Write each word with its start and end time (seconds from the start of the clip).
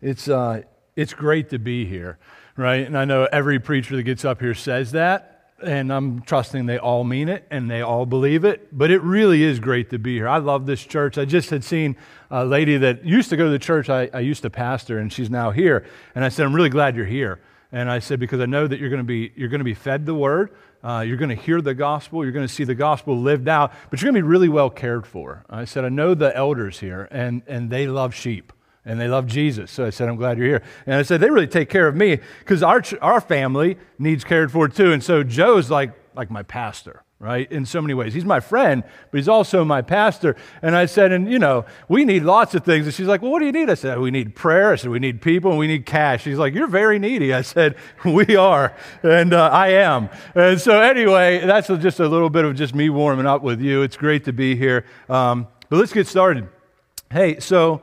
It's, 0.00 0.28
uh, 0.28 0.62
it's 0.96 1.14
great 1.14 1.50
to 1.50 1.58
be 1.58 1.86
here, 1.86 2.18
right? 2.56 2.86
And 2.86 2.98
I 2.98 3.04
know 3.04 3.28
every 3.30 3.60
preacher 3.60 3.96
that 3.96 4.02
gets 4.02 4.24
up 4.24 4.40
here 4.40 4.54
says 4.54 4.92
that, 4.92 5.32
and 5.62 5.92
I'm 5.92 6.22
trusting 6.22 6.66
they 6.66 6.78
all 6.78 7.04
mean 7.04 7.28
it 7.28 7.46
and 7.50 7.70
they 7.70 7.82
all 7.82 8.04
believe 8.04 8.44
it. 8.44 8.76
But 8.76 8.90
it 8.90 9.00
really 9.02 9.44
is 9.44 9.60
great 9.60 9.90
to 9.90 9.98
be 9.98 10.16
here. 10.16 10.28
I 10.28 10.38
love 10.38 10.66
this 10.66 10.84
church. 10.84 11.18
I 11.18 11.24
just 11.24 11.50
had 11.50 11.62
seen 11.62 11.96
a 12.30 12.44
lady 12.44 12.76
that 12.78 13.04
used 13.04 13.30
to 13.30 13.36
go 13.36 13.44
to 13.44 13.50
the 13.50 13.60
church 13.60 13.88
I, 13.88 14.10
I 14.12 14.20
used 14.20 14.42
to 14.42 14.50
pastor, 14.50 14.98
and 14.98 15.12
she's 15.12 15.30
now 15.30 15.52
here. 15.52 15.86
And 16.14 16.24
I 16.24 16.28
said, 16.28 16.46
I'm 16.46 16.54
really 16.54 16.68
glad 16.68 16.96
you're 16.96 17.06
here. 17.06 17.40
And 17.70 17.90
I 17.90 18.00
said, 18.00 18.20
because 18.20 18.40
I 18.40 18.46
know 18.46 18.66
that 18.66 18.80
you're 18.80 18.90
going 18.90 19.00
to 19.00 19.04
be, 19.04 19.32
you're 19.36 19.48
going 19.48 19.60
to 19.60 19.64
be 19.64 19.74
fed 19.74 20.04
the 20.04 20.14
word, 20.14 20.50
uh, 20.82 21.04
you're 21.06 21.16
going 21.16 21.28
to 21.28 21.34
hear 21.34 21.60
the 21.60 21.74
gospel, 21.74 22.24
you're 22.24 22.32
going 22.32 22.46
to 22.46 22.52
see 22.52 22.64
the 22.64 22.74
gospel 22.74 23.18
lived 23.18 23.48
out, 23.48 23.72
but 23.90 24.00
you're 24.00 24.10
going 24.10 24.20
to 24.20 24.26
be 24.26 24.28
really 24.28 24.48
well 24.48 24.70
cared 24.70 25.06
for. 25.06 25.44
I 25.48 25.64
said, 25.64 25.84
I 25.84 25.88
know 25.88 26.14
the 26.14 26.36
elders 26.36 26.80
here, 26.80 27.08
and, 27.10 27.42
and 27.46 27.70
they 27.70 27.86
love 27.86 28.14
sheep 28.14 28.52
and 28.84 29.00
they 29.00 29.08
love 29.08 29.26
Jesus. 29.26 29.70
So 29.70 29.86
I 29.86 29.90
said, 29.90 30.08
I'm 30.08 30.16
glad 30.16 30.38
you're 30.38 30.46
here. 30.46 30.62
And 30.86 30.96
I 30.96 31.02
said, 31.02 31.20
they 31.20 31.30
really 31.30 31.46
take 31.46 31.68
care 31.68 31.86
of 31.86 31.94
me 31.94 32.18
because 32.40 32.62
our, 32.62 32.82
our 33.00 33.20
family 33.20 33.78
needs 33.98 34.24
cared 34.24 34.50
for 34.50 34.68
too. 34.68 34.92
And 34.92 35.02
so 35.02 35.22
Joe's 35.22 35.70
like, 35.70 35.92
like 36.14 36.30
my 36.30 36.42
pastor, 36.42 37.04
right? 37.22 37.50
In 37.52 37.64
so 37.64 37.80
many 37.80 37.94
ways. 37.94 38.14
He's 38.14 38.24
my 38.24 38.40
friend, 38.40 38.82
but 38.82 39.16
he's 39.16 39.28
also 39.28 39.64
my 39.64 39.80
pastor. 39.80 40.34
And 40.60 40.74
I 40.74 40.86
said, 40.86 41.12
and 41.12 41.30
you 41.30 41.38
know, 41.38 41.64
we 41.88 42.04
need 42.04 42.24
lots 42.24 42.52
of 42.56 42.64
things. 42.64 42.84
And 42.84 42.92
she's 42.92 43.06
like, 43.06 43.22
well, 43.22 43.30
what 43.30 43.38
do 43.38 43.46
you 43.46 43.52
need? 43.52 43.70
I 43.70 43.74
said, 43.74 44.00
we 44.00 44.10
need 44.10 44.34
prayer. 44.34 44.72
I 44.72 44.76
said, 44.76 44.90
we 44.90 44.98
need 44.98 45.22
people 45.22 45.52
and 45.52 45.58
we 45.58 45.68
need 45.68 45.86
cash. 45.86 46.24
She's 46.24 46.36
like, 46.36 46.52
you're 46.52 46.66
very 46.66 46.98
needy. 46.98 47.32
I 47.32 47.42
said, 47.42 47.76
we 48.04 48.34
are. 48.34 48.76
And 49.04 49.32
uh, 49.32 49.50
I 49.50 49.68
am. 49.68 50.10
And 50.34 50.60
so 50.60 50.80
anyway, 50.80 51.46
that's 51.46 51.68
just 51.68 52.00
a 52.00 52.08
little 52.08 52.28
bit 52.28 52.44
of 52.44 52.56
just 52.56 52.74
me 52.74 52.90
warming 52.90 53.26
up 53.26 53.42
with 53.42 53.60
you. 53.60 53.82
It's 53.82 53.96
great 53.96 54.24
to 54.24 54.32
be 54.32 54.56
here. 54.56 54.84
Um, 55.08 55.46
but 55.70 55.76
let's 55.76 55.92
get 55.92 56.08
started. 56.08 56.48
Hey, 57.12 57.38
so 57.38 57.82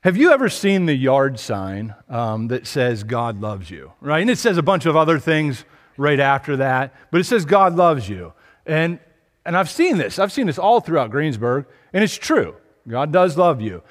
have 0.00 0.16
you 0.16 0.32
ever 0.32 0.48
seen 0.48 0.86
the 0.86 0.96
yard 0.96 1.38
sign 1.38 1.94
um, 2.08 2.48
that 2.48 2.66
says 2.66 3.04
God 3.04 3.40
loves 3.40 3.70
you, 3.70 3.92
right? 4.00 4.20
And 4.20 4.30
it 4.30 4.38
says 4.38 4.58
a 4.58 4.62
bunch 4.62 4.84
of 4.84 4.96
other 4.96 5.20
things 5.20 5.64
right 5.96 6.20
after 6.20 6.56
that, 6.58 6.94
but 7.10 7.20
it 7.20 7.24
says 7.24 7.44
God 7.44 7.74
loves 7.74 8.08
you. 8.08 8.32
And, 8.66 8.98
and 9.44 9.56
I've 9.56 9.70
seen 9.70 9.98
this. 9.98 10.18
I've 10.18 10.32
seen 10.32 10.46
this 10.46 10.58
all 10.58 10.80
throughout 10.80 11.10
Greensburg, 11.10 11.66
and 11.92 12.02
it's 12.02 12.16
true. 12.16 12.56
God 12.88 13.12
does 13.12 13.36
love 13.36 13.60
you. 13.60 13.82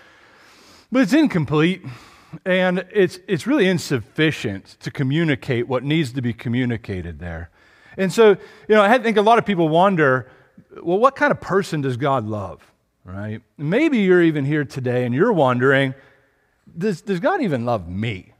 But 0.91 1.03
it's 1.03 1.13
incomplete, 1.13 1.83
and 2.45 2.85
it's, 2.93 3.19
it's 3.27 3.47
really 3.47 3.67
insufficient 3.67 4.77
to 4.81 4.91
communicate 4.91 5.67
what 5.67 5.83
needs 5.83 6.11
to 6.13 6.21
be 6.21 6.33
communicated 6.33 7.19
there. 7.19 7.49
And 7.97 8.11
so, 8.11 8.29
you 8.29 8.75
know, 8.75 8.81
I 8.81 8.97
think 8.97 9.17
a 9.17 9.21
lot 9.21 9.37
of 9.37 9.45
people 9.45 9.69
wonder 9.69 10.29
well, 10.81 10.99
what 10.99 11.15
kind 11.15 11.31
of 11.31 11.41
person 11.41 11.81
does 11.81 11.97
God 11.97 12.25
love? 12.25 12.71
right? 13.03 13.41
Maybe 13.57 13.99
you're 13.99 14.23
even 14.23 14.45
here 14.45 14.65
today 14.65 15.05
and 15.05 15.13
you're 15.13 15.33
wondering, 15.33 15.93
does, 16.77 17.01
does 17.01 17.19
God 17.19 17.41
even 17.41 17.65
love 17.65 17.87
me? 17.87 18.30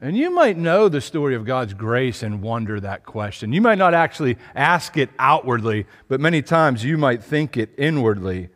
And 0.00 0.16
you 0.16 0.30
might 0.30 0.56
know 0.56 0.88
the 0.88 1.00
story 1.00 1.34
of 1.34 1.44
God's 1.44 1.74
grace 1.74 2.22
and 2.22 2.40
wonder 2.40 2.80
that 2.80 3.04
question. 3.04 3.52
You 3.52 3.60
might 3.60 3.78
not 3.78 3.92
actually 3.92 4.38
ask 4.54 4.96
it 4.96 5.10
outwardly, 5.18 5.86
but 6.08 6.20
many 6.20 6.40
times 6.40 6.84
you 6.84 6.96
might 6.96 7.22
think 7.22 7.56
it 7.56 7.70
inwardly. 7.76 8.48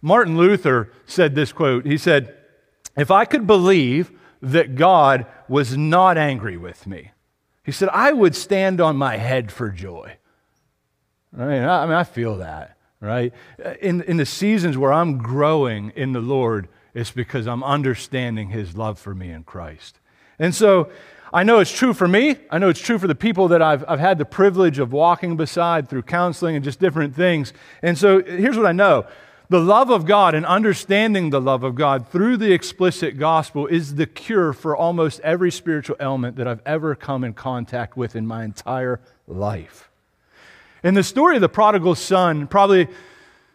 Martin 0.00 0.36
Luther 0.36 0.92
said 1.06 1.34
this 1.34 1.52
quote 1.52 1.86
He 1.86 1.96
said, 1.96 2.34
If 2.96 3.10
I 3.10 3.24
could 3.24 3.46
believe 3.46 4.10
that 4.40 4.74
God 4.74 5.26
was 5.48 5.76
not 5.76 6.18
angry 6.18 6.56
with 6.56 6.86
me, 6.86 7.12
he 7.62 7.70
said, 7.70 7.88
I 7.90 8.12
would 8.12 8.34
stand 8.34 8.80
on 8.80 8.96
my 8.96 9.16
head 9.18 9.52
for 9.52 9.70
joy. 9.70 10.16
Right? 11.32 11.60
I 11.60 11.86
mean, 11.86 11.94
I 11.94 12.04
feel 12.04 12.38
that 12.38 12.76
right? 13.02 13.34
Uh, 13.62 13.74
in, 13.82 14.00
in 14.02 14.16
the 14.16 14.24
seasons 14.24 14.78
where 14.78 14.92
I'm 14.92 15.18
growing 15.18 15.92
in 15.94 16.12
the 16.12 16.20
Lord, 16.20 16.68
it's 16.94 17.10
because 17.10 17.46
I'm 17.46 17.62
understanding 17.62 18.48
His 18.48 18.74
love 18.76 18.98
for 18.98 19.14
me 19.14 19.30
in 19.30 19.42
Christ. 19.42 19.98
And 20.42 20.52
so 20.52 20.90
I 21.32 21.44
know 21.44 21.60
it's 21.60 21.70
true 21.70 21.94
for 21.94 22.08
me. 22.08 22.34
I 22.50 22.58
know 22.58 22.68
it's 22.68 22.80
true 22.80 22.98
for 22.98 23.06
the 23.06 23.14
people 23.14 23.46
that 23.48 23.62
I've, 23.62 23.84
I've 23.86 24.00
had 24.00 24.18
the 24.18 24.24
privilege 24.24 24.80
of 24.80 24.92
walking 24.92 25.36
beside 25.36 25.88
through 25.88 26.02
counseling 26.02 26.56
and 26.56 26.64
just 26.64 26.80
different 26.80 27.14
things. 27.14 27.52
And 27.80 27.96
so 27.96 28.20
here's 28.20 28.56
what 28.56 28.66
I 28.66 28.72
know 28.72 29.06
the 29.50 29.60
love 29.60 29.88
of 29.90 30.04
God 30.04 30.34
and 30.34 30.44
understanding 30.44 31.30
the 31.30 31.40
love 31.40 31.62
of 31.62 31.76
God 31.76 32.08
through 32.08 32.38
the 32.38 32.52
explicit 32.52 33.18
gospel 33.18 33.68
is 33.68 33.94
the 33.94 34.06
cure 34.06 34.52
for 34.52 34.76
almost 34.76 35.20
every 35.20 35.52
spiritual 35.52 35.94
element 36.00 36.34
that 36.38 36.48
I've 36.48 36.62
ever 36.66 36.96
come 36.96 37.22
in 37.22 37.34
contact 37.34 37.96
with 37.96 38.16
in 38.16 38.26
my 38.26 38.42
entire 38.42 38.98
life. 39.28 39.90
And 40.82 40.96
the 40.96 41.04
story 41.04 41.36
of 41.36 41.40
the 41.40 41.48
prodigal 41.48 41.94
son 41.94 42.48
probably 42.48 42.88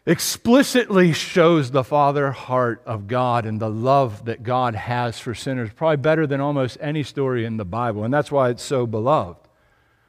explicitly 0.08 1.12
shows 1.12 1.70
the 1.70 1.84
father 1.84 2.32
heart 2.32 2.82
of 2.86 3.08
God 3.08 3.46
and 3.46 3.60
the 3.60 3.70
love 3.70 4.24
that 4.26 4.42
God 4.42 4.74
has 4.74 5.20
for 5.20 5.36
sinners, 5.36 5.70
probably 5.76 5.98
better 5.98 6.26
than 6.26 6.40
almost 6.40 6.78
any 6.80 7.04
story 7.04 7.44
in 7.44 7.58
the 7.58 7.66
Bible. 7.66 8.06
And 8.06 8.14
that's 8.14 8.32
why 8.32 8.50
it's 8.50 8.64
so 8.64 8.88
beloved. 8.88 9.38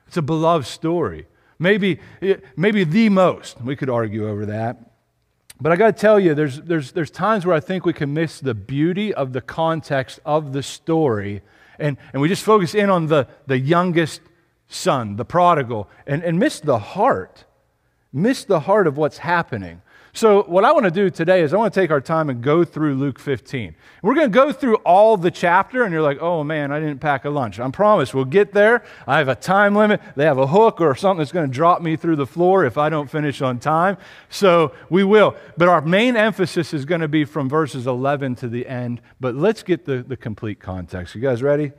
It's 0.06 0.16
a 0.16 0.22
beloved 0.22 0.66
story. 0.66 1.26
Maybe, 1.58 1.98
eh, 2.22 2.36
maybe 2.56 2.84
the 2.84 3.08
most. 3.08 3.60
We 3.60 3.74
could 3.74 3.90
argue 3.90 4.28
over 4.28 4.46
that. 4.46 4.78
But 5.60 5.72
I 5.72 5.76
got 5.76 5.96
to 5.96 6.00
tell 6.00 6.20
you, 6.20 6.32
there's, 6.32 6.60
there's, 6.60 6.92
there's 6.92 7.10
times 7.10 7.44
where 7.44 7.56
I 7.56 7.60
think 7.60 7.84
we 7.84 7.92
can 7.92 8.14
miss 8.14 8.38
the 8.38 8.54
beauty 8.54 9.12
of 9.12 9.32
the 9.32 9.40
context 9.40 10.20
of 10.24 10.52
the 10.52 10.62
story, 10.62 11.42
and, 11.80 11.96
and 12.12 12.22
we 12.22 12.28
just 12.28 12.44
focus 12.44 12.76
in 12.76 12.88
on 12.88 13.08
the, 13.08 13.26
the 13.48 13.58
youngest 13.58 14.20
son, 14.68 15.16
the 15.16 15.24
prodigal, 15.24 15.88
and, 16.06 16.22
and 16.22 16.38
miss 16.38 16.60
the 16.60 16.78
heart, 16.78 17.44
miss 18.12 18.44
the 18.44 18.60
heart 18.60 18.86
of 18.86 18.96
what's 18.96 19.18
happening. 19.18 19.82
So, 20.18 20.42
what 20.42 20.64
I 20.64 20.72
want 20.72 20.82
to 20.82 20.90
do 20.90 21.10
today 21.10 21.42
is 21.42 21.54
I 21.54 21.58
want 21.58 21.72
to 21.72 21.80
take 21.80 21.92
our 21.92 22.00
time 22.00 22.28
and 22.28 22.42
go 22.42 22.64
through 22.64 22.96
Luke 22.96 23.20
15. 23.20 23.76
We're 24.02 24.16
going 24.16 24.26
to 24.26 24.34
go 24.34 24.50
through 24.50 24.74
all 24.78 25.16
the 25.16 25.30
chapter, 25.30 25.84
and 25.84 25.92
you're 25.92 26.02
like, 26.02 26.20
oh 26.20 26.42
man, 26.42 26.72
I 26.72 26.80
didn't 26.80 26.98
pack 26.98 27.24
a 27.24 27.30
lunch. 27.30 27.60
I 27.60 27.70
promise 27.70 28.12
we'll 28.12 28.24
get 28.24 28.52
there. 28.52 28.82
I 29.06 29.18
have 29.18 29.28
a 29.28 29.36
time 29.36 29.76
limit. 29.76 30.00
They 30.16 30.24
have 30.24 30.38
a 30.38 30.48
hook 30.48 30.80
or 30.80 30.96
something 30.96 31.18
that's 31.18 31.30
going 31.30 31.48
to 31.48 31.54
drop 31.54 31.82
me 31.82 31.94
through 31.94 32.16
the 32.16 32.26
floor 32.26 32.64
if 32.64 32.76
I 32.76 32.88
don't 32.88 33.08
finish 33.08 33.40
on 33.42 33.60
time. 33.60 33.96
So, 34.28 34.72
we 34.90 35.04
will. 35.04 35.36
But 35.56 35.68
our 35.68 35.82
main 35.82 36.16
emphasis 36.16 36.74
is 36.74 36.84
going 36.84 37.02
to 37.02 37.06
be 37.06 37.24
from 37.24 37.48
verses 37.48 37.86
11 37.86 38.34
to 38.36 38.48
the 38.48 38.66
end. 38.66 39.00
But 39.20 39.36
let's 39.36 39.62
get 39.62 39.84
the, 39.84 40.02
the 40.02 40.16
complete 40.16 40.58
context. 40.58 41.14
You 41.14 41.20
guys 41.20 41.44
ready? 41.44 41.70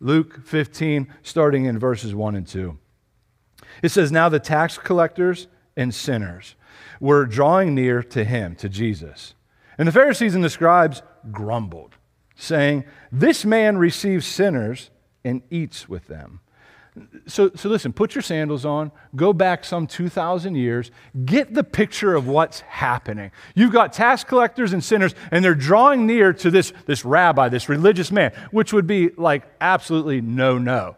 Luke 0.00 0.44
15, 0.44 1.06
starting 1.22 1.66
in 1.66 1.78
verses 1.78 2.16
1 2.16 2.34
and 2.34 2.48
2. 2.48 2.76
It 3.84 3.90
says, 3.90 4.10
Now 4.10 4.28
the 4.28 4.40
tax 4.40 4.76
collectors 4.76 5.46
and 5.76 5.94
sinners 5.94 6.56
were 7.00 7.26
drawing 7.26 7.74
near 7.74 8.02
to 8.02 8.24
him, 8.24 8.54
to 8.56 8.68
Jesus. 8.68 9.34
And 9.78 9.86
the 9.86 9.92
Pharisees 9.92 10.34
and 10.34 10.42
the 10.42 10.50
scribes 10.50 11.02
grumbled, 11.30 11.96
saying, 12.34 12.84
This 13.12 13.44
man 13.44 13.78
receives 13.78 14.26
sinners 14.26 14.90
and 15.24 15.42
eats 15.50 15.88
with 15.88 16.06
them. 16.06 16.40
So, 17.26 17.50
so 17.54 17.68
listen, 17.68 17.92
put 17.92 18.14
your 18.14 18.22
sandals 18.22 18.64
on, 18.64 18.90
go 19.14 19.34
back 19.34 19.64
some 19.64 19.86
2,000 19.86 20.54
years, 20.54 20.90
get 21.26 21.52
the 21.52 21.64
picture 21.64 22.14
of 22.14 22.26
what's 22.26 22.60
happening. 22.60 23.32
You've 23.54 23.72
got 23.72 23.92
tax 23.92 24.24
collectors 24.24 24.72
and 24.72 24.82
sinners, 24.82 25.14
and 25.30 25.44
they're 25.44 25.54
drawing 25.54 26.06
near 26.06 26.32
to 26.32 26.50
this, 26.50 26.72
this 26.86 27.04
rabbi, 27.04 27.50
this 27.50 27.68
religious 27.68 28.10
man, 28.10 28.32
which 28.50 28.72
would 28.72 28.86
be 28.86 29.10
like 29.18 29.44
absolutely 29.60 30.22
no 30.22 30.56
no. 30.56 30.96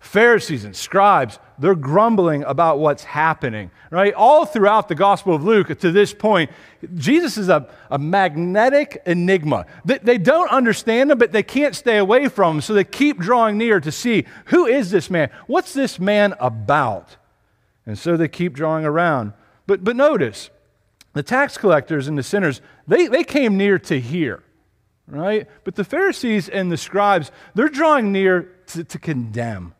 Pharisees 0.00 0.64
and 0.64 0.74
scribes, 0.74 1.38
they're 1.58 1.74
grumbling 1.74 2.44
about 2.44 2.78
what's 2.78 3.04
happening, 3.04 3.70
right? 3.90 4.14
All 4.14 4.46
throughout 4.46 4.88
the 4.88 4.94
Gospel 4.94 5.34
of 5.34 5.42
Luke 5.42 5.76
to 5.78 5.90
this 5.90 6.14
point, 6.14 6.50
Jesus 6.94 7.36
is 7.36 7.48
a, 7.48 7.68
a 7.90 7.98
magnetic 7.98 9.02
enigma. 9.06 9.66
They, 9.84 9.98
they 9.98 10.18
don't 10.18 10.50
understand 10.50 11.10
him, 11.10 11.18
but 11.18 11.32
they 11.32 11.42
can't 11.42 11.74
stay 11.74 11.98
away 11.98 12.28
from 12.28 12.56
him, 12.56 12.60
so 12.60 12.74
they 12.74 12.84
keep 12.84 13.18
drawing 13.18 13.58
near 13.58 13.80
to 13.80 13.90
see 13.90 14.24
who 14.46 14.66
is 14.66 14.90
this 14.90 15.10
man? 15.10 15.30
What's 15.46 15.72
this 15.74 15.98
man 15.98 16.34
about? 16.38 17.16
And 17.86 17.98
so 17.98 18.16
they 18.16 18.28
keep 18.28 18.52
drawing 18.52 18.84
around. 18.84 19.32
But, 19.66 19.82
but 19.82 19.96
notice, 19.96 20.50
the 21.14 21.22
tax 21.22 21.58
collectors 21.58 22.06
and 22.06 22.16
the 22.16 22.22
sinners, 22.22 22.60
they, 22.86 23.06
they 23.08 23.24
came 23.24 23.56
near 23.56 23.78
to 23.80 23.98
hear, 23.98 24.42
right? 25.06 25.48
But 25.64 25.74
the 25.74 25.84
Pharisees 25.84 26.48
and 26.48 26.70
the 26.70 26.76
scribes, 26.76 27.32
they're 27.54 27.68
drawing 27.68 28.12
near 28.12 28.54
to, 28.68 28.84
to 28.84 28.98
condemn. 28.98 29.74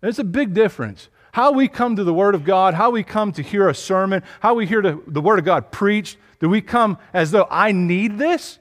There's 0.00 0.18
a 0.18 0.24
big 0.24 0.54
difference. 0.54 1.08
How 1.32 1.52
we 1.52 1.68
come 1.68 1.96
to 1.96 2.04
the 2.04 2.14
Word 2.14 2.34
of 2.34 2.44
God, 2.44 2.74
how 2.74 2.90
we 2.90 3.02
come 3.04 3.32
to 3.32 3.42
hear 3.42 3.68
a 3.68 3.74
sermon, 3.74 4.22
how 4.40 4.54
we 4.54 4.66
hear 4.66 4.82
the, 4.82 5.00
the 5.06 5.20
Word 5.20 5.38
of 5.38 5.44
God 5.44 5.70
preached. 5.70 6.18
Do 6.40 6.48
we 6.48 6.60
come 6.60 6.98
as 7.12 7.30
though 7.30 7.46
I 7.50 7.72
need 7.72 8.18
this? 8.18 8.58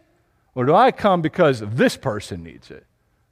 Or 0.54 0.66
do 0.66 0.76
I 0.76 0.92
come 0.92 1.22
because 1.22 1.62
this 1.62 1.98
person 1.98 2.44
needs 2.44 2.70
it? 2.70 2.86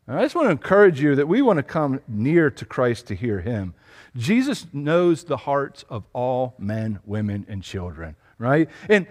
And 0.07 0.17
I 0.17 0.21
just 0.21 0.35
want 0.35 0.47
to 0.47 0.51
encourage 0.51 1.01
you 1.01 1.15
that 1.15 1.27
we 1.27 1.41
want 1.41 1.57
to 1.57 1.63
come 1.63 1.99
near 2.07 2.49
to 2.51 2.65
Christ 2.65 3.07
to 3.07 3.15
hear 3.15 3.41
Him. 3.41 3.73
Jesus 4.15 4.65
knows 4.71 5.25
the 5.25 5.37
hearts 5.37 5.83
of 5.89 6.05
all 6.13 6.55
men, 6.57 6.99
women, 7.05 7.45
and 7.49 7.61
children, 7.61 8.15
right? 8.39 8.69
And 8.89 9.05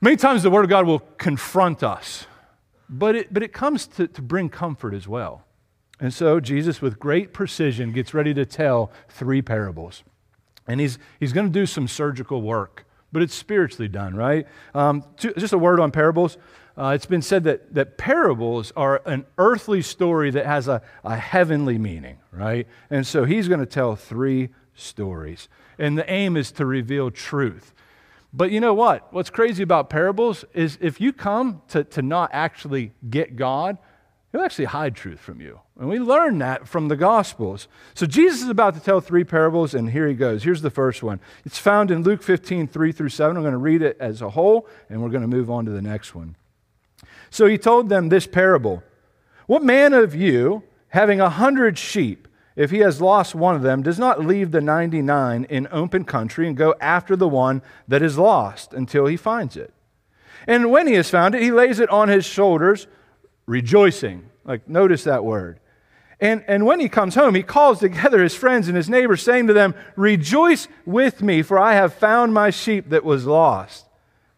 many 0.00 0.16
times 0.16 0.42
the 0.42 0.50
Word 0.50 0.64
of 0.64 0.70
God 0.70 0.86
will 0.86 1.00
confront 1.18 1.82
us, 1.82 2.26
but 2.88 3.14
it, 3.14 3.34
but 3.34 3.42
it 3.42 3.52
comes 3.52 3.86
to, 3.88 4.08
to 4.08 4.22
bring 4.22 4.48
comfort 4.48 4.94
as 4.94 5.06
well. 5.06 5.44
And 6.02 6.12
so 6.12 6.38
Jesus, 6.38 6.82
with 6.82 6.98
great 6.98 7.32
precision, 7.32 7.92
gets 7.92 8.12
ready 8.12 8.34
to 8.34 8.44
tell 8.44 8.92
three 9.08 9.40
parables. 9.40 10.02
And 10.68 10.78
he's, 10.78 10.98
he's 11.18 11.32
going 11.32 11.46
to 11.46 11.52
do 11.52 11.64
some 11.64 11.88
surgical 11.88 12.42
work 12.42 12.84
but 13.12 13.22
it's 13.22 13.34
spiritually 13.34 13.88
done, 13.88 14.16
right? 14.16 14.46
Um, 14.74 15.04
just 15.16 15.52
a 15.52 15.58
word 15.58 15.78
on 15.78 15.90
parables. 15.90 16.38
Uh, 16.76 16.92
it's 16.94 17.06
been 17.06 17.20
said 17.20 17.44
that, 17.44 17.74
that 17.74 17.98
parables 17.98 18.72
are 18.74 19.02
an 19.04 19.26
earthly 19.36 19.82
story 19.82 20.30
that 20.30 20.46
has 20.46 20.66
a, 20.66 20.80
a 21.04 21.16
heavenly 21.16 21.76
meaning, 21.76 22.18
right? 22.32 22.66
And 22.88 23.06
so 23.06 23.24
he's 23.24 23.46
going 23.46 23.60
to 23.60 23.66
tell 23.66 23.94
three 23.94 24.48
stories. 24.74 25.48
And 25.78 25.98
the 25.98 26.10
aim 26.10 26.38
is 26.38 26.50
to 26.52 26.64
reveal 26.64 27.10
truth. 27.10 27.74
But 28.32 28.50
you 28.50 28.60
know 28.60 28.72
what? 28.72 29.12
What's 29.12 29.28
crazy 29.28 29.62
about 29.62 29.90
parables 29.90 30.46
is 30.54 30.78
if 30.80 30.98
you 30.98 31.12
come 31.12 31.60
to, 31.68 31.84
to 31.84 32.00
not 32.00 32.30
actually 32.32 32.92
get 33.10 33.36
God, 33.36 33.76
He'll 34.32 34.40
actually 34.40 34.64
hide 34.64 34.96
truth 34.96 35.20
from 35.20 35.42
you. 35.42 35.60
And 35.78 35.90
we 35.90 35.98
learn 35.98 36.38
that 36.38 36.66
from 36.66 36.88
the 36.88 36.96
Gospels. 36.96 37.68
So 37.94 38.06
Jesus 38.06 38.40
is 38.40 38.48
about 38.48 38.72
to 38.74 38.80
tell 38.80 39.00
three 39.00 39.24
parables, 39.24 39.74
and 39.74 39.90
here 39.90 40.08
he 40.08 40.14
goes. 40.14 40.42
Here's 40.42 40.62
the 40.62 40.70
first 40.70 41.02
one. 41.02 41.20
It's 41.44 41.58
found 41.58 41.90
in 41.90 42.02
Luke 42.02 42.22
15, 42.22 42.66
3 42.66 42.92
through 42.92 43.10
7. 43.10 43.36
I'm 43.36 43.42
going 43.42 43.52
to 43.52 43.58
read 43.58 43.82
it 43.82 43.98
as 44.00 44.22
a 44.22 44.30
whole, 44.30 44.66
and 44.88 45.02
we're 45.02 45.10
going 45.10 45.20
to 45.22 45.28
move 45.28 45.50
on 45.50 45.66
to 45.66 45.70
the 45.70 45.82
next 45.82 46.14
one. 46.14 46.36
So 47.28 47.46
he 47.46 47.58
told 47.58 47.90
them 47.90 48.08
this 48.08 48.26
parable 48.26 48.82
What 49.46 49.62
man 49.62 49.92
of 49.92 50.14
you, 50.14 50.62
having 50.88 51.20
a 51.20 51.28
hundred 51.28 51.76
sheep, 51.76 52.26
if 52.56 52.70
he 52.70 52.78
has 52.78 53.02
lost 53.02 53.34
one 53.34 53.54
of 53.54 53.62
them, 53.62 53.82
does 53.82 53.98
not 53.98 54.24
leave 54.24 54.50
the 54.50 54.60
99 54.62 55.44
in 55.44 55.68
open 55.70 56.04
country 56.04 56.46
and 56.46 56.56
go 56.56 56.74
after 56.80 57.16
the 57.16 57.28
one 57.28 57.60
that 57.86 58.02
is 58.02 58.16
lost 58.16 58.72
until 58.72 59.06
he 59.06 59.16
finds 59.18 59.58
it? 59.58 59.74
And 60.46 60.70
when 60.70 60.86
he 60.86 60.94
has 60.94 61.10
found 61.10 61.34
it, 61.34 61.42
he 61.42 61.50
lays 61.50 61.80
it 61.80 61.90
on 61.90 62.08
his 62.08 62.24
shoulders, 62.24 62.86
rejoicing. 63.46 64.30
Like, 64.44 64.68
notice 64.68 65.04
that 65.04 65.24
word. 65.24 65.60
And, 66.20 66.44
and 66.46 66.64
when 66.64 66.78
he 66.78 66.88
comes 66.88 67.16
home, 67.16 67.34
he 67.34 67.42
calls 67.42 67.80
together 67.80 68.22
his 68.22 68.34
friends 68.34 68.68
and 68.68 68.76
his 68.76 68.88
neighbors, 68.88 69.22
saying 69.22 69.48
to 69.48 69.52
them, 69.52 69.74
Rejoice 69.96 70.68
with 70.86 71.20
me, 71.20 71.42
for 71.42 71.58
I 71.58 71.74
have 71.74 71.94
found 71.94 72.32
my 72.32 72.50
sheep 72.50 72.90
that 72.90 73.04
was 73.04 73.26
lost. 73.26 73.86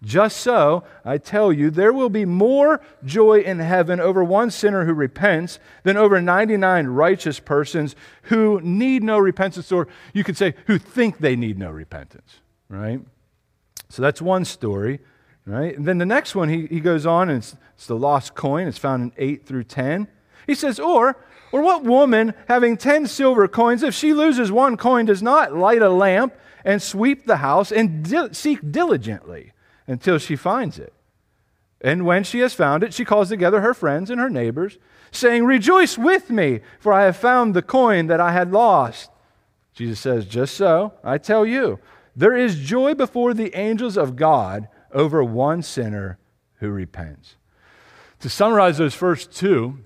Just 0.04 0.38
so, 0.38 0.84
I 1.04 1.16
tell 1.18 1.52
you, 1.52 1.70
there 1.70 1.92
will 1.92 2.10
be 2.10 2.26
more 2.26 2.80
joy 3.04 3.40
in 3.40 3.58
heaven 3.58 4.00
over 4.00 4.22
one 4.22 4.50
sinner 4.50 4.84
who 4.84 4.92
repents 4.92 5.58
than 5.82 5.96
over 5.96 6.20
99 6.20 6.86
righteous 6.88 7.40
persons 7.40 7.96
who 8.24 8.60
need 8.62 9.02
no 9.02 9.18
repentance, 9.18 9.72
or 9.72 9.88
you 10.12 10.22
could 10.22 10.36
say, 10.36 10.54
who 10.66 10.78
think 10.78 11.18
they 11.18 11.36
need 11.36 11.58
no 11.58 11.70
repentance, 11.70 12.40
right? 12.68 13.00
So 13.88 14.02
that's 14.02 14.20
one 14.20 14.44
story, 14.44 15.00
right? 15.46 15.76
And 15.76 15.86
then 15.86 15.98
the 15.98 16.06
next 16.06 16.34
one, 16.34 16.48
he, 16.48 16.66
he 16.66 16.80
goes 16.80 17.06
on, 17.06 17.28
and 17.28 17.38
it's, 17.38 17.56
it's 17.74 17.86
the 17.86 17.96
lost 17.96 18.34
coin. 18.34 18.66
It's 18.66 18.78
found 18.78 19.02
in 19.02 19.12
8 19.16 19.46
through 19.46 19.64
10. 19.64 20.08
He 20.46 20.54
says, 20.54 20.78
Or, 20.78 21.16
or 21.52 21.62
what 21.62 21.84
woman 21.84 22.34
having 22.48 22.76
10 22.76 23.06
silver 23.06 23.48
coins, 23.48 23.82
if 23.82 23.94
she 23.94 24.12
loses 24.12 24.50
one 24.52 24.76
coin, 24.76 25.06
does 25.06 25.22
not 25.22 25.54
light 25.54 25.82
a 25.82 25.90
lamp 25.90 26.34
and 26.64 26.80
sweep 26.80 27.26
the 27.26 27.38
house 27.38 27.70
and 27.70 28.08
di- 28.08 28.32
seek 28.32 28.72
diligently? 28.72 29.52
until 29.86 30.18
she 30.18 30.36
finds 30.36 30.78
it. 30.78 30.92
And 31.80 32.06
when 32.06 32.24
she 32.24 32.38
has 32.40 32.54
found 32.54 32.82
it, 32.82 32.94
she 32.94 33.04
calls 33.04 33.28
together 33.28 33.60
her 33.60 33.74
friends 33.74 34.10
and 34.10 34.20
her 34.20 34.30
neighbors, 34.30 34.78
saying, 35.10 35.44
Rejoice 35.44 35.98
with 35.98 36.30
me, 36.30 36.60
for 36.80 36.92
I 36.92 37.04
have 37.04 37.16
found 37.16 37.54
the 37.54 37.62
coin 37.62 38.06
that 38.06 38.20
I 38.20 38.32
had 38.32 38.52
lost. 38.52 39.10
Jesus 39.74 40.00
says, 40.00 40.24
Just 40.24 40.56
so, 40.56 40.94
I 41.02 41.18
tell 41.18 41.44
you, 41.44 41.78
there 42.16 42.34
is 42.34 42.56
joy 42.56 42.94
before 42.94 43.34
the 43.34 43.54
angels 43.58 43.96
of 43.96 44.16
God 44.16 44.68
over 44.94 45.22
one 45.22 45.62
sinner 45.62 46.18
who 46.54 46.70
repents. 46.70 47.36
To 48.20 48.30
summarize 48.30 48.78
those 48.78 48.94
first 48.94 49.32
two 49.32 49.80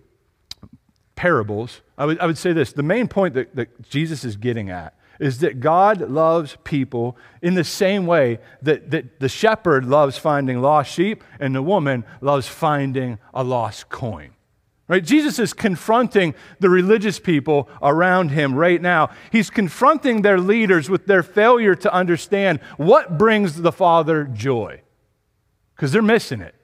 parables, 1.17 1.81
I 1.97 2.07
would, 2.07 2.21
I 2.21 2.27
would 2.27 2.39
say 2.39 2.53
this 2.53 2.73
the 2.73 2.83
main 2.83 3.09
point 3.09 3.35
that, 3.35 3.57
that 3.57 3.89
Jesus 3.89 4.25
is 4.25 4.37
getting 4.37 4.71
at 4.71 4.95
is 5.19 5.41
that 5.41 5.59
God 5.59 6.01
loves 6.01 6.57
people 6.63 7.17
in 7.43 7.55
the 7.55 7.65
same 7.65 8.07
way 8.07 8.39
that, 8.63 8.93
that 8.93 9.19
the 9.19 9.29
shepherd 9.29 9.85
loves 9.85 10.17
finding 10.17 10.63
lost 10.63 10.93
sheep 10.93 11.25
and 11.41 11.55
the 11.55 11.63
woman 11.63 12.05
loves 12.21 12.47
finding 12.47 13.19
a 13.35 13.43
lost 13.43 13.89
coin. 13.89 14.31
Right? 14.87 15.05
Jesus 15.05 15.39
is 15.39 15.53
confronting 15.53 16.35
the 16.61 16.71
religious 16.71 17.19
people 17.19 17.69
around 17.83 18.31
him 18.31 18.55
right 18.55 18.81
now. 18.81 19.11
He's 19.31 19.51
confronting 19.51 20.23
their 20.23 20.41
leaders 20.41 20.89
with 20.89 21.07
their 21.07 21.23
failure 21.23 21.75
to 21.75 21.93
understand 21.93 22.61
what 22.79 23.19
brings 23.19 23.61
the 23.61 23.73
Father 23.73 24.25
joy. 24.25 24.81
Because 25.79 25.93
they're 25.93 26.03
missing 26.03 26.41
it. 26.41 26.57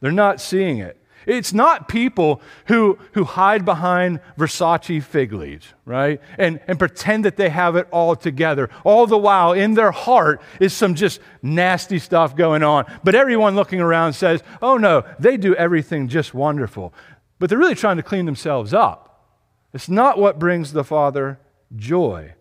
They're 0.00 0.10
not 0.10 0.40
seeing 0.40 0.78
it. 0.78 0.96
It's 1.26 1.52
not 1.52 1.88
people 1.88 2.40
who, 2.66 2.98
who 3.12 3.24
hide 3.24 3.66
behind 3.66 4.20
Versace 4.38 5.02
fig 5.02 5.32
leaves, 5.34 5.72
right? 5.84 6.20
And, 6.38 6.58
and 6.66 6.78
pretend 6.78 7.26
that 7.26 7.36
they 7.36 7.50
have 7.50 7.76
it 7.76 7.86
all 7.90 8.16
together. 8.16 8.70
All 8.82 9.06
the 9.06 9.18
while, 9.18 9.52
in 9.52 9.74
their 9.74 9.92
heart 9.92 10.40
is 10.58 10.72
some 10.72 10.94
just 10.94 11.20
nasty 11.42 11.98
stuff 11.98 12.34
going 12.34 12.62
on. 12.62 12.86
But 13.04 13.14
everyone 13.14 13.54
looking 13.54 13.80
around 13.80 14.14
says, 14.14 14.42
oh 14.62 14.78
no, 14.78 15.04
they 15.18 15.36
do 15.36 15.54
everything 15.54 16.08
just 16.08 16.32
wonderful. 16.32 16.94
But 17.38 17.50
they're 17.50 17.58
really 17.58 17.74
trying 17.74 17.98
to 17.98 18.02
clean 18.02 18.24
themselves 18.24 18.72
up. 18.72 19.28
It's 19.74 19.88
not 19.88 20.18
what 20.18 20.38
brings 20.38 20.72
the 20.72 20.82
Father 20.82 21.38
joy. 21.76 22.32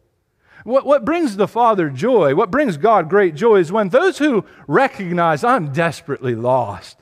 What, 0.64 0.86
what 0.86 1.06
brings 1.06 1.36
the 1.36 1.48
Father 1.48 1.90
joy, 1.90 2.36
what 2.36 2.52
brings 2.52 2.78
God 2.78 3.10
great 3.10 3.36
joy, 3.36 3.58
is 3.58 3.72
when 3.72 3.90
those 3.90 4.18
who 4.18 4.46
recognize 4.68 5.44
I'm 5.44 5.72
desperately 5.72 6.36
lost 6.36 7.02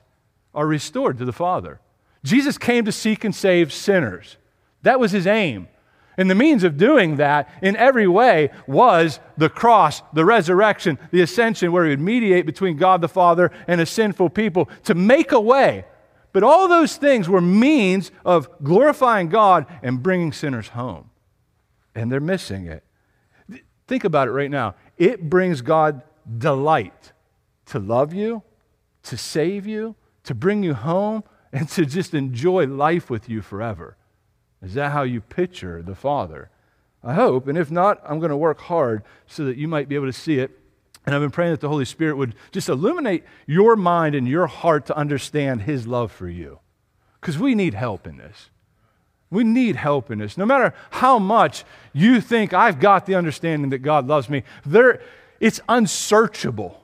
are 0.54 0.68
restored 0.68 1.18
to 1.18 1.26
the 1.26 1.34
Father. 1.34 1.80
Jesus 2.24 2.58
came 2.58 2.86
to 2.86 2.92
seek 2.92 3.24
and 3.24 3.34
save 3.34 3.74
sinners. 3.74 4.38
That 4.84 5.00
was 5.00 5.12
his 5.12 5.28
aim. 5.28 5.68
And 6.18 6.30
the 6.30 6.36
means 6.36 6.66
of 6.66 6.78
doing 6.78 7.16
that 7.16 7.50
in 7.62 7.78
every 7.78 8.08
way 8.08 8.50
was 8.68 9.22
the 9.38 9.48
cross, 9.48 10.02
the 10.12 10.26
resurrection, 10.26 11.00
the 11.12 11.22
ascension, 11.22 11.72
where 11.72 11.86
he 11.86 11.92
would 11.92 12.02
mediate 12.02 12.46
between 12.46 12.76
God 12.76 13.00
the 13.00 13.08
Father 13.08 13.52
and 13.68 13.80
a 13.80 13.86
sinful 13.86 14.32
people 14.32 14.70
to 14.84 14.96
make 14.96 15.32
a 15.32 15.40
way. 15.40 15.86
But 16.34 16.44
all 16.44 16.68
those 16.68 16.98
things 16.98 17.30
were 17.30 17.42
means 17.42 18.12
of 18.26 18.50
glorifying 18.64 19.30
God 19.30 19.66
and 19.82 20.04
bringing 20.04 20.34
sinners 20.34 20.70
home. 20.70 21.10
And 21.96 22.12
they're 22.12 22.20
missing 22.20 22.68
it. 22.68 22.84
Think 23.90 24.04
about 24.04 24.28
it 24.28 24.32
right 24.32 24.52
now. 24.52 24.76
It 25.00 25.32
brings 25.32 25.62
God 25.62 26.04
delight 26.38 27.12
to 27.66 27.80
love 27.80 28.14
you, 28.14 28.44
to 29.02 29.18
save 29.18 29.66
you, 29.66 29.96
to 30.26 30.36
bring 30.36 30.62
you 30.62 30.76
home 30.76 31.24
and 31.52 31.68
to 31.70 31.88
just 31.88 32.14
enjoy 32.14 32.68
life 32.68 33.10
with 33.10 33.28
you 33.28 33.42
forever. 33.42 33.98
Is 34.62 34.76
that 34.76 34.92
how 34.92 35.02
you 35.02 35.22
picture 35.22 35.82
the 35.82 35.96
Father? 35.96 36.52
I 37.04 37.16
hope. 37.16 37.48
And 37.48 37.58
if 37.58 37.72
not, 37.72 38.00
I'm 38.08 38.20
going 38.20 38.30
to 38.30 38.38
work 38.38 38.60
hard 38.60 39.02
so 39.26 39.44
that 39.46 39.58
you 39.58 39.68
might 39.68 39.90
be 39.90 39.96
able 39.96 40.06
to 40.06 40.14
see 40.14 40.38
it. 40.38 40.52
And 41.08 41.16
I've 41.16 41.22
been 41.22 41.32
praying 41.32 41.54
that 41.54 41.62
the 41.62 41.70
Holy 41.70 41.86
Spirit 41.86 42.16
would 42.16 42.36
just 42.52 42.70
illuminate 42.70 43.24
your 43.48 43.76
mind 43.76 44.14
and 44.14 44.28
your 44.28 44.46
heart 44.46 44.86
to 44.86 44.96
understand 44.96 45.64
His 45.64 45.88
love 45.88 46.12
for 46.12 46.30
you. 46.30 46.60
Because 47.20 47.40
we 47.40 47.56
need 47.56 47.74
help 47.74 48.06
in 48.06 48.18
this. 48.18 48.52
We 49.32 49.44
need 49.44 49.76
help 49.76 50.10
in 50.10 50.20
this. 50.20 50.38
No 50.38 50.46
matter 50.46 50.74
how 50.90 51.20
much 51.20 51.64
you 51.94 52.20
think 52.20 52.54
I've 52.54 52.80
got 52.80 53.06
the 53.06 53.16
understanding 53.16 53.70
that 53.70 53.80
God 53.80 54.08
loves 54.08 54.30
me, 54.30 54.44
there, 54.66 55.02
it's 55.40 55.62
unsearchable. 55.70 56.84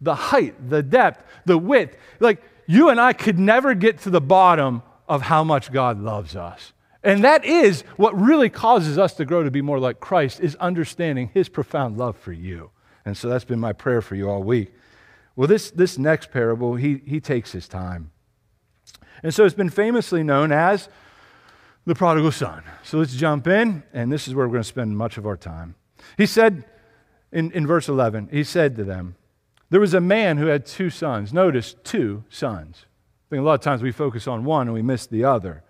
The 0.00 0.14
height, 0.14 0.70
the 0.70 0.82
depth, 0.82 1.24
the 1.44 1.58
width. 1.58 1.96
Like, 2.20 2.42
you 2.66 2.88
and 2.88 3.00
I 3.00 3.12
could 3.12 3.38
never 3.38 3.74
get 3.74 4.00
to 4.02 4.10
the 4.10 4.20
bottom 4.20 4.82
of 5.08 5.22
how 5.22 5.44
much 5.44 5.72
God 5.72 5.98
loves 6.00 6.36
us. 6.36 6.72
And 7.02 7.24
that 7.24 7.44
is 7.44 7.82
what 7.96 8.18
really 8.18 8.50
causes 8.50 8.98
us 8.98 9.14
to 9.14 9.24
grow 9.24 9.42
to 9.42 9.50
be 9.50 9.62
more 9.62 9.78
like 9.78 10.00
Christ 10.00 10.40
is 10.40 10.54
understanding 10.56 11.30
his 11.32 11.48
profound 11.48 11.96
love 11.96 12.16
for 12.16 12.32
you. 12.32 12.70
And 13.04 13.16
so 13.16 13.28
that's 13.28 13.44
been 13.44 13.60
my 13.60 13.72
prayer 13.72 14.02
for 14.02 14.14
you 14.14 14.28
all 14.28 14.42
week. 14.42 14.74
Well, 15.36 15.48
this, 15.48 15.70
this 15.70 15.96
next 15.96 16.30
parable, 16.30 16.74
he, 16.74 17.00
he 17.06 17.20
takes 17.20 17.52
his 17.52 17.68
time. 17.68 18.10
And 19.22 19.32
so 19.32 19.44
it's 19.44 19.54
been 19.54 19.70
famously 19.70 20.22
known 20.22 20.52
as 20.52 20.88
the 21.88 21.94
prodigal 21.94 22.30
son. 22.30 22.62
So 22.82 22.98
let's 22.98 23.16
jump 23.16 23.46
in, 23.46 23.82
and 23.94 24.12
this 24.12 24.28
is 24.28 24.34
where 24.34 24.46
we're 24.46 24.52
going 24.52 24.62
to 24.62 24.68
spend 24.68 24.96
much 24.96 25.16
of 25.16 25.26
our 25.26 25.38
time. 25.38 25.74
He 26.18 26.26
said 26.26 26.64
in, 27.32 27.50
in 27.52 27.66
verse 27.66 27.88
11, 27.88 28.28
he 28.30 28.44
said 28.44 28.76
to 28.76 28.84
them, 28.84 29.16
there 29.70 29.80
was 29.80 29.94
a 29.94 30.00
man 30.00 30.36
who 30.36 30.46
had 30.46 30.66
two 30.66 30.90
sons. 30.90 31.32
Notice, 31.32 31.74
two 31.84 32.24
sons. 32.28 32.84
I 33.26 33.30
think 33.30 33.40
a 33.40 33.44
lot 33.44 33.54
of 33.54 33.60
times 33.60 33.82
we 33.82 33.90
focus 33.90 34.26
on 34.26 34.44
one 34.44 34.66
and 34.66 34.74
we 34.74 34.82
miss 34.82 35.06
the 35.06 35.24
other. 35.24 35.62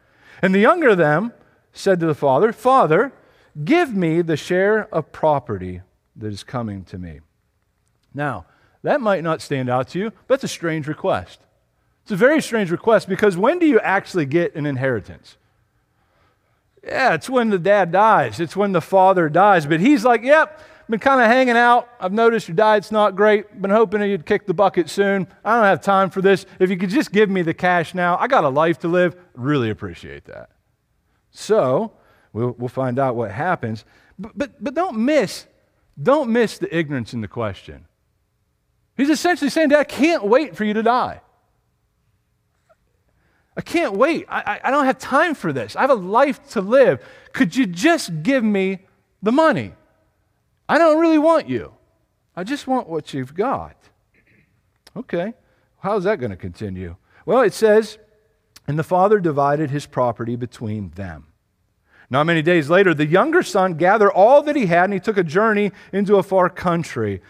And 0.43 0.53
the 0.53 0.59
younger 0.59 0.91
of 0.91 0.99
them 0.99 1.33
said 1.73 2.01
to 2.01 2.07
the 2.07 2.15
father, 2.15 2.53
Father, 2.53 3.13
give 3.65 3.95
me 3.95 4.21
the 4.21 4.37
share 4.37 4.93
of 4.93 5.13
property 5.13 5.83
that 6.17 6.33
is 6.33 6.43
coming 6.43 6.85
to 6.87 6.99
me. 6.99 7.21
Now, 8.13 8.47
that 8.83 9.01
might 9.01 9.23
not 9.23 9.41
stand 9.41 9.69
out 9.69 9.89
to 9.89 9.99
you, 10.01 10.11
but 10.11 10.41
that's 10.41 10.45
a 10.45 10.49
strange 10.49 10.89
request. 10.89 11.41
It's 12.03 12.13
a 12.13 12.17
very 12.17 12.43
strange 12.43 12.73
request 12.73 13.09
because 13.09 13.37
when 13.37 13.61
do 13.61 13.67
you 13.67 13.79
actually 13.81 14.27
get 14.27 14.57
an 14.57 14.67
inheritance? 14.67 15.37
Yeah, 16.85 17.15
it's 17.15 17.29
when 17.29 17.51
the 17.51 17.59
dad 17.59 17.93
dies, 17.93 18.41
it's 18.41 18.57
when 18.57 18.73
the 18.73 18.81
father 18.81 19.29
dies. 19.29 19.67
But 19.67 19.81
he's 19.81 20.05
like, 20.05 20.23
yep, 20.23 20.61
been 20.89 21.01
kind 21.01 21.21
of 21.21 21.27
hanging 21.27 21.57
out. 21.57 21.89
I've 22.01 22.13
noticed 22.13 22.49
your 22.49 22.55
diet's 22.55 22.91
not 22.91 23.15
great. 23.15 23.61
Been 23.61 23.71
hoping 23.71 24.03
you'd 24.03 24.25
kick 24.25 24.47
the 24.47 24.55
bucket 24.55 24.89
soon. 24.89 25.27
I 25.45 25.55
don't 25.55 25.65
have 25.65 25.83
time 25.83 26.09
for 26.09 26.23
this. 26.23 26.47
If 26.59 26.71
you 26.71 26.77
could 26.77 26.91
just 26.91 27.13
give 27.13 27.29
me 27.29 27.43
the 27.43 27.55
cash 27.55 27.95
now, 27.95 28.17
I 28.19 28.27
got 28.27 28.45
a 28.45 28.49
life 28.49 28.79
to 28.81 28.89
live. 28.89 29.17
Really 29.35 29.71
appreciate 29.71 30.25
that. 30.27 30.51
So, 31.31 31.93
we'll, 32.33 32.55
we'll 32.59 32.69
find 32.69 32.99
out 32.99 33.17
what 33.17 33.31
happens. 33.31 33.85
But, 34.19 34.37
but, 34.37 34.65
but 34.65 34.75
don't 34.75 34.99
miss, 34.99 35.47
don't 36.01 36.31
miss 36.31 36.59
the 36.59 36.75
ignorance 36.75 37.13
in 37.13 37.21
the 37.21 37.29
question. 37.29 37.87
He's 38.97 39.11
essentially 39.11 39.51
saying, 39.51 39.69
Dad, 39.69 39.81
I 39.81 39.85
can't 39.85 40.25
wait 40.25 40.57
for 40.57 40.65
you 40.65 40.75
to 40.75 40.83
die. 40.83 41.21
I 43.59 43.61
can't 43.61 43.95
wait. 43.95 44.25
I, 44.29 44.61
I, 44.63 44.71
don't 44.71 44.85
have 44.85 44.99
time 44.99 45.35
for 45.35 45.53
this. 45.53 45.75
I 45.75 45.81
have 45.81 45.91
a 45.91 45.95
life 45.95 46.49
to 46.51 46.61
live. 46.61 47.05
Could 47.33 47.57
you 47.57 47.67
just 47.67 48.23
give 48.23 48.45
me 48.45 48.87
the 49.21 49.33
money? 49.33 49.73
I 50.69 50.79
don't 50.79 51.01
really 51.01 51.19
want 51.19 51.49
you. 51.49 51.75
I 52.37 52.45
just 52.45 52.69
want 52.69 52.89
what 52.89 53.13
you've 53.13 53.35
got. 53.35 53.77
Okay. 54.97 55.35
How's 55.81 56.05
that 56.05 56.21
going 56.21 56.31
to 56.31 56.37
continue? 56.37 56.95
Well, 57.27 57.41
it 57.41 57.53
says, 57.53 57.99
and 58.69 58.79
the 58.79 58.85
father 58.85 59.19
divided 59.19 59.71
his 59.71 59.87
property 59.87 60.37
between 60.37 60.91
them. 60.91 61.27
Not 62.11 62.27
many 62.27 62.43
days 62.43 62.71
later, 62.71 62.95
the 62.95 63.07
younger 63.07 63.43
son 63.43 63.75
gathered 63.75 64.13
all 64.13 64.41
that 64.43 64.55
he 64.55 64.67
had 64.67 64.85
and 64.85 64.93
he 64.93 65.01
took 65.01 65.19
a 65.19 65.25
journey 65.25 65.73
into 65.93 66.15
a 66.15 66.23
far 66.23 66.49
country. 66.49 67.23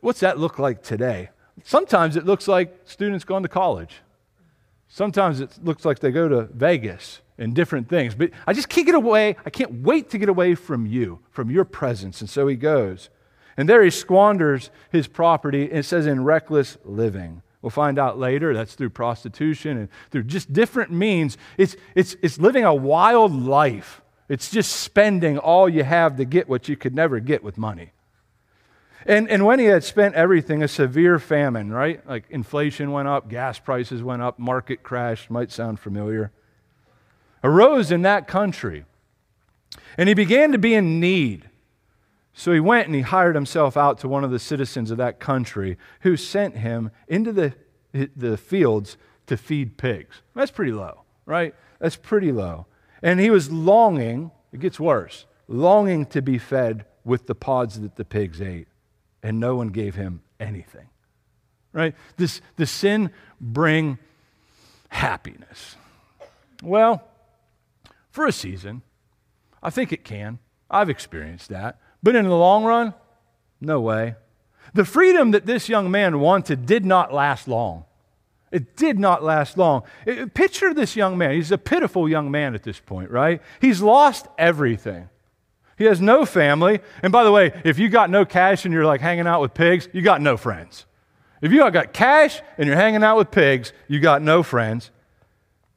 What's 0.00 0.20
that 0.20 0.38
look 0.38 0.58
like 0.58 0.82
today? 0.82 1.28
Sometimes 1.62 2.16
it 2.16 2.24
looks 2.24 2.48
like 2.48 2.74
students 2.86 3.24
going 3.26 3.42
to 3.42 3.50
college. 3.50 4.00
Sometimes 4.92 5.40
it 5.40 5.56
looks 5.62 5.84
like 5.84 6.00
they 6.00 6.10
go 6.10 6.28
to 6.28 6.48
Vegas 6.52 7.20
and 7.38 7.54
different 7.54 7.88
things. 7.88 8.16
But 8.16 8.32
I 8.44 8.52
just 8.52 8.68
can't 8.68 8.84
get 8.84 8.96
away. 8.96 9.36
I 9.46 9.50
can't 9.50 9.82
wait 9.82 10.10
to 10.10 10.18
get 10.18 10.28
away 10.28 10.56
from 10.56 10.84
you, 10.84 11.20
from 11.30 11.48
your 11.48 11.64
presence. 11.64 12.20
And 12.20 12.28
so 12.28 12.48
he 12.48 12.56
goes. 12.56 13.08
And 13.56 13.68
there 13.68 13.84
he 13.84 13.90
squanders 13.90 14.70
his 14.90 15.06
property. 15.06 15.70
It 15.70 15.84
says 15.84 16.06
in 16.06 16.24
reckless 16.24 16.76
living. 16.84 17.42
We'll 17.62 17.70
find 17.70 18.00
out 18.00 18.18
later 18.18 18.52
that's 18.52 18.74
through 18.74 18.90
prostitution 18.90 19.78
and 19.78 19.88
through 20.10 20.24
just 20.24 20.52
different 20.52 20.90
means. 20.90 21.38
It's, 21.56 21.76
it's, 21.94 22.16
it's 22.20 22.40
living 22.40 22.64
a 22.64 22.74
wild 22.74 23.32
life. 23.32 24.02
It's 24.28 24.50
just 24.50 24.72
spending 24.72 25.38
all 25.38 25.68
you 25.68 25.84
have 25.84 26.16
to 26.16 26.24
get 26.24 26.48
what 26.48 26.68
you 26.68 26.76
could 26.76 26.96
never 26.96 27.20
get 27.20 27.44
with 27.44 27.56
money. 27.56 27.92
And, 29.06 29.30
and 29.30 29.46
when 29.46 29.58
he 29.58 29.66
had 29.66 29.82
spent 29.82 30.14
everything, 30.14 30.62
a 30.62 30.68
severe 30.68 31.18
famine, 31.18 31.72
right? 31.72 32.06
Like 32.06 32.24
inflation 32.30 32.92
went 32.92 33.08
up, 33.08 33.28
gas 33.28 33.58
prices 33.58 34.02
went 34.02 34.22
up, 34.22 34.38
market 34.38 34.82
crashed, 34.82 35.30
might 35.30 35.50
sound 35.50 35.80
familiar, 35.80 36.32
arose 37.42 37.90
in 37.90 38.02
that 38.02 38.28
country. 38.28 38.84
And 39.96 40.08
he 40.08 40.14
began 40.14 40.52
to 40.52 40.58
be 40.58 40.74
in 40.74 41.00
need. 41.00 41.48
So 42.34 42.52
he 42.52 42.60
went 42.60 42.86
and 42.86 42.94
he 42.94 43.00
hired 43.00 43.34
himself 43.34 43.76
out 43.76 43.98
to 43.98 44.08
one 44.08 44.24
of 44.24 44.30
the 44.30 44.38
citizens 44.38 44.90
of 44.90 44.98
that 44.98 45.18
country 45.18 45.78
who 46.00 46.16
sent 46.16 46.58
him 46.58 46.90
into 47.08 47.32
the, 47.32 47.54
the 47.92 48.36
fields 48.36 48.96
to 49.26 49.36
feed 49.36 49.78
pigs. 49.78 50.22
That's 50.34 50.50
pretty 50.50 50.72
low, 50.72 51.02
right? 51.24 51.54
That's 51.78 51.96
pretty 51.96 52.32
low. 52.32 52.66
And 53.02 53.18
he 53.18 53.30
was 53.30 53.50
longing, 53.50 54.30
it 54.52 54.60
gets 54.60 54.78
worse, 54.78 55.24
longing 55.48 56.04
to 56.06 56.20
be 56.20 56.36
fed 56.36 56.84
with 57.04 57.26
the 57.26 57.34
pods 57.34 57.80
that 57.80 57.96
the 57.96 58.04
pigs 58.04 58.42
ate 58.42 58.68
and 59.22 59.40
no 59.40 59.56
one 59.56 59.68
gave 59.68 59.94
him 59.94 60.22
anything. 60.38 60.88
Right? 61.72 61.94
This, 62.16 62.40
the 62.56 62.66
sin 62.66 63.10
bring 63.40 63.98
happiness. 64.88 65.76
Well, 66.62 67.02
for 68.10 68.26
a 68.26 68.32
season, 68.32 68.82
I 69.62 69.70
think 69.70 69.92
it 69.92 70.04
can. 70.04 70.38
I've 70.70 70.90
experienced 70.90 71.48
that. 71.50 71.78
But 72.02 72.16
in 72.16 72.26
the 72.26 72.34
long 72.34 72.64
run, 72.64 72.94
no 73.60 73.80
way. 73.80 74.16
The 74.74 74.84
freedom 74.84 75.32
that 75.32 75.46
this 75.46 75.68
young 75.68 75.90
man 75.90 76.20
wanted 76.20 76.66
did 76.66 76.84
not 76.84 77.12
last 77.12 77.46
long. 77.48 77.84
It 78.50 78.76
did 78.76 78.98
not 78.98 79.22
last 79.22 79.56
long. 79.56 79.82
Picture 80.34 80.74
this 80.74 80.96
young 80.96 81.16
man. 81.16 81.32
He's 81.32 81.52
a 81.52 81.58
pitiful 81.58 82.08
young 82.08 82.30
man 82.30 82.54
at 82.54 82.64
this 82.64 82.80
point, 82.80 83.10
right? 83.10 83.40
He's 83.60 83.80
lost 83.80 84.26
everything. 84.38 85.08
He 85.80 85.86
has 85.86 85.98
no 85.98 86.26
family. 86.26 86.80
And 87.02 87.10
by 87.10 87.24
the 87.24 87.32
way, 87.32 87.58
if 87.64 87.78
you 87.78 87.88
got 87.88 88.10
no 88.10 88.26
cash 88.26 88.66
and 88.66 88.74
you're 88.74 88.84
like 88.84 89.00
hanging 89.00 89.26
out 89.26 89.40
with 89.40 89.54
pigs, 89.54 89.88
you 89.94 90.02
got 90.02 90.20
no 90.20 90.36
friends. 90.36 90.84
If 91.40 91.52
you 91.52 91.70
got 91.70 91.94
cash 91.94 92.42
and 92.58 92.66
you're 92.66 92.76
hanging 92.76 93.02
out 93.02 93.16
with 93.16 93.30
pigs, 93.30 93.72
you 93.88 93.98
got 93.98 94.20
no 94.20 94.42
friends. 94.42 94.90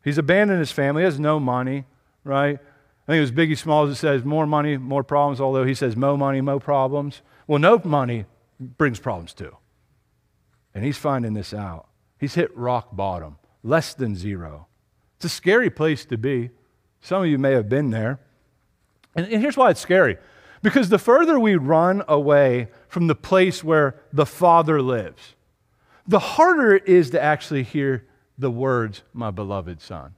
He's 0.04 0.18
abandoned 0.18 0.60
his 0.60 0.74
family, 0.74 1.04
he 1.04 1.06
has 1.06 1.22
no 1.22 1.40
money, 1.40 1.86
right? 2.26 2.60
I 2.60 3.12
think 3.12 3.18
it 3.18 3.22
was 3.22 3.32
Biggie 3.32 3.58
Smalls 3.58 3.92
that 3.92 3.96
says, 3.96 4.26
more 4.26 4.46
money, 4.46 4.76
more 4.76 5.06
problems, 5.06 5.40
although 5.40 5.64
he 5.64 5.74
says, 5.74 5.96
mo 5.96 6.18
money, 6.18 6.42
mo 6.42 6.60
problems. 6.60 7.22
Well, 7.48 7.60
no 7.60 7.80
money 7.86 8.26
brings 8.60 9.00
problems 9.00 9.34
too. 9.34 9.56
And 10.76 10.84
he's 10.84 10.98
finding 10.98 11.34
this 11.34 11.54
out. 11.54 11.88
He's 12.20 12.34
hit 12.34 12.54
rock 12.58 12.94
bottom, 12.94 13.38
less 13.64 13.94
than 13.94 14.18
zero. 14.18 14.68
It's 15.16 15.24
a 15.24 15.30
scary 15.30 15.70
place 15.70 16.04
to 16.08 16.18
be. 16.18 16.50
Some 17.00 17.24
of 17.24 17.30
you 17.30 17.38
may 17.38 17.54
have 17.54 17.70
been 17.70 17.92
there. 17.92 18.20
And, 19.15 19.27
and 19.27 19.41
here's 19.41 19.58
why 19.58 19.70
it's 19.70 19.79
scary 19.79 20.17
because 20.62 20.89
the 20.89 20.98
further 20.98 21.39
we 21.39 21.55
run 21.55 22.03
away 22.08 22.70
from 22.88 23.08
the 23.08 23.15
place 23.15 23.63
where 23.63 24.01
the 24.12 24.25
Father 24.25 24.82
lives, 24.82 25.36
the 26.08 26.20
harder 26.20 26.74
it 26.75 26.88
is 26.88 27.10
to 27.12 27.22
actually 27.22 27.63
hear 27.63 28.08
the 28.38 28.50
words, 28.50 29.03
my 29.13 29.29
beloved 29.29 29.82
Son. 29.82 30.15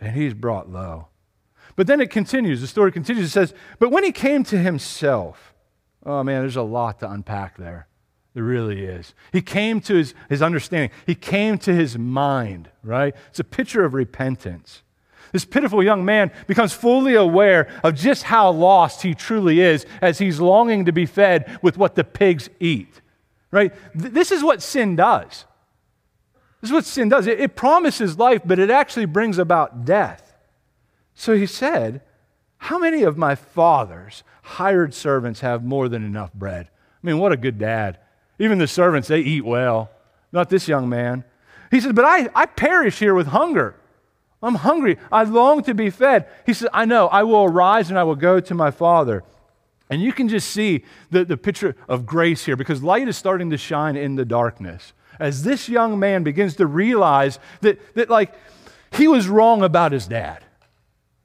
And 0.00 0.14
he's 0.16 0.34
brought 0.34 0.68
low. 0.68 1.08
But 1.76 1.86
then 1.86 2.00
it 2.00 2.10
continues. 2.10 2.60
The 2.60 2.66
story 2.66 2.92
continues. 2.92 3.26
It 3.26 3.30
says, 3.30 3.54
But 3.78 3.90
when 3.90 4.04
he 4.04 4.12
came 4.12 4.44
to 4.44 4.58
himself, 4.58 5.54
oh 6.04 6.22
man, 6.22 6.42
there's 6.42 6.56
a 6.56 6.62
lot 6.62 6.98
to 7.00 7.10
unpack 7.10 7.56
there. 7.56 7.86
There 8.34 8.42
really 8.42 8.84
is. 8.84 9.14
He 9.32 9.42
came 9.42 9.80
to 9.82 9.94
his, 9.94 10.14
his 10.28 10.42
understanding, 10.42 10.90
he 11.06 11.14
came 11.14 11.58
to 11.58 11.74
his 11.74 11.98
mind, 11.98 12.70
right? 12.82 13.14
It's 13.28 13.40
a 13.40 13.44
picture 13.44 13.84
of 13.84 13.94
repentance. 13.94 14.82
This 15.32 15.46
pitiful 15.46 15.82
young 15.82 16.04
man 16.04 16.30
becomes 16.46 16.74
fully 16.74 17.14
aware 17.14 17.68
of 17.82 17.94
just 17.94 18.24
how 18.24 18.50
lost 18.50 19.02
he 19.02 19.14
truly 19.14 19.60
is 19.60 19.86
as 20.02 20.18
he's 20.18 20.38
longing 20.38 20.84
to 20.84 20.92
be 20.92 21.06
fed 21.06 21.58
with 21.62 21.78
what 21.78 21.94
the 21.94 22.04
pigs 22.04 22.50
eat. 22.60 23.00
Right? 23.50 23.72
This 23.94 24.30
is 24.30 24.44
what 24.44 24.62
sin 24.62 24.94
does. 24.94 25.46
This 26.60 26.68
is 26.68 26.72
what 26.72 26.84
sin 26.84 27.08
does. 27.08 27.26
It, 27.26 27.40
it 27.40 27.56
promises 27.56 28.18
life, 28.18 28.42
but 28.44 28.58
it 28.58 28.70
actually 28.70 29.06
brings 29.06 29.38
about 29.38 29.84
death. 29.84 30.34
So 31.14 31.34
he 31.34 31.46
said, 31.46 32.02
How 32.58 32.78
many 32.78 33.02
of 33.02 33.16
my 33.16 33.34
father's 33.34 34.22
hired 34.42 34.94
servants 34.94 35.40
have 35.40 35.64
more 35.64 35.88
than 35.88 36.04
enough 36.04 36.32
bread? 36.34 36.68
I 37.02 37.06
mean, 37.06 37.18
what 37.18 37.32
a 37.32 37.36
good 37.36 37.58
dad. 37.58 37.98
Even 38.38 38.58
the 38.58 38.68
servants, 38.68 39.08
they 39.08 39.20
eat 39.20 39.44
well. 39.44 39.90
Not 40.30 40.50
this 40.50 40.68
young 40.68 40.88
man. 40.88 41.24
He 41.70 41.80
said, 41.80 41.94
But 41.94 42.04
I, 42.04 42.28
I 42.34 42.46
perish 42.46 42.98
here 42.98 43.14
with 43.14 43.28
hunger. 43.28 43.76
I'm 44.42 44.56
hungry. 44.56 44.98
I 45.10 45.22
long 45.24 45.62
to 45.64 45.74
be 45.74 45.90
fed. 45.90 46.26
He 46.44 46.52
says, 46.52 46.68
I 46.72 46.84
know. 46.84 47.08
I 47.08 47.22
will 47.22 47.44
arise 47.44 47.90
and 47.90 47.98
I 47.98 48.02
will 48.02 48.16
go 48.16 48.40
to 48.40 48.54
my 48.54 48.70
father. 48.70 49.22
And 49.88 50.02
you 50.02 50.12
can 50.12 50.28
just 50.28 50.50
see 50.50 50.84
the, 51.10 51.24
the 51.24 51.36
picture 51.36 51.76
of 51.86 52.06
grace 52.06 52.44
here 52.44 52.56
because 52.56 52.82
light 52.82 53.08
is 53.08 53.16
starting 53.16 53.50
to 53.50 53.58
shine 53.58 53.96
in 53.96 54.16
the 54.16 54.24
darkness. 54.24 54.94
As 55.20 55.44
this 55.44 55.68
young 55.68 55.98
man 55.98 56.24
begins 56.24 56.56
to 56.56 56.66
realize 56.66 57.38
that, 57.60 57.94
that 57.94 58.10
like, 58.10 58.34
he 58.90 59.06
was 59.06 59.28
wrong 59.28 59.62
about 59.62 59.92
his 59.92 60.06
dad. 60.06 60.44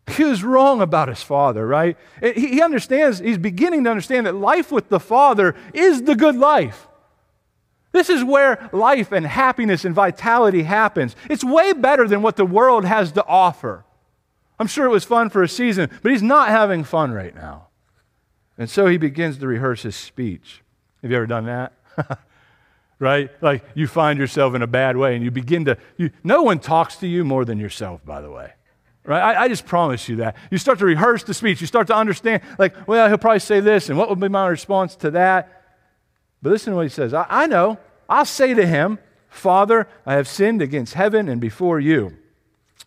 He 0.07 0.23
was 0.23 0.43
wrong 0.43 0.81
about 0.81 1.09
his 1.09 1.23
father, 1.23 1.65
right? 1.65 1.97
He, 2.21 2.47
he 2.47 2.61
understands, 2.61 3.19
he's 3.19 3.37
beginning 3.37 3.83
to 3.85 3.89
understand 3.89 4.25
that 4.25 4.35
life 4.35 4.71
with 4.71 4.89
the 4.89 4.99
father 4.99 5.55
is 5.73 6.03
the 6.03 6.15
good 6.15 6.35
life. 6.35 6.86
This 7.97 8.11
is 8.11 8.23
where 8.23 8.69
life 8.71 9.11
and 9.11 9.25
happiness 9.25 9.83
and 9.83 9.95
vitality 9.95 10.61
happens. 10.61 11.15
It's 11.31 11.43
way 11.43 11.73
better 11.73 12.07
than 12.07 12.21
what 12.21 12.35
the 12.35 12.45
world 12.45 12.85
has 12.85 13.11
to 13.13 13.25
offer. 13.25 13.85
I'm 14.59 14.67
sure 14.67 14.85
it 14.85 14.91
was 14.91 15.03
fun 15.03 15.31
for 15.31 15.41
a 15.41 15.47
season, 15.47 15.89
but 16.03 16.11
he's 16.11 16.21
not 16.21 16.49
having 16.49 16.83
fun 16.83 17.11
right 17.11 17.33
now. 17.33 17.69
And 18.55 18.69
so 18.69 18.85
he 18.85 18.97
begins 18.97 19.39
to 19.39 19.47
rehearse 19.47 19.81
his 19.81 19.95
speech. 19.95 20.61
Have 21.01 21.09
you 21.09 21.17
ever 21.17 21.25
done 21.25 21.47
that? 21.47 21.73
right? 22.99 23.31
Like 23.41 23.63
you 23.73 23.87
find 23.87 24.19
yourself 24.19 24.53
in 24.53 24.61
a 24.61 24.67
bad 24.67 24.95
way 24.95 25.15
and 25.15 25.23
you 25.25 25.31
begin 25.31 25.65
to, 25.65 25.75
you, 25.97 26.11
no 26.23 26.43
one 26.43 26.59
talks 26.59 26.97
to 26.97 27.07
you 27.07 27.23
more 27.23 27.45
than 27.45 27.57
yourself, 27.57 28.05
by 28.05 28.21
the 28.21 28.29
way. 28.29 28.51
Right? 29.05 29.21
I, 29.21 29.45
I, 29.45 29.47
just 29.47 29.65
promise 29.65 30.07
you 30.07 30.17
that. 30.17 30.35
You 30.51 30.59
start 30.59 30.77
to 30.79 30.85
rehearse 30.85 31.23
the 31.23 31.33
speech. 31.33 31.61
You 31.61 31.67
start 31.67 31.87
to 31.87 31.95
understand, 31.95 32.43
like, 32.59 32.87
well, 32.87 33.07
he'll 33.07 33.17
probably 33.17 33.39
say 33.39 33.59
this, 33.59 33.89
and 33.89 33.97
what 33.97 34.09
would 34.09 34.19
be 34.19 34.27
my 34.27 34.47
response 34.47 34.95
to 34.97 35.11
that? 35.11 35.56
But 36.41 36.51
listen 36.51 36.71
to 36.71 36.77
what 36.77 36.85
he 36.85 36.89
says. 36.89 37.13
I, 37.13 37.25
I 37.29 37.47
know. 37.47 37.77
I'll 38.09 38.25
say 38.25 38.53
to 38.53 38.65
him, 38.65 38.99
Father, 39.29 39.87
I 40.05 40.13
have 40.13 40.27
sinned 40.27 40.61
against 40.61 40.93
heaven 40.93 41.27
and 41.29 41.41
before 41.41 41.79
you. 41.79 42.17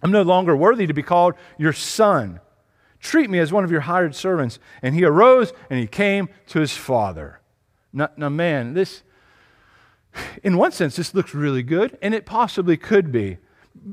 I'm 0.03 0.13
no 0.13 0.23
longer 0.23 0.57
worthy 0.57 0.87
to 0.87 0.95
be 0.95 1.03
called 1.03 1.35
your 1.59 1.73
son. 1.73 2.41
Treat 3.01 3.31
me 3.31 3.39
as 3.39 3.53
one 3.53 3.65
of 3.65 3.71
your 3.71 3.83
hired 3.83 4.15
servants. 4.15 4.59
And 4.83 4.95
he 4.95 5.05
arose 5.05 5.53
and 5.69 5.79
he 5.79 5.87
came 5.87 6.29
to 6.49 6.61
his 6.61 6.77
father. 6.77 7.41
Now, 7.93 8.09
now, 8.17 8.29
man, 8.29 8.75
this, 8.75 9.03
in 10.43 10.57
one 10.57 10.73
sense, 10.73 10.97
this 10.97 11.15
looks 11.15 11.35
really 11.35 11.63
good, 11.63 11.99
and 12.01 12.15
it 12.15 12.25
possibly 12.25 12.77
could 12.77 13.11
be. 13.11 13.39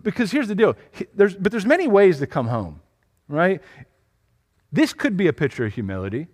Because 0.04 0.32
here's 0.32 0.48
the 0.48 0.56
deal 0.56 0.76
there's, 1.14 1.36
but 1.36 1.52
there's 1.52 1.66
many 1.66 1.88
ways 1.88 2.20
to 2.20 2.28
come 2.28 2.48
home, 2.48 2.82
right? 3.28 3.62
This 4.72 4.94
could 4.94 5.16
be 5.16 5.28
a 5.28 5.34
picture 5.34 5.66
of 5.66 5.74
humility. 5.74 6.28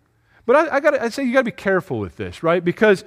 But 0.46 0.56
I, 0.56 0.76
I 0.76 0.80
gotta, 0.80 1.02
I 1.02 1.10
say 1.10 1.24
you 1.24 1.34
got 1.34 1.40
to 1.40 1.46
be 1.46 1.52
careful 1.52 2.00
with 2.00 2.18
this, 2.18 2.44
right? 2.44 2.64
Because 2.64 3.04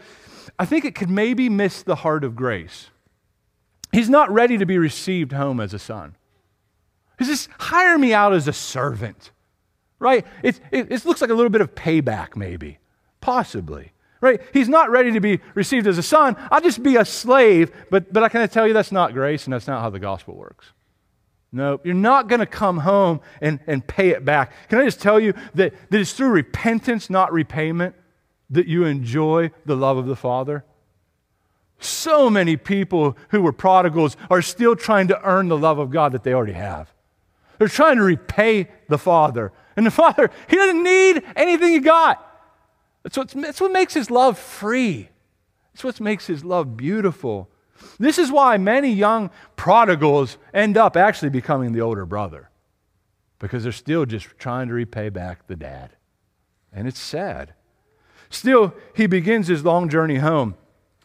I 0.58 0.64
think 0.64 0.84
it 0.84 0.94
could 0.94 1.10
maybe 1.10 1.48
miss 1.48 1.82
the 1.82 1.96
heart 1.96 2.24
of 2.24 2.34
grace. 2.34 2.90
He's 3.92 4.08
not 4.08 4.30
ready 4.30 4.58
to 4.58 4.66
be 4.66 4.78
received 4.78 5.32
home 5.32 5.60
as 5.60 5.74
a 5.74 5.78
son. 5.78 6.16
He 7.18 7.24
says, 7.24 7.48
hire 7.58 7.98
me 7.98 8.12
out 8.12 8.34
as 8.34 8.46
a 8.46 8.52
servant, 8.52 9.30
right? 9.98 10.26
It, 10.42 10.60
it, 10.70 10.92
it 10.92 11.04
looks 11.04 11.20
like 11.20 11.30
a 11.30 11.34
little 11.34 11.50
bit 11.50 11.60
of 11.60 11.74
payback, 11.74 12.36
maybe, 12.36 12.78
possibly. 13.20 13.92
Right? 14.20 14.40
He's 14.52 14.68
not 14.68 14.90
ready 14.90 15.12
to 15.12 15.20
be 15.20 15.40
received 15.54 15.86
as 15.86 15.98
a 15.98 16.02
son. 16.02 16.36
I'll 16.50 16.62
just 16.62 16.82
be 16.82 16.96
a 16.96 17.04
slave. 17.04 17.70
But, 17.90 18.12
but 18.12 18.22
I 18.22 18.28
can 18.30 18.48
tell 18.48 18.66
you 18.66 18.72
that's 18.72 18.90
not 18.90 19.12
grace 19.12 19.44
and 19.44 19.52
that's 19.52 19.66
not 19.66 19.82
how 19.82 19.90
the 19.90 19.98
gospel 19.98 20.34
works. 20.34 20.72
No, 21.52 21.80
you're 21.84 21.94
not 21.94 22.28
going 22.28 22.40
to 22.40 22.46
come 22.46 22.78
home 22.78 23.20
and, 23.40 23.60
and 23.66 23.86
pay 23.86 24.10
it 24.10 24.24
back. 24.24 24.52
Can 24.68 24.78
I 24.78 24.84
just 24.84 25.00
tell 25.00 25.18
you 25.18 25.32
that, 25.54 25.72
that 25.90 26.00
it's 26.00 26.12
through 26.12 26.30
repentance, 26.30 27.08
not 27.08 27.32
repayment, 27.32 27.94
that 28.50 28.66
you 28.66 28.84
enjoy 28.84 29.50
the 29.64 29.76
love 29.76 29.96
of 29.96 30.06
the 30.06 30.16
Father? 30.16 30.64
So 31.78 32.30
many 32.30 32.56
people 32.56 33.16
who 33.30 33.42
were 33.42 33.52
prodigals 33.52 34.16
are 34.30 34.42
still 34.42 34.76
trying 34.76 35.08
to 35.08 35.22
earn 35.22 35.48
the 35.48 35.58
love 35.58 35.78
of 35.78 35.90
God 35.90 36.12
that 36.12 36.24
they 36.24 36.32
already 36.32 36.54
have. 36.54 36.92
They're 37.58 37.68
trying 37.68 37.96
to 37.96 38.02
repay 38.02 38.68
the 38.88 38.98
Father. 38.98 39.52
And 39.76 39.86
the 39.86 39.90
Father, 39.92 40.30
He 40.48 40.56
doesn't 40.56 40.82
need 40.82 41.22
anything 41.36 41.72
you 41.72 41.80
got. 41.80 42.22
That's, 43.02 43.16
what 43.16 43.28
that's 43.28 43.60
what 43.60 43.72
makes 43.72 43.94
His 43.94 44.10
love 44.10 44.38
free. 44.38 45.10
That's 45.72 45.84
what 45.84 46.00
makes 46.00 46.26
His 46.26 46.44
love 46.44 46.76
beautiful. 46.76 47.48
This 47.98 48.18
is 48.18 48.30
why 48.30 48.56
many 48.56 48.90
young 48.90 49.30
prodigals 49.56 50.38
end 50.52 50.76
up 50.76 50.96
actually 50.96 51.30
becoming 51.30 51.72
the 51.72 51.80
older 51.80 52.06
brother 52.06 52.50
because 53.38 53.62
they're 53.62 53.72
still 53.72 54.06
just 54.06 54.26
trying 54.38 54.68
to 54.68 54.74
repay 54.74 55.08
back 55.08 55.46
the 55.46 55.56
dad. 55.56 55.90
And 56.72 56.88
it's 56.88 57.00
sad. 57.00 57.54
Still, 58.30 58.74
he 58.94 59.06
begins 59.06 59.48
his 59.48 59.64
long 59.64 59.88
journey 59.88 60.16
home. 60.16 60.56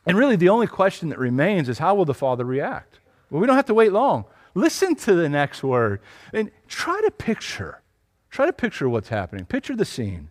And 0.06 0.18
really, 0.18 0.36
the 0.36 0.50
only 0.50 0.68
question 0.68 1.10
that 1.10 1.20
remains 1.20 1.70
is 1.70 1.78
how 1.78 1.96
will 1.96 2.06
the 2.06 2.14
father 2.14 2.46
react? 2.46 3.00
Well, 3.30 3.40
we 3.40 3.48
don't 3.48 3.56
have 3.56 3.66
to 3.68 3.74
wait 3.74 3.92
long. 3.92 4.26
Listen 4.54 4.96
to 4.96 5.14
the 5.14 5.30
next 5.30 5.64
word 5.64 6.02
and 6.34 6.52
try 6.68 7.00
to 7.02 7.12
picture. 7.12 7.82
Try 8.30 8.46
to 8.46 8.54
picture 8.54 8.90
what's 8.90 9.10
happening. 9.10 9.46
Picture 9.46 9.76
the 9.76 9.86
scene. 9.86 10.30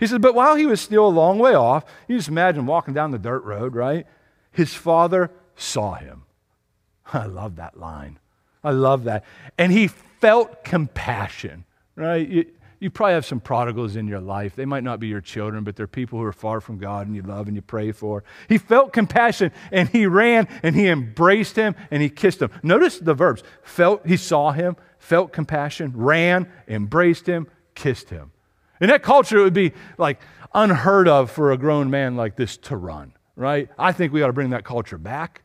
He 0.00 0.06
says, 0.06 0.18
But 0.18 0.34
while 0.34 0.56
he 0.56 0.66
was 0.66 0.80
still 0.80 1.06
a 1.06 1.08
long 1.08 1.38
way 1.38 1.54
off, 1.54 1.84
you 2.08 2.16
just 2.16 2.28
imagine 2.28 2.66
walking 2.66 2.94
down 2.94 3.10
the 3.10 3.18
dirt 3.18 3.44
road, 3.44 3.74
right? 3.74 4.06
His 4.50 4.74
father 4.74 5.30
saw 5.56 5.94
him. 5.94 6.22
I 7.12 7.26
love 7.26 7.56
that 7.56 7.78
line. 7.78 8.18
I 8.62 8.70
love 8.70 9.04
that. 9.04 9.24
And 9.58 9.70
he 9.70 9.88
felt 9.88 10.64
compassion, 10.64 11.64
right? 11.96 12.26
You, 12.26 12.46
you 12.80 12.90
probably 12.90 13.14
have 13.14 13.26
some 13.26 13.40
prodigals 13.40 13.96
in 13.96 14.08
your 14.08 14.20
life. 14.20 14.56
They 14.56 14.64
might 14.64 14.84
not 14.84 15.00
be 15.00 15.06
your 15.06 15.20
children, 15.20 15.64
but 15.64 15.76
they're 15.76 15.86
people 15.86 16.18
who 16.18 16.24
are 16.24 16.32
far 16.32 16.60
from 16.60 16.78
God 16.78 17.06
and 17.06 17.14
you 17.14 17.22
love 17.22 17.46
and 17.46 17.56
you 17.56 17.62
pray 17.62 17.92
for. 17.92 18.24
He 18.48 18.58
felt 18.58 18.92
compassion 18.92 19.52
and 19.70 19.88
he 19.88 20.06
ran 20.06 20.48
and 20.62 20.74
he 20.74 20.88
embraced 20.88 21.56
him 21.56 21.74
and 21.90 22.02
he 22.02 22.10
kissed 22.10 22.42
him. 22.42 22.50
Notice 22.62 22.98
the 22.98 23.14
verbs. 23.14 23.42
Felt, 23.62 24.06
he 24.06 24.16
saw 24.16 24.52
him, 24.52 24.76
felt 24.98 25.32
compassion, 25.32 25.92
ran, 25.94 26.50
embraced 26.68 27.26
him, 27.26 27.46
kissed 27.74 28.10
him. 28.10 28.32
In 28.80 28.88
that 28.88 29.02
culture, 29.02 29.38
it 29.38 29.44
would 29.44 29.54
be 29.54 29.72
like 29.96 30.20
unheard 30.52 31.08
of 31.08 31.30
for 31.30 31.52
a 31.52 31.58
grown 31.58 31.90
man 31.90 32.16
like 32.16 32.36
this 32.36 32.56
to 32.56 32.76
run, 32.76 33.12
right? 33.36 33.68
I 33.78 33.92
think 33.92 34.12
we 34.12 34.22
ought 34.22 34.28
to 34.28 34.32
bring 34.32 34.50
that 34.50 34.64
culture 34.64 34.98
back 34.98 35.43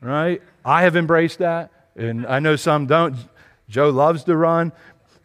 right? 0.00 0.42
I 0.64 0.82
have 0.82 0.96
embraced 0.96 1.38
that, 1.38 1.70
and 1.96 2.26
I 2.26 2.38
know 2.38 2.56
some 2.56 2.86
don't. 2.86 3.16
Joe 3.68 3.90
loves 3.90 4.24
to 4.24 4.36
run. 4.36 4.72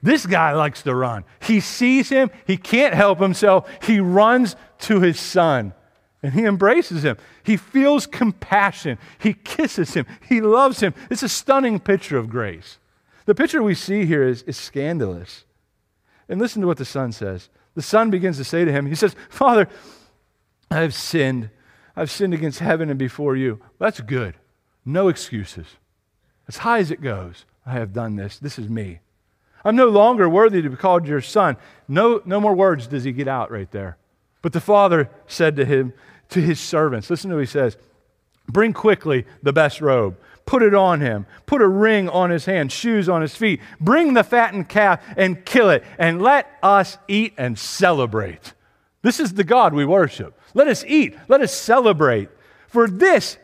This 0.02 0.26
guy 0.26 0.54
likes 0.54 0.84
to 0.84 0.94
run. 0.94 1.24
He 1.42 1.60
sees 1.60 2.10
him, 2.10 2.30
he 2.46 2.58
can't 2.58 2.94
help 2.94 3.20
himself. 3.20 3.70
He 3.84 4.00
runs 4.00 4.56
to 4.80 5.02
his 5.02 5.20
son 5.20 5.74
and 6.26 6.34
he 6.34 6.46
embraces 6.46 7.04
him. 7.04 7.18
He 7.44 7.56
feels 7.56 8.08
compassion. 8.08 8.98
He 9.20 9.34
kisses 9.34 9.94
him. 9.94 10.08
He 10.28 10.42
loves 10.42 10.80
him. 10.80 10.96
It's 11.12 11.22
a 11.22 11.30
stunning 11.30 11.80
picture 11.80 12.18
of 12.18 12.30
grace. 12.30 12.80
The 13.26 13.36
picture 13.36 13.62
we 13.62 13.76
see 13.76 14.06
here 14.06 14.28
is, 14.28 14.42
is 14.44 14.58
scandalous. 14.58 15.46
And 16.28 16.42
listen 16.42 16.62
to 16.62 16.68
what 16.68 16.78
the 16.78 16.86
son 16.86 17.12
says. 17.12 17.50
The 17.76 17.84
son 17.84 18.10
begins 18.10 18.38
to 18.38 18.44
say 18.44 18.66
to 18.66 18.72
him, 18.72 18.88
He 18.88 18.96
says, 18.96 19.16
Father, 19.30 19.68
I 20.72 20.82
have 20.82 20.96
sinned. 20.96 21.52
I've 21.96 22.10
sinned 22.10 22.34
against 22.34 22.58
heaven 22.58 22.90
and 22.90 22.98
before 22.98 23.36
you. 23.36 23.62
That's 23.78 24.02
good. 24.02 24.36
No 24.86 25.08
excuses. 25.08 25.66
As 26.48 26.58
high 26.58 26.80
as 26.80 26.92
it 26.92 27.02
goes, 27.02 27.46
I 27.66 27.72
have 27.74 27.94
done 27.94 28.16
this. 28.16 28.38
This 28.38 28.60
is 28.60 28.70
me. 28.70 29.00
I'm 29.64 29.76
no 29.76 29.90
longer 29.90 30.30
worthy 30.30 30.62
to 30.62 30.70
be 30.70 30.76
called 30.76 31.08
your 31.08 31.22
son. 31.22 31.58
No, 31.88 32.22
no 32.24 32.40
more 32.40 32.54
words 32.54 32.86
does 32.86 33.04
he 33.04 33.12
get 33.12 33.28
out 33.28 33.52
right 33.52 33.70
there. 33.72 33.98
But 34.44 34.54
the 34.54 34.62
father 34.62 35.10
said 35.26 35.56
to 35.56 35.66
him, 35.66 35.94
to 36.30 36.40
his 36.40 36.60
servants, 36.60 37.10
listen 37.10 37.30
to 37.32 37.36
what 37.36 37.42
he 37.42 37.48
says 37.48 37.78
Bring 38.48 38.74
quickly 38.74 39.26
the 39.42 39.54
best 39.54 39.82
robe, 39.82 40.18
put 40.46 40.62
it 40.62 40.76
on 40.76 41.02
him, 41.02 41.26
put 41.48 41.64
a 41.64 41.68
ring 41.68 42.08
on 42.10 42.30
his 42.30 42.46
hand, 42.46 42.72
shoes 42.72 43.10
on 43.10 43.22
his 43.24 43.36
feet, 43.36 43.60
bring 43.82 44.14
the 44.14 44.24
fattened 44.24 44.70
calf 44.70 45.02
and 45.18 45.44
kill 45.46 45.72
it, 45.72 45.84
and 45.98 46.22
let 46.22 46.48
us 46.62 47.00
eat 47.08 47.34
and 47.38 47.58
celebrate. 47.58 48.54
This 49.02 49.20
is 49.20 49.34
the 49.34 49.44
God 49.44 49.74
we 49.74 49.86
worship. 49.86 50.40
Let 50.54 50.68
us 50.68 50.84
eat, 50.88 51.16
let 51.28 51.42
us 51.42 51.54
celebrate. 51.54 52.30
For 52.68 52.88
this 52.88 53.38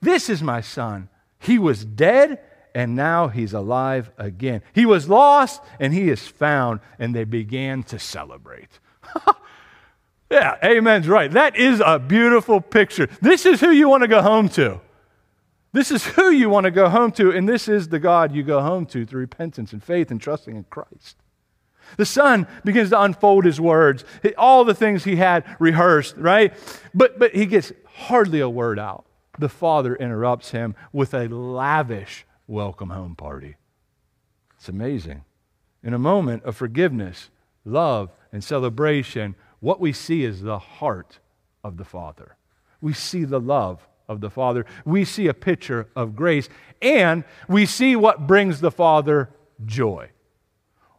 this 0.00 0.28
is 0.28 0.42
my 0.42 0.60
son. 0.60 1.08
He 1.38 1.58
was 1.58 1.84
dead 1.84 2.40
and 2.78 2.94
now 2.94 3.26
he's 3.26 3.52
alive 3.52 4.10
again. 4.18 4.62
He 4.72 4.86
was 4.86 5.08
lost 5.08 5.60
and 5.80 5.92
he 5.92 6.08
is 6.10 6.26
found, 6.28 6.78
and 6.98 7.12
they 7.12 7.24
began 7.24 7.82
to 7.84 7.98
celebrate. 7.98 8.78
yeah, 10.30 10.56
amen's 10.62 11.08
right. 11.08 11.28
That 11.28 11.56
is 11.56 11.82
a 11.84 11.98
beautiful 11.98 12.60
picture. 12.60 13.08
This 13.20 13.46
is 13.46 13.60
who 13.60 13.70
you 13.70 13.88
want 13.88 14.02
to 14.02 14.08
go 14.08 14.22
home 14.22 14.48
to. 14.50 14.80
This 15.72 15.90
is 15.90 16.04
who 16.04 16.30
you 16.30 16.48
want 16.48 16.64
to 16.64 16.70
go 16.70 16.88
home 16.88 17.10
to, 17.12 17.32
and 17.32 17.48
this 17.48 17.66
is 17.66 17.88
the 17.88 17.98
God 17.98 18.32
you 18.32 18.44
go 18.44 18.60
home 18.60 18.86
to 18.86 19.04
through 19.04 19.20
repentance 19.20 19.72
and 19.72 19.82
faith 19.82 20.12
and 20.12 20.20
trusting 20.20 20.54
in 20.54 20.64
Christ. 20.64 21.16
The 21.96 22.06
son 22.06 22.46
begins 22.64 22.90
to 22.90 23.00
unfold 23.00 23.44
his 23.44 23.60
words, 23.60 24.04
all 24.36 24.64
the 24.64 24.74
things 24.74 25.02
he 25.02 25.16
had 25.16 25.44
rehearsed, 25.58 26.16
right? 26.16 26.54
But, 26.94 27.18
but 27.18 27.34
he 27.34 27.46
gets 27.46 27.72
hardly 27.86 28.40
a 28.40 28.48
word 28.48 28.78
out 28.78 29.04
the 29.38 29.48
father 29.48 29.94
interrupts 29.96 30.50
him 30.50 30.74
with 30.92 31.14
a 31.14 31.28
lavish 31.28 32.26
welcome 32.46 32.90
home 32.90 33.14
party. 33.14 33.56
It's 34.56 34.68
amazing. 34.68 35.24
In 35.82 35.94
a 35.94 35.98
moment 35.98 36.44
of 36.44 36.56
forgiveness, 36.56 37.30
love, 37.64 38.10
and 38.32 38.42
celebration, 38.42 39.36
what 39.60 39.80
we 39.80 39.92
see 39.92 40.24
is 40.24 40.42
the 40.42 40.58
heart 40.58 41.20
of 41.62 41.76
the 41.76 41.84
Father. 41.84 42.36
We 42.80 42.92
see 42.92 43.24
the 43.24 43.40
love 43.40 43.86
of 44.08 44.20
the 44.20 44.30
Father. 44.30 44.66
We 44.84 45.04
see 45.04 45.28
a 45.28 45.34
picture 45.34 45.88
of 45.94 46.16
grace, 46.16 46.48
and 46.82 47.24
we 47.48 47.66
see 47.66 47.94
what 47.96 48.26
brings 48.26 48.60
the 48.60 48.70
Father 48.70 49.30
joy. 49.64 50.10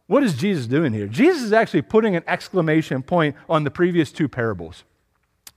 What 0.06 0.22
is 0.22 0.34
Jesus 0.34 0.66
doing 0.66 0.92
here? 0.92 1.06
Jesus 1.06 1.42
is 1.42 1.52
actually 1.52 1.82
putting 1.82 2.16
an 2.16 2.24
exclamation 2.26 3.02
point 3.02 3.36
on 3.48 3.64
the 3.64 3.70
previous 3.70 4.10
two 4.10 4.28
parables 4.28 4.84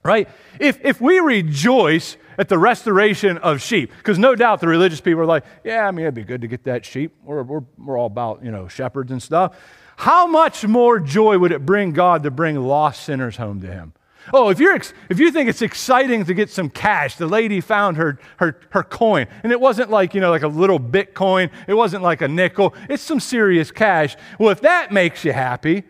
right? 0.04 0.28
If, 0.60 0.84
if 0.84 1.02
we 1.02 1.20
rejoice 1.20 2.18
at 2.38 2.50
the 2.50 2.58
restoration 2.58 3.38
of 3.40 3.62
sheep, 3.62 3.92
because 3.98 4.20
no 4.20 4.36
doubt 4.36 4.60
the 4.60 4.68
religious 4.68 5.02
people 5.02 5.22
are 5.22 5.26
like, 5.26 5.46
yeah, 5.64 5.88
I 5.88 5.92
mean, 5.92 6.06
it'd 6.06 6.16
be 6.16 6.24
good 6.24 6.42
to 6.42 6.48
get 6.48 6.64
that 6.66 6.86
sheep. 6.86 7.14
We're, 7.24 7.44
we're, 7.44 7.64
we're 7.78 7.98
all 7.98 8.08
about, 8.08 8.44
you 8.44 8.52
know, 8.52 8.68
shepherds 8.68 9.12
and 9.12 9.22
stuff. 9.22 9.56
How 9.98 10.26
much 10.28 10.66
more 10.66 11.00
joy 11.00 11.38
would 11.38 11.52
it 11.52 11.66
bring 11.66 11.92
God 11.92 12.24
to 12.24 12.32
bring 12.32 12.56
lost 12.60 13.04
sinners 13.04 13.38
home 13.38 13.62
to 13.62 13.68
Him? 13.68 13.94
Oh, 14.32 14.50
if, 14.50 14.60
you're, 14.60 14.80
if 15.10 15.20
you 15.20 15.32
think 15.32 15.50
it's 15.50 15.62
exciting 15.62 16.24
to 16.26 16.34
get 16.34 16.50
some 16.50 16.70
cash, 16.70 17.18
the 17.18 17.28
lady 17.28 17.60
found 17.60 17.98
her, 17.98 18.20
her, 18.38 18.60
her 18.70 18.84
coin. 18.84 19.28
And 19.44 19.52
it 19.52 19.60
wasn't 19.60 19.90
like, 19.90 20.14
you 20.14 20.22
know, 20.22 20.30
like 20.30 20.44
a 20.44 20.48
little 20.48 20.80
Bitcoin. 20.80 21.52
It 21.68 21.74
wasn't 21.74 22.04
like 22.04 22.22
a 22.22 22.28
nickel. 22.28 22.74
It's 22.90 23.04
some 23.04 23.20
serious 23.20 23.70
cash. 23.70 24.16
Well, 24.40 24.50
if 24.50 24.62
that 24.62 24.92
makes 24.92 25.26
you 25.26 25.34
happy, 25.34 25.84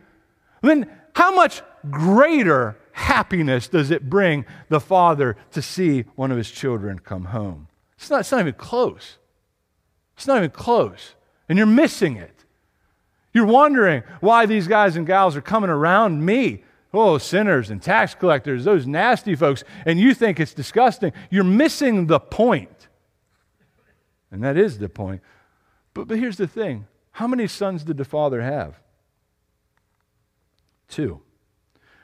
then 0.64 0.90
how 1.16 1.36
much 1.36 1.62
greater 1.92 2.76
happiness 2.94 3.68
does 3.68 3.92
it 3.92 4.10
bring 4.10 4.46
the 4.70 4.80
father 4.80 5.36
to 5.52 5.62
see 5.62 6.06
one 6.16 6.32
of 6.32 6.38
his 6.38 6.50
children 6.50 7.00
come 7.00 7.26
home? 7.26 7.68
It's 7.98 8.10
not, 8.10 8.22
it's 8.22 8.32
not 8.32 8.42
even 8.42 8.54
close. 8.54 9.18
It's 10.16 10.28
not 10.28 10.38
even 10.38 10.52
close. 10.52 11.16
And 11.50 11.58
you're 11.58 11.68
missing 11.68 12.18
it. 12.18 12.46
You're 13.34 13.48
wondering 13.48 14.04
why 14.22 14.46
these 14.46 14.68
guys 14.68 14.96
and 14.96 15.08
gals 15.08 15.36
are 15.36 15.42
coming 15.42 15.70
around 15.70 16.24
me. 16.24 16.64
Oh, 16.94 17.18
sinners 17.18 17.72
and 17.72 17.82
tax 17.82 18.14
collectors, 18.14 18.64
those 18.64 18.86
nasty 18.86 19.36
folks, 19.36 19.64
and 19.86 20.00
you 20.00 20.14
think 20.14 20.40
it's 20.40 20.54
disgusting. 20.54 21.12
You're 21.32 21.44
missing 21.44 22.06
the 22.06 22.20
point. 22.20 22.88
And 24.32 24.44
that 24.44 24.58
is 24.58 24.78
the 24.78 24.90
point. 24.90 25.22
But, 25.96 26.08
but 26.08 26.20
here's 26.20 26.38
the 26.38 26.48
thing 26.48 26.86
how 27.12 27.28
many 27.28 27.48
sons 27.48 27.84
did 27.84 27.98
the 27.98 28.06
father 28.06 28.42
have? 28.42 28.80
Two. 30.88 31.23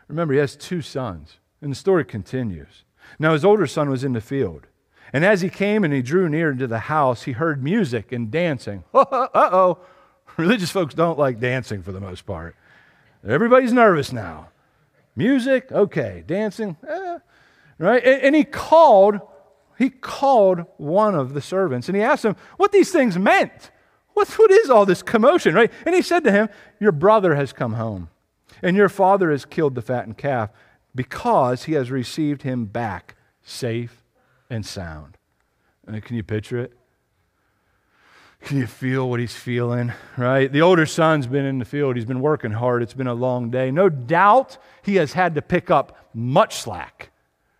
Remember, 0.09 0.33
he 0.33 0.39
has 0.39 0.55
two 0.55 0.81
sons. 0.81 1.37
And 1.61 1.71
the 1.71 1.75
story 1.75 2.03
continues. 2.03 2.83
Now, 3.17 3.33
his 3.33 3.45
older 3.45 3.67
son 3.67 3.89
was 3.89 4.03
in 4.03 4.13
the 4.13 4.21
field. 4.21 4.67
And 5.13 5.25
as 5.25 5.41
he 5.41 5.49
came 5.49 5.83
and 5.83 5.93
he 5.93 6.01
drew 6.01 6.29
near 6.29 6.51
into 6.51 6.67
the 6.67 6.79
house, 6.79 7.23
he 7.23 7.33
heard 7.33 7.63
music 7.63 8.11
and 8.11 8.29
dancing. 8.29 8.83
uh 8.93 9.27
oh. 9.33 9.79
Religious 10.37 10.71
folks 10.71 10.93
don't 10.93 11.17
like 11.17 11.39
dancing 11.39 11.81
for 11.81 11.91
the 11.91 11.99
most 11.99 12.25
part. 12.25 12.55
Everybody's 13.27 13.73
nervous 13.73 14.13
now. 14.13 14.49
Music, 15.15 15.71
okay. 15.71 16.23
Dancing, 16.25 16.77
eh. 16.87 17.17
right? 17.77 18.03
And, 18.03 18.21
and 18.21 18.35
he 18.35 18.45
called, 18.45 19.19
he 19.77 19.89
called 19.89 20.65
one 20.77 21.15
of 21.15 21.33
the 21.33 21.41
servants 21.41 21.89
and 21.89 21.95
he 21.95 22.03
asked 22.03 22.23
him 22.23 22.35
what 22.57 22.71
these 22.71 22.91
things 22.91 23.17
meant. 23.17 23.71
What, 24.13 24.29
what 24.29 24.51
is 24.51 24.69
all 24.69 24.85
this 24.85 25.01
commotion, 25.01 25.55
right? 25.55 25.71
And 25.85 25.93
he 25.93 26.01
said 26.01 26.23
to 26.25 26.31
him, 26.31 26.49
Your 26.79 26.91
brother 26.91 27.35
has 27.35 27.51
come 27.51 27.73
home 27.73 28.09
and 28.61 28.75
your 28.75 28.89
father 28.89 29.31
has 29.31 29.45
killed 29.45 29.75
the 29.75 29.81
fattened 29.81 30.17
calf 30.17 30.49
because 30.95 31.63
he 31.65 31.73
has 31.73 31.91
received 31.91 32.43
him 32.43 32.65
back 32.65 33.15
safe 33.43 34.03
and 34.49 34.65
sound. 34.65 35.17
And 35.87 36.03
can 36.03 36.15
you 36.15 36.23
picture 36.23 36.59
it? 36.59 36.73
Can 38.41 38.57
you 38.57 38.67
feel 38.67 39.09
what 39.09 39.19
he's 39.19 39.35
feeling, 39.35 39.91
right? 40.17 40.51
The 40.51 40.61
older 40.61 40.85
son's 40.85 41.27
been 41.27 41.45
in 41.45 41.59
the 41.59 41.65
field. 41.65 41.95
He's 41.95 42.05
been 42.05 42.21
working 42.21 42.51
hard. 42.51 42.81
It's 42.81 42.93
been 42.93 43.07
a 43.07 43.13
long 43.13 43.49
day. 43.49 43.69
No 43.69 43.89
doubt 43.89 44.57
he 44.81 44.95
has 44.95 45.13
had 45.13 45.35
to 45.35 45.41
pick 45.41 45.69
up 45.69 46.09
much 46.13 46.55
slack. 46.55 47.11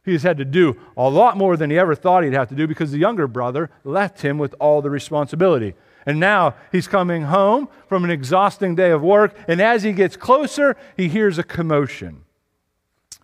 He 0.06 0.14
has 0.14 0.24
had 0.24 0.38
to 0.38 0.46
do 0.46 0.80
a 0.96 1.10
lot 1.10 1.38
more 1.38 1.58
than 1.58 1.70
he 1.70 1.78
ever 1.78 1.96
thought 1.96 2.24
he'd 2.24 2.34
have 2.34 2.50
to 2.50 2.56
do 2.56 2.66
because 2.66 2.92
the 2.92 2.98
younger 2.98 3.28
brother 3.28 3.70
left 3.84 4.22
him 4.22 4.38
with 4.38 4.56
all 4.60 4.82
the 4.82 4.90
responsibility. 4.90 5.76
And 6.06 6.20
now 6.20 6.56
he's 6.72 6.88
coming 6.88 7.24
home 7.24 7.70
from 7.88 8.04
an 8.04 8.10
exhausting 8.10 8.76
day 8.76 8.92
of 8.92 9.02
work, 9.02 9.36
and 9.48 9.62
as 9.62 9.84
he 9.84 9.92
gets 9.92 10.16
closer, 10.16 10.76
he 10.96 11.08
hears 11.10 11.38
a 11.38 11.44
commotion. 11.44 12.24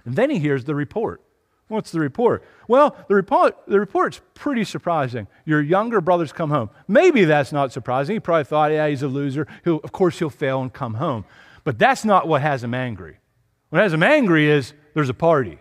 And 0.06 0.16
then 0.16 0.30
he 0.30 0.40
hears 0.40 0.66
the 0.66 0.76
report. 0.76 1.22
What's 1.68 1.92
the 1.92 2.00
report? 2.00 2.44
Well, 2.68 2.96
the 3.08 3.16
report 3.16 3.58
the 3.68 3.80
report's 3.80 4.22
pretty 4.36 4.64
surprising. 4.66 5.28
Your 5.46 5.62
younger 5.62 6.00
brother's 6.00 6.32
come 6.32 6.52
home. 6.52 6.70
Maybe 6.88 7.26
that's 7.26 7.52
not 7.52 7.72
surprising. 7.72 8.16
He 8.16 8.20
probably 8.20 8.44
thought, 8.44 8.72
yeah, 8.72 8.88
he's 8.88 9.02
a 9.02 9.08
loser. 9.08 9.48
He'll, 9.64 9.80
of 9.84 9.92
course, 9.92 10.20
he'll 10.20 10.30
fail 10.30 10.62
and 10.62 10.72
come 10.72 10.96
home. 10.96 11.26
But 11.64 11.80
that's 11.80 12.06
not 12.06 12.28
what 12.28 12.44
has 12.44 12.64
him 12.64 12.76
angry. 12.76 13.18
What 13.70 13.82
has 13.82 13.94
him 13.94 14.04
angry 14.04 14.48
is 14.48 14.74
there's 14.94 15.10
a 15.10 15.16
party. 15.16 15.58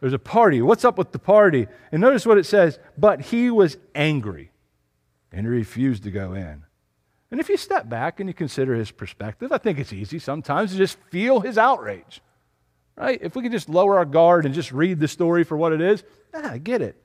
There's 0.00 0.12
a 0.12 0.18
party. 0.18 0.60
What's 0.60 0.84
up 0.84 0.98
with 0.98 1.12
the 1.12 1.18
party? 1.18 1.66
And 1.90 2.02
notice 2.02 2.26
what 2.26 2.36
it 2.36 2.44
says. 2.44 2.78
But 2.98 3.22
he 3.22 3.50
was 3.50 3.78
angry 3.94 4.50
and 5.32 5.46
he 5.46 5.50
refused 5.50 6.02
to 6.04 6.10
go 6.10 6.34
in. 6.34 6.64
And 7.30 7.40
if 7.40 7.48
you 7.48 7.56
step 7.56 7.88
back 7.88 8.20
and 8.20 8.28
you 8.28 8.34
consider 8.34 8.74
his 8.74 8.90
perspective, 8.90 9.52
I 9.52 9.58
think 9.58 9.78
it's 9.78 9.92
easy 9.92 10.18
sometimes 10.18 10.70
to 10.72 10.76
just 10.76 10.98
feel 11.10 11.40
his 11.40 11.58
outrage. 11.58 12.20
Right? 12.96 13.18
If 13.20 13.36
we 13.36 13.42
could 13.42 13.52
just 13.52 13.68
lower 13.68 13.98
our 13.98 14.04
guard 14.04 14.46
and 14.46 14.54
just 14.54 14.72
read 14.72 15.00
the 15.00 15.08
story 15.08 15.44
for 15.44 15.56
what 15.56 15.72
it 15.72 15.80
is, 15.80 16.04
ah, 16.32 16.52
I 16.52 16.58
get 16.58 16.80
it. 16.80 17.02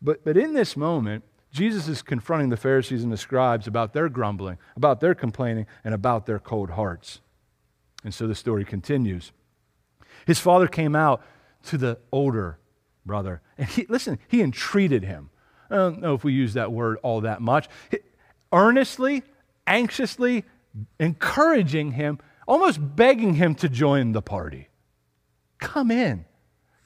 But, 0.00 0.24
but 0.24 0.36
in 0.36 0.52
this 0.52 0.76
moment, 0.76 1.24
Jesus 1.50 1.88
is 1.88 2.02
confronting 2.02 2.48
the 2.48 2.56
Pharisees 2.56 3.02
and 3.02 3.12
the 3.12 3.16
scribes 3.16 3.66
about 3.66 3.92
their 3.92 4.08
grumbling, 4.08 4.58
about 4.76 5.00
their 5.00 5.14
complaining, 5.14 5.66
and 5.84 5.94
about 5.94 6.26
their 6.26 6.38
cold 6.38 6.70
hearts. 6.70 7.20
And 8.04 8.12
so 8.12 8.26
the 8.26 8.34
story 8.34 8.64
continues. 8.64 9.32
His 10.26 10.38
father 10.38 10.66
came 10.66 10.96
out 10.96 11.22
to 11.64 11.78
the 11.78 11.98
older 12.10 12.58
brother, 13.04 13.42
and 13.58 13.68
he, 13.68 13.86
listen, 13.88 14.18
he 14.28 14.40
entreated 14.40 15.04
him. 15.04 15.30
I 15.72 15.76
don't 15.76 16.00
know 16.00 16.14
if 16.14 16.22
we 16.22 16.34
use 16.34 16.54
that 16.54 16.70
word 16.70 16.98
all 17.02 17.22
that 17.22 17.40
much. 17.40 17.68
Earnestly, 18.52 19.22
anxiously 19.66 20.44
encouraging 21.00 21.92
him, 21.92 22.18
almost 22.46 22.78
begging 22.94 23.34
him 23.34 23.54
to 23.56 23.68
join 23.68 24.12
the 24.12 24.20
party. 24.20 24.68
Come 25.58 25.90
in. 25.90 26.26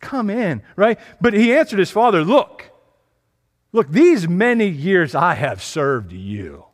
Come 0.01 0.31
in, 0.31 0.63
right? 0.77 1.01
But 1.21 1.35
he 1.35 1.53
answered 1.53 1.81
his 1.81 1.91
father, 1.91 2.23
Look, 2.23 2.71
look, 3.73 3.91
these 3.91 4.29
many 4.29 4.69
years 4.69 5.15
I 5.15 5.35
have 5.35 5.63
served 5.63 6.13
you. 6.13 6.67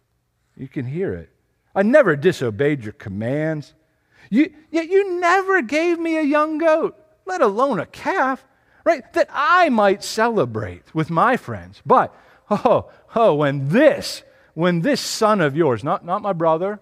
You 0.57 0.69
can 0.69 0.85
hear 0.85 1.15
it. 1.15 1.31
I 1.75 1.83
never 1.83 2.15
disobeyed 2.15 2.85
your 2.85 2.93
commands. 2.93 3.73
You, 4.29 4.53
yet 4.71 4.91
you 4.91 5.19
never 5.19 5.63
gave 5.63 5.99
me 5.99 6.19
a 6.19 6.23
young 6.23 6.59
goat, 6.59 6.99
let 7.25 7.41
alone 7.41 7.81
a 7.81 7.87
calf, 7.87 8.45
right? 8.85 9.11
That 9.13 9.29
I 9.33 9.69
might 9.69 10.03
celebrate 10.03 10.95
with 10.95 11.11
my 11.11 11.37
friends. 11.37 11.83
But, 11.85 12.15
oh, 12.51 12.91
oh, 13.15 13.35
when 13.35 13.69
this, 13.69 14.23
when 14.55 14.81
this 14.81 15.01
son 15.01 15.41
of 15.41 15.57
yours, 15.57 15.83
not, 15.85 16.05
not 16.05 16.23
my 16.23 16.33
brother, 16.33 16.81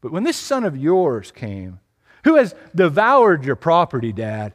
but 0.00 0.12
when 0.12 0.24
this 0.24 0.36
son 0.36 0.64
of 0.64 0.76
yours 0.76 1.30
came, 1.30 1.80
who 2.24 2.36
has 2.36 2.54
devoured 2.74 3.44
your 3.44 3.56
property, 3.56 4.12
Dad, 4.12 4.54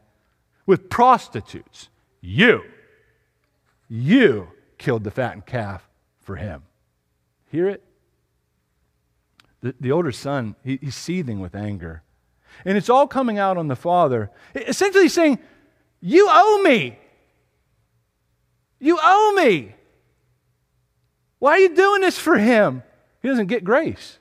with 0.66 0.90
prostitutes? 0.90 1.90
You. 2.22 2.64
You 3.90 4.50
killed 4.78 5.04
the 5.04 5.12
fattened 5.12 5.46
calf 5.46 5.88
for 6.20 6.36
him. 6.36 6.64
Hear 7.50 7.70
it? 7.70 7.84
The, 9.62 9.76
the 9.80 9.92
older 9.92 10.12
son, 10.12 10.56
he, 10.64 10.78
he's 10.82 10.96
seething 10.96 11.40
with 11.40 11.56
anger. 11.56 12.04
And 12.66 12.78
it's 12.78 12.90
all 12.90 13.08
coming 13.08 13.38
out 13.38 13.58
on 13.58 13.68
the 13.68 13.76
father, 13.76 14.32
essentially 14.56 15.10
saying, 15.10 15.40
You 16.02 16.28
owe 16.30 16.62
me. 16.64 16.98
You 18.80 19.00
owe 19.02 19.34
me. 19.36 19.74
Why 21.40 21.52
are 21.52 21.60
you 21.60 21.76
doing 21.76 22.02
this 22.02 22.18
for 22.18 22.38
him? 22.38 22.84
He 23.22 23.28
doesn't 23.28 23.48
get 23.48 23.64
grace. 23.64 24.20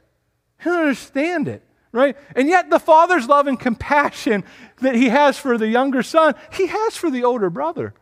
He 0.58 0.64
doesn't 0.64 0.80
understand 0.80 1.48
it 1.48 1.62
right? 1.96 2.16
And 2.36 2.46
yet, 2.46 2.68
the 2.68 2.78
father's 2.78 3.26
love 3.26 3.46
and 3.46 3.58
compassion 3.58 4.44
that 4.82 4.94
he 4.94 5.08
has 5.08 5.38
for 5.38 5.56
the 5.56 5.66
younger 5.66 6.02
son, 6.02 6.34
he 6.52 6.66
has 6.66 6.94
for 6.94 7.10
the 7.10 7.24
older 7.24 7.48
brother. 7.48 7.94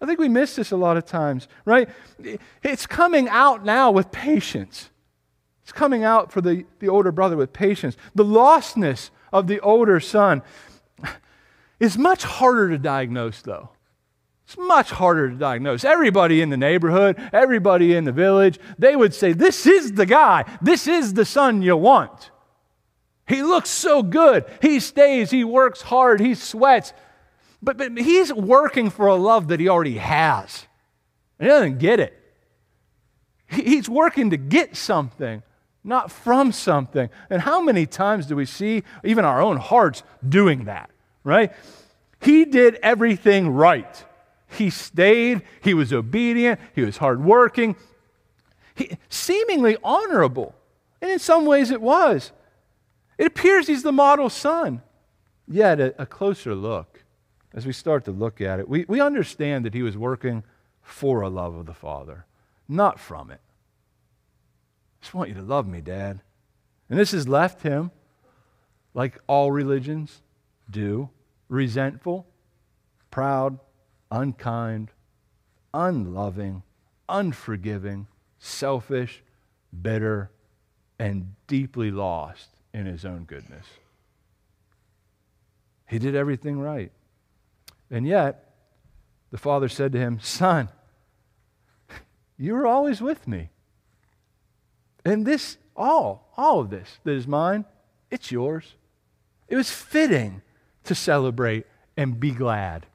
I 0.00 0.06
think 0.06 0.18
we 0.18 0.28
miss 0.28 0.56
this 0.56 0.72
a 0.72 0.76
lot 0.76 0.96
of 0.96 1.04
times, 1.04 1.46
right? 1.64 1.88
It's 2.62 2.86
coming 2.86 3.28
out 3.28 3.64
now 3.64 3.90
with 3.90 4.10
patience. 4.10 4.90
It's 5.62 5.72
coming 5.72 6.02
out 6.02 6.32
for 6.32 6.40
the, 6.40 6.64
the 6.80 6.88
older 6.88 7.12
brother 7.12 7.36
with 7.36 7.52
patience. 7.52 7.96
The 8.14 8.24
lostness 8.24 9.10
of 9.32 9.46
the 9.46 9.60
older 9.60 10.00
son 10.00 10.42
is 11.78 11.98
much 11.98 12.24
harder 12.24 12.70
to 12.70 12.78
diagnose, 12.78 13.42
though. 13.42 13.70
It's 14.46 14.56
much 14.56 14.90
harder 14.90 15.30
to 15.30 15.36
diagnose. 15.36 15.84
Everybody 15.84 16.40
in 16.40 16.50
the 16.50 16.56
neighborhood, 16.56 17.20
everybody 17.32 17.94
in 17.94 18.04
the 18.04 18.12
village, 18.12 18.60
they 18.78 18.94
would 18.94 19.12
say, 19.12 19.32
This 19.32 19.66
is 19.66 19.92
the 19.92 20.06
guy. 20.06 20.44
This 20.62 20.86
is 20.86 21.14
the 21.14 21.24
son 21.24 21.62
you 21.62 21.76
want. 21.76 22.30
He 23.26 23.42
looks 23.42 23.70
so 23.70 24.02
good. 24.02 24.44
He 24.62 24.78
stays, 24.78 25.30
he 25.30 25.42
works 25.42 25.82
hard, 25.82 26.20
he 26.20 26.34
sweats. 26.34 26.92
But, 27.60 27.76
but 27.76 27.98
he's 27.98 28.32
working 28.32 28.90
for 28.90 29.08
a 29.08 29.16
love 29.16 29.48
that 29.48 29.58
he 29.58 29.68
already 29.68 29.96
has. 29.96 30.66
He 31.40 31.46
doesn't 31.46 31.78
get 31.78 31.98
it. 31.98 32.14
He's 33.48 33.88
working 33.88 34.30
to 34.30 34.36
get 34.36 34.76
something, 34.76 35.42
not 35.82 36.10
from 36.12 36.52
something. 36.52 37.10
And 37.30 37.42
how 37.42 37.60
many 37.60 37.86
times 37.86 38.26
do 38.26 38.36
we 38.36 38.44
see 38.44 38.84
even 39.04 39.24
our 39.24 39.40
own 39.40 39.56
hearts 39.56 40.04
doing 40.26 40.64
that, 40.64 40.90
right? 41.26 41.52
He 42.20 42.44
did 42.44 42.78
everything 42.82 43.50
right. 43.50 44.04
He 44.48 44.70
stayed, 44.70 45.42
he 45.60 45.74
was 45.74 45.92
obedient, 45.92 46.60
he 46.74 46.82
was 46.82 46.98
hardworking, 46.98 47.74
he, 48.76 48.96
seemingly 49.08 49.76
honorable. 49.82 50.54
And 51.02 51.10
in 51.10 51.18
some 51.18 51.44
ways 51.44 51.70
it 51.70 51.82
was. 51.82 52.30
It 53.18 53.26
appears 53.26 53.66
he's 53.66 53.82
the 53.82 53.92
model 53.92 54.30
son. 54.30 54.82
Yet, 55.48 55.80
a, 55.80 56.02
a 56.02 56.06
closer 56.06 56.54
look, 56.54 57.02
as 57.52 57.66
we 57.66 57.72
start 57.72 58.04
to 58.04 58.12
look 58.12 58.40
at 58.40 58.60
it, 58.60 58.68
we, 58.68 58.84
we 58.88 59.00
understand 59.00 59.64
that 59.64 59.74
he 59.74 59.82
was 59.82 59.96
working 59.96 60.44
for 60.82 61.22
a 61.22 61.28
love 61.28 61.56
of 61.56 61.66
the 61.66 61.74
Father, 61.74 62.24
not 62.68 63.00
from 63.00 63.30
it. 63.30 63.40
I 65.00 65.02
just 65.02 65.14
want 65.14 65.28
you 65.28 65.34
to 65.36 65.42
love 65.42 65.66
me, 65.66 65.80
Dad. 65.80 66.20
And 66.88 66.98
this 66.98 67.12
has 67.12 67.26
left 67.26 67.62
him, 67.62 67.90
like 68.94 69.20
all 69.26 69.50
religions 69.50 70.22
do, 70.70 71.10
resentful, 71.48 72.26
proud, 73.10 73.58
unkind, 74.10 74.90
unloving, 75.72 76.62
unforgiving, 77.08 78.06
selfish, 78.38 79.22
bitter, 79.82 80.30
and 80.98 81.34
deeply 81.46 81.90
lost 81.90 82.48
in 82.72 82.86
his 82.86 83.04
own 83.04 83.24
goodness. 83.24 83.66
He 85.88 85.98
did 85.98 86.14
everything 86.14 86.58
right. 86.58 86.90
And 87.90 88.06
yet, 88.06 88.54
the 89.30 89.38
father 89.38 89.68
said 89.68 89.92
to 89.92 89.98
him, 89.98 90.18
Son, 90.20 90.68
you 92.36 92.54
were 92.54 92.66
always 92.66 93.00
with 93.00 93.26
me. 93.28 93.50
And 95.04 95.24
this, 95.24 95.58
all, 95.76 96.32
all 96.36 96.60
of 96.60 96.70
this 96.70 96.98
that 97.04 97.12
is 97.12 97.26
mine, 97.26 97.64
it's 98.10 98.32
yours. 98.32 98.74
It 99.48 99.56
was 99.56 99.70
fitting 99.70 100.42
to 100.86 100.94
celebrate 100.94 101.66
and 101.96 102.18
be 102.18 102.32
glad. 102.32 102.86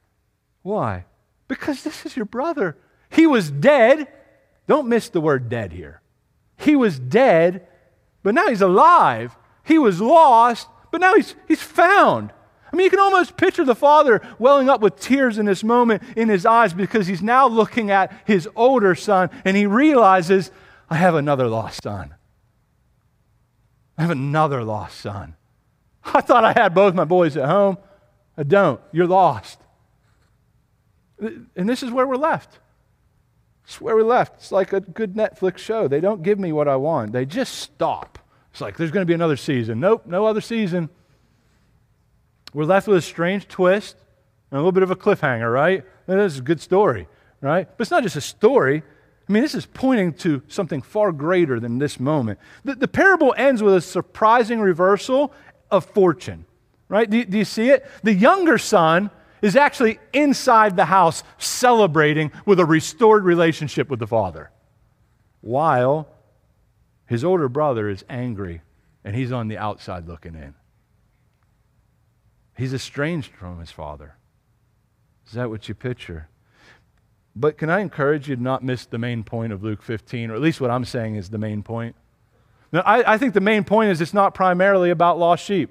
Why? 0.62 1.06
Because 1.48 1.84
this 1.84 2.06
is 2.06 2.16
your 2.16 2.26
brother. 2.26 2.78
He 3.10 3.28
was 3.28 3.52
dead. 3.52 4.08
Don't 4.68 4.88
miss 4.88 5.10
the 5.10 5.22
word 5.22 5.50
dead 5.50 5.74
here. 5.74 6.02
He 6.58 6.76
was 6.76 7.00
dead, 7.00 7.68
but 8.24 8.36
now 8.36 8.48
he's 8.48 8.62
alive 8.62 9.36
he 9.64 9.78
was 9.78 10.02
lost, 10.02 10.68
but 10.92 11.02
now 11.02 11.16
he's, 11.16 11.36
he's 11.48 11.62
found. 11.62 12.32
I 12.72 12.76
mean, 12.76 12.86
you 12.86 12.90
can 12.90 13.00
almost 13.00 13.38
picture 13.38 13.66
the 13.66 13.76
father 13.76 14.22
welling 14.40 14.70
up 14.70 14.82
with 14.82 15.00
tears 15.00 15.38
in 15.38 15.46
this 15.46 15.64
moment 15.64 16.04
in 16.16 16.30
his 16.30 16.46
eyes 16.46 16.74
because 16.74 17.08
he's 17.08 17.22
now 17.22 17.48
looking 17.48 17.92
at 17.92 18.14
his 18.26 18.48
older 18.56 18.96
son 18.96 19.30
and 19.44 19.58
he 19.58 19.66
realizes, 19.66 20.52
I 20.90 20.96
have 20.96 21.16
another 21.16 21.48
lost 21.48 21.84
son. 21.84 22.16
I 23.98 24.02
have 24.02 24.12
another 24.12 24.64
lost 24.64 25.00
son. 25.00 25.36
I 26.06 26.22
thought 26.22 26.44
I 26.44 26.54
had 26.54 26.74
both 26.74 26.94
my 26.94 27.06
boys 27.06 27.38
at 27.38 27.48
home. 27.48 27.78
I 28.38 28.44
don't. 28.44 28.80
You're 28.92 29.08
lost. 29.08 29.60
And 31.20 31.70
this 31.70 31.84
is 31.84 31.92
where 31.92 32.08
we're 32.08 32.16
left. 32.16 32.60
It's 33.66 33.80
where 33.80 33.96
we're 33.96 34.04
left. 34.04 34.36
It's 34.36 34.52
like 34.52 34.74
a 34.74 34.80
good 34.80 35.14
Netflix 35.14 35.60
show. 35.60 35.88
They 35.88 36.02
don't 36.02 36.24
give 36.24 36.40
me 36.40 36.52
what 36.52 36.68
I 36.68 36.76
want, 36.76 37.12
they 37.12 37.26
just 37.26 37.56
stop. 37.56 38.20
It's 38.52 38.60
like 38.60 38.76
there's 38.76 38.92
going 38.92 39.04
to 39.04 39.08
be 39.08 39.14
another 39.14 39.38
season. 39.38 39.80
Nope, 39.80 40.06
no 40.06 40.26
other 40.26 40.42
season. 40.42 40.90
we're 42.54 42.66
left 42.66 42.88
with 42.88 42.98
a 42.98 43.02
strange 43.02 43.48
twist 43.48 43.96
and 44.50 44.58
a 44.58 44.60
little 44.60 44.74
bit 44.74 44.84
of 44.84 44.92
a 44.92 44.96
cliffhanger, 44.96 45.52
right? 45.52 45.86
That 46.08 46.20
is 46.20 46.40
a 46.40 46.42
good 46.42 46.60
story, 46.60 47.08
right? 47.40 47.66
But 47.78 47.82
it's 47.82 47.92
not 47.92 48.04
just 48.04 48.18
a 48.18 48.22
story. 48.22 48.84
I 49.30 49.32
mean, 49.32 49.44
this 49.44 49.56
is 49.56 49.66
pointing 49.66 50.14
to 50.16 50.42
something 50.50 50.82
far 50.82 51.14
greater 51.14 51.62
than 51.62 51.78
this 51.78 51.98
moment. 51.98 52.40
The, 52.66 52.76
the 52.76 52.88
parable 52.90 53.34
ends 53.38 53.64
with 53.64 53.74
a 53.74 53.80
surprising 53.80 54.60
reversal 54.60 55.32
of 55.72 55.86
fortune, 55.86 56.46
right? 56.90 57.10
Do, 57.10 57.24
do 57.26 57.38
you 57.38 57.46
see 57.46 57.70
it? 57.70 57.86
The 58.04 58.14
younger 58.14 58.58
son 58.58 59.10
is 59.42 59.56
actually 59.56 60.00
inside 60.14 60.76
the 60.76 60.86
house 60.86 61.24
celebrating 61.38 62.32
with 62.46 62.60
a 62.60 62.66
restored 62.66 63.24
relationship 63.24 63.90
with 63.90 64.00
the 64.00 64.08
father, 64.08 64.52
while 65.42 66.08
his 67.06 67.24
older 67.24 67.50
brother 67.50 67.90
is 67.90 68.06
angry 68.10 68.62
and 69.04 69.16
he's 69.16 69.32
on 69.32 69.48
the 69.48 69.58
outside 69.58 70.08
looking 70.08 70.36
in. 70.36 70.54
He's 72.56 72.74
estranged 72.74 73.32
from 73.34 73.60
his 73.60 73.72
father. 73.72 74.16
Is 75.28 75.34
that 75.34 75.50
what 75.50 75.68
you 75.68 75.74
picture? 75.74 76.28
But 77.36 77.58
can 77.58 77.70
I 77.70 77.80
encourage 77.80 78.28
you 78.28 78.36
to 78.36 78.42
not 78.42 78.64
miss 78.64 78.86
the 78.86 78.98
main 78.98 79.24
point 79.24 79.54
of 79.54 79.64
Luke 79.64 79.82
15, 79.82 80.32
or 80.32 80.36
at 80.36 80.42
least 80.42 80.60
what 80.62 80.70
I'm 80.70 80.86
saying 80.86 81.16
is 81.16 81.30
the 81.30 81.38
main 81.38 81.64
point? 81.64 81.96
Now, 82.72 82.82
I, 82.82 83.14
I 83.14 83.18
think 83.18 83.34
the 83.34 83.42
main 83.42 83.64
point 83.64 83.92
is 83.92 84.02
it's 84.02 84.14
not 84.14 84.34
primarily 84.34 84.90
about 84.90 85.20
lost 85.20 85.44
sheep. 85.44 85.70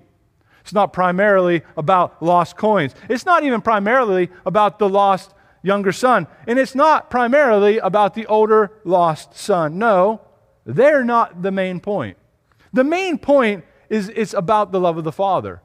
It's 0.60 0.72
not 0.72 0.92
primarily 0.92 1.62
about 1.76 2.22
lost 2.22 2.56
coins. 2.56 2.94
It's 3.08 3.24
not 3.24 3.42
even 3.42 3.62
primarily 3.62 4.28
about 4.44 4.78
the 4.78 4.88
lost 4.88 5.34
younger 5.62 5.92
son. 5.92 6.26
And 6.46 6.58
it's 6.58 6.74
not 6.74 7.10
primarily 7.10 7.78
about 7.78 8.14
the 8.14 8.26
older 8.26 8.72
lost 8.84 9.34
son. 9.34 9.78
No, 9.78 10.20
they're 10.66 11.04
not 11.04 11.42
the 11.42 11.50
main 11.50 11.80
point. 11.80 12.16
The 12.72 12.84
main 12.84 13.18
point 13.18 13.64
is 13.88 14.10
it's 14.10 14.34
about 14.34 14.70
the 14.70 14.80
love 14.80 14.98
of 14.98 15.04
the 15.04 15.12
Father. 15.12 15.62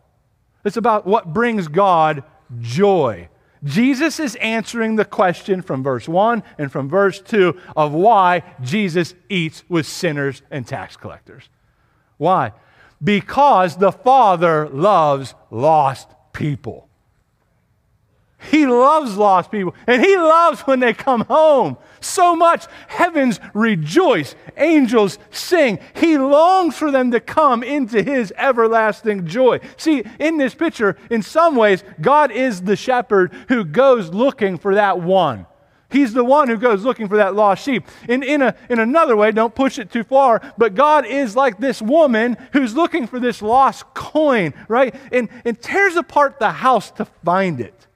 It's 0.63 0.77
about 0.77 1.05
what 1.05 1.33
brings 1.33 1.67
God 1.67 2.23
joy. 2.59 3.29
Jesus 3.65 4.19
is 4.19 4.35
answering 4.35 4.95
the 4.95 5.05
question 5.05 5.61
from 5.61 5.83
verse 5.83 6.07
1 6.07 6.43
and 6.59 6.71
from 6.71 6.87
verse 6.87 7.19
2 7.19 7.59
of 7.75 7.93
why 7.93 8.43
Jesus 8.61 9.15
eats 9.27 9.63
with 9.67 9.87
sinners 9.87 10.43
and 10.51 10.65
tax 10.67 10.95
collectors. 10.95 11.49
Why? 12.17 12.53
Because 13.03 13.75
the 13.77 13.91
Father 13.91 14.69
loves 14.69 15.33
lost 15.49 16.07
people. 16.31 16.84
He 18.37 18.65
loves 18.65 19.17
lost 19.17 19.51
people, 19.51 19.75
and 19.87 20.03
He 20.03 20.15
loves 20.17 20.61
when 20.61 20.79
they 20.79 20.93
come 20.93 21.21
home 21.21 21.77
so 21.99 22.35
much. 22.35 22.67
Heavens 22.87 23.39
rejoice, 23.53 24.35
angels 24.57 25.17
sing. 25.31 25.79
He 25.95 26.17
longs 26.17 26.77
for 26.77 26.91
them 26.91 27.11
to 27.11 27.19
come 27.19 27.63
into 27.63 28.03
His 28.03 28.33
everlasting 28.37 29.25
joy. 29.25 29.59
See, 29.77 30.03
in 30.19 30.37
this 30.37 30.53
picture, 30.53 30.97
in 31.09 31.21
some 31.21 31.55
ways, 31.55 31.83
God 32.01 32.31
is 32.31 32.61
the 32.61 32.75
shepherd 32.75 33.33
who 33.47 33.65
goes 33.65 34.09
looking 34.09 34.57
for 34.57 34.75
that 34.75 34.99
one. 34.99 35.47
He's 35.89 36.13
the 36.13 36.25
one 36.25 36.49
who 36.49 36.57
goes 36.57 36.83
looking 36.83 37.07
for 37.07 37.17
that 37.17 37.35
lost 37.35 37.63
sheep. 37.63 37.85
In, 38.09 38.21
in, 38.21 38.41
a, 38.41 38.55
in 38.69 38.79
another 38.79 39.15
way, 39.15 39.31
don't 39.31 39.55
push 39.55 39.79
it 39.79 39.91
too 39.91 40.03
far, 40.03 40.41
but 40.57 40.75
God 40.75 41.05
is 41.05 41.35
like 41.35 41.57
this 41.57 41.81
woman 41.81 42.37
who's 42.53 42.75
looking 42.75 43.07
for 43.07 43.19
this 43.19 43.41
lost 43.41 43.85
coin, 43.93 44.53
right? 44.67 44.93
And, 45.11 45.29
and 45.45 45.59
tears 45.61 45.95
apart 45.95 46.39
the 46.39 46.51
house 46.51 46.91
to 46.91 47.05
find 47.05 47.61
it 47.61 47.87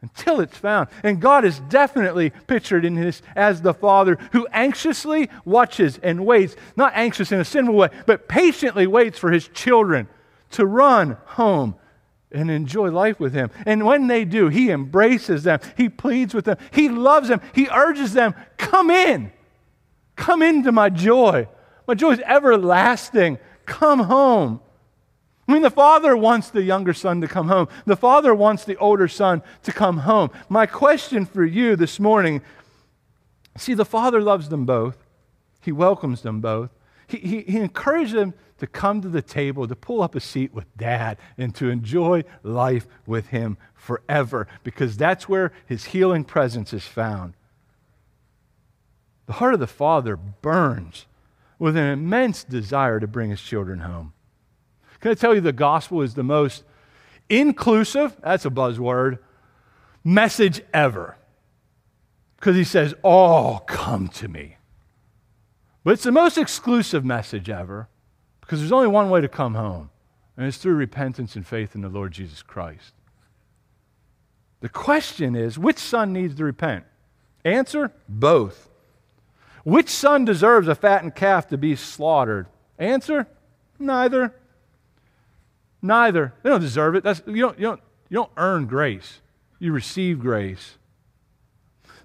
until 0.00 0.40
it's 0.40 0.56
found. 0.56 0.88
And 1.02 1.20
God 1.20 1.44
is 1.44 1.60
definitely 1.60 2.30
pictured 2.46 2.84
in 2.84 2.94
this 2.94 3.22
as 3.34 3.62
the 3.62 3.74
Father 3.74 4.18
who 4.32 4.46
anxiously 4.52 5.28
watches 5.44 5.98
and 6.02 6.24
waits, 6.24 6.56
not 6.76 6.92
anxious 6.94 7.32
in 7.32 7.40
a 7.40 7.44
sinful 7.44 7.74
way, 7.74 7.88
but 8.06 8.28
patiently 8.28 8.86
waits 8.86 9.18
for 9.18 9.32
his 9.32 9.48
children 9.48 10.08
to 10.52 10.64
run 10.64 11.16
home 11.26 11.74
and 12.30 12.50
enjoy 12.50 12.90
life 12.90 13.18
with 13.18 13.32
him. 13.32 13.50
And 13.66 13.84
when 13.84 14.06
they 14.06 14.24
do, 14.24 14.48
he 14.48 14.70
embraces 14.70 15.42
them, 15.44 15.60
he 15.76 15.88
pleads 15.88 16.34
with 16.34 16.44
them, 16.44 16.58
he 16.72 16.88
loves 16.88 17.28
them, 17.28 17.40
he 17.54 17.68
urges 17.68 18.12
them, 18.12 18.34
come 18.56 18.90
in. 18.90 19.32
Come 20.18 20.42
into 20.42 20.72
my 20.72 20.90
joy. 20.90 21.48
My 21.86 21.94
joy 21.94 22.10
is 22.10 22.20
everlasting. 22.26 23.38
Come 23.66 24.00
home. 24.00 24.60
I 25.48 25.52
mean, 25.54 25.62
the 25.62 25.70
father 25.70 26.14
wants 26.14 26.50
the 26.50 26.62
younger 26.62 26.92
son 26.92 27.22
to 27.22 27.26
come 27.26 27.48
home. 27.48 27.68
The 27.86 27.96
father 27.96 28.34
wants 28.34 28.64
the 28.64 28.76
older 28.76 29.08
son 29.08 29.42
to 29.62 29.72
come 29.72 29.98
home. 29.98 30.30
My 30.50 30.66
question 30.66 31.24
for 31.24 31.44
you 31.44 31.74
this 31.74 31.98
morning 31.98 32.42
see, 33.56 33.74
the 33.74 33.84
father 33.84 34.20
loves 34.20 34.50
them 34.50 34.64
both, 34.64 34.98
he 35.60 35.72
welcomes 35.72 36.22
them 36.22 36.40
both. 36.40 36.70
He, 37.08 37.16
he, 37.16 37.40
he 37.40 37.56
encourages 37.56 38.12
them 38.12 38.34
to 38.58 38.66
come 38.66 39.00
to 39.00 39.08
the 39.08 39.22
table, 39.22 39.66
to 39.66 39.74
pull 39.74 40.02
up 40.02 40.14
a 40.14 40.20
seat 40.20 40.52
with 40.52 40.76
dad, 40.76 41.16
and 41.36 41.54
to 41.56 41.70
enjoy 41.70 42.22
life 42.42 42.86
with 43.06 43.28
him 43.28 43.56
forever, 43.74 44.46
because 44.62 44.96
that's 44.96 45.28
where 45.28 45.52
his 45.66 45.86
healing 45.86 46.24
presence 46.24 46.72
is 46.72 46.84
found. 46.84 47.34
The 49.26 49.34
heart 49.34 49.54
of 49.54 49.60
the 49.60 49.66
father 49.66 50.16
burns 50.16 51.06
with 51.58 51.76
an 51.76 51.88
immense 51.88 52.44
desire 52.44 53.00
to 53.00 53.06
bring 53.06 53.30
his 53.30 53.40
children 53.40 53.80
home. 53.80 54.12
Can 55.00 55.10
I 55.10 55.14
tell 55.14 55.34
you 55.34 55.40
the 55.40 55.52
gospel 55.52 56.02
is 56.02 56.14
the 56.14 56.22
most 56.22 56.64
inclusive, 57.28 58.16
that's 58.22 58.44
a 58.44 58.50
buzzword, 58.50 59.18
message 60.04 60.62
ever. 60.72 61.16
Because 62.36 62.56
he 62.56 62.64
says, 62.64 62.94
All 63.02 63.60
come 63.60 64.08
to 64.08 64.28
me. 64.28 64.56
But 65.84 65.94
it's 65.94 66.04
the 66.04 66.12
most 66.12 66.38
exclusive 66.38 67.04
message 67.04 67.48
ever 67.48 67.88
because 68.40 68.60
there's 68.60 68.72
only 68.72 68.88
one 68.88 69.10
way 69.10 69.20
to 69.20 69.28
come 69.28 69.54
home, 69.54 69.90
and 70.36 70.46
it's 70.46 70.56
through 70.56 70.74
repentance 70.74 71.36
and 71.36 71.46
faith 71.46 71.74
in 71.74 71.82
the 71.82 71.88
Lord 71.90 72.12
Jesus 72.12 72.42
Christ. 72.42 72.94
The 74.60 74.70
question 74.70 75.36
is 75.36 75.58
which 75.58 75.78
son 75.78 76.12
needs 76.12 76.34
to 76.36 76.44
repent? 76.44 76.84
Answer 77.44 77.92
both. 78.08 78.70
Which 79.64 79.90
son 79.90 80.24
deserves 80.24 80.66
a 80.66 80.74
fattened 80.74 81.14
calf 81.14 81.46
to 81.48 81.58
be 81.58 81.76
slaughtered? 81.76 82.46
Answer 82.78 83.26
neither. 83.78 84.34
Neither. 85.80 86.34
They 86.42 86.50
don't 86.50 86.60
deserve 86.60 86.94
it. 86.94 87.04
That's, 87.04 87.22
you, 87.26 87.42
don't, 87.42 87.58
you, 87.58 87.64
don't, 87.66 87.80
you 88.08 88.14
don't 88.16 88.32
earn 88.36 88.66
grace, 88.66 89.20
you 89.58 89.72
receive 89.72 90.20
grace. 90.20 90.78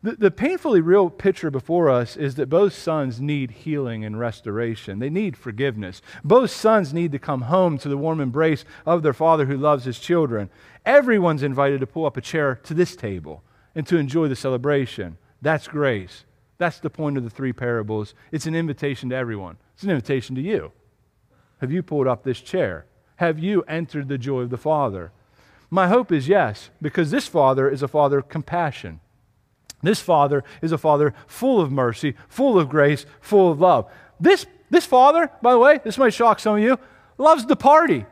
The, 0.03 0.17
the 0.17 0.31
painfully 0.31 0.81
real 0.81 1.09
picture 1.09 1.49
before 1.49 1.89
us 1.89 2.17
is 2.17 2.35
that 2.35 2.49
both 2.49 2.73
sons 2.73 3.21
need 3.21 3.51
healing 3.51 4.03
and 4.03 4.19
restoration. 4.19 4.99
They 4.99 5.09
need 5.09 5.37
forgiveness. 5.37 6.01
Both 6.25 6.51
sons 6.51 6.93
need 6.93 7.13
to 7.13 7.19
come 7.19 7.43
home 7.43 7.77
to 7.77 7.87
the 7.87 7.97
warm 7.97 8.19
embrace 8.19 8.65
of 8.85 9.01
their 9.01 9.13
father 9.13 9.45
who 9.45 9.55
loves 9.55 9.85
his 9.85 9.99
children. 9.99 10.49
Everyone's 10.85 11.41
invited 11.41 11.79
to 11.79 11.87
pull 11.87 12.05
up 12.05 12.17
a 12.17 12.21
chair 12.21 12.59
to 12.63 12.73
this 12.73 12.97
table 12.97 13.43
and 13.75 13.87
to 13.87 13.97
enjoy 13.97 14.27
the 14.27 14.35
celebration. 14.35 15.17
That's 15.41 15.69
grace. 15.69 16.25
That's 16.57 16.79
the 16.79 16.89
point 16.89 17.17
of 17.17 17.23
the 17.23 17.29
three 17.29 17.53
parables. 17.53 18.13
It's 18.31 18.45
an 18.45 18.55
invitation 18.55 19.09
to 19.09 19.15
everyone, 19.15 19.55
it's 19.73 19.83
an 19.83 19.89
invitation 19.89 20.35
to 20.35 20.41
you. 20.41 20.73
Have 21.61 21.71
you 21.71 21.81
pulled 21.81 22.07
up 22.07 22.23
this 22.23 22.41
chair? 22.41 22.85
Have 23.23 23.39
you 23.39 23.61
entered 23.69 24.09
the 24.09 24.17
joy 24.17 24.41
of 24.41 24.49
the 24.49 24.57
Father? 24.57 25.13
My 25.69 25.87
hope 25.87 26.11
is 26.11 26.27
yes, 26.27 26.71
because 26.81 27.09
this 27.09 27.25
Father 27.25 27.69
is 27.69 27.81
a 27.81 27.87
Father 27.87 28.17
of 28.17 28.27
compassion. 28.27 28.99
This 29.81 30.01
Father 30.01 30.43
is 30.61 30.73
a 30.73 30.77
Father 30.77 31.13
full 31.25 31.61
of 31.61 31.71
mercy, 31.71 32.15
full 32.27 32.59
of 32.59 32.67
grace, 32.67 33.05
full 33.21 33.49
of 33.49 33.61
love. 33.61 33.89
This, 34.19 34.45
this 34.69 34.85
Father, 34.85 35.31
by 35.41 35.53
the 35.53 35.57
way, 35.57 35.79
this 35.85 35.97
might 35.97 36.13
shock 36.13 36.41
some 36.41 36.57
of 36.57 36.61
you, 36.61 36.77
loves 37.17 37.45
to 37.45 37.55
party. 37.55 38.05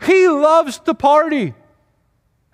He 0.00 0.26
loves 0.26 0.78
to 0.78 0.94
party. 0.94 1.52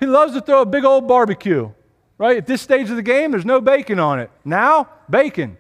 He 0.01 0.07
loves 0.07 0.33
to 0.33 0.41
throw 0.41 0.63
a 0.63 0.67
big 0.67 0.85
old 0.85 1.07
barbecue, 1.07 1.71
right? 2.19 2.39
At 2.39 2.49
this 2.49 2.63
stage 2.63 2.91
of 2.91 2.97
the 2.97 3.03
game, 3.03 3.31
there's 3.31 3.45
no 3.45 3.61
bacon 3.61 4.01
on 4.01 4.19
it. 4.19 4.29
Now, 4.45 4.89
bacon. 5.09 5.57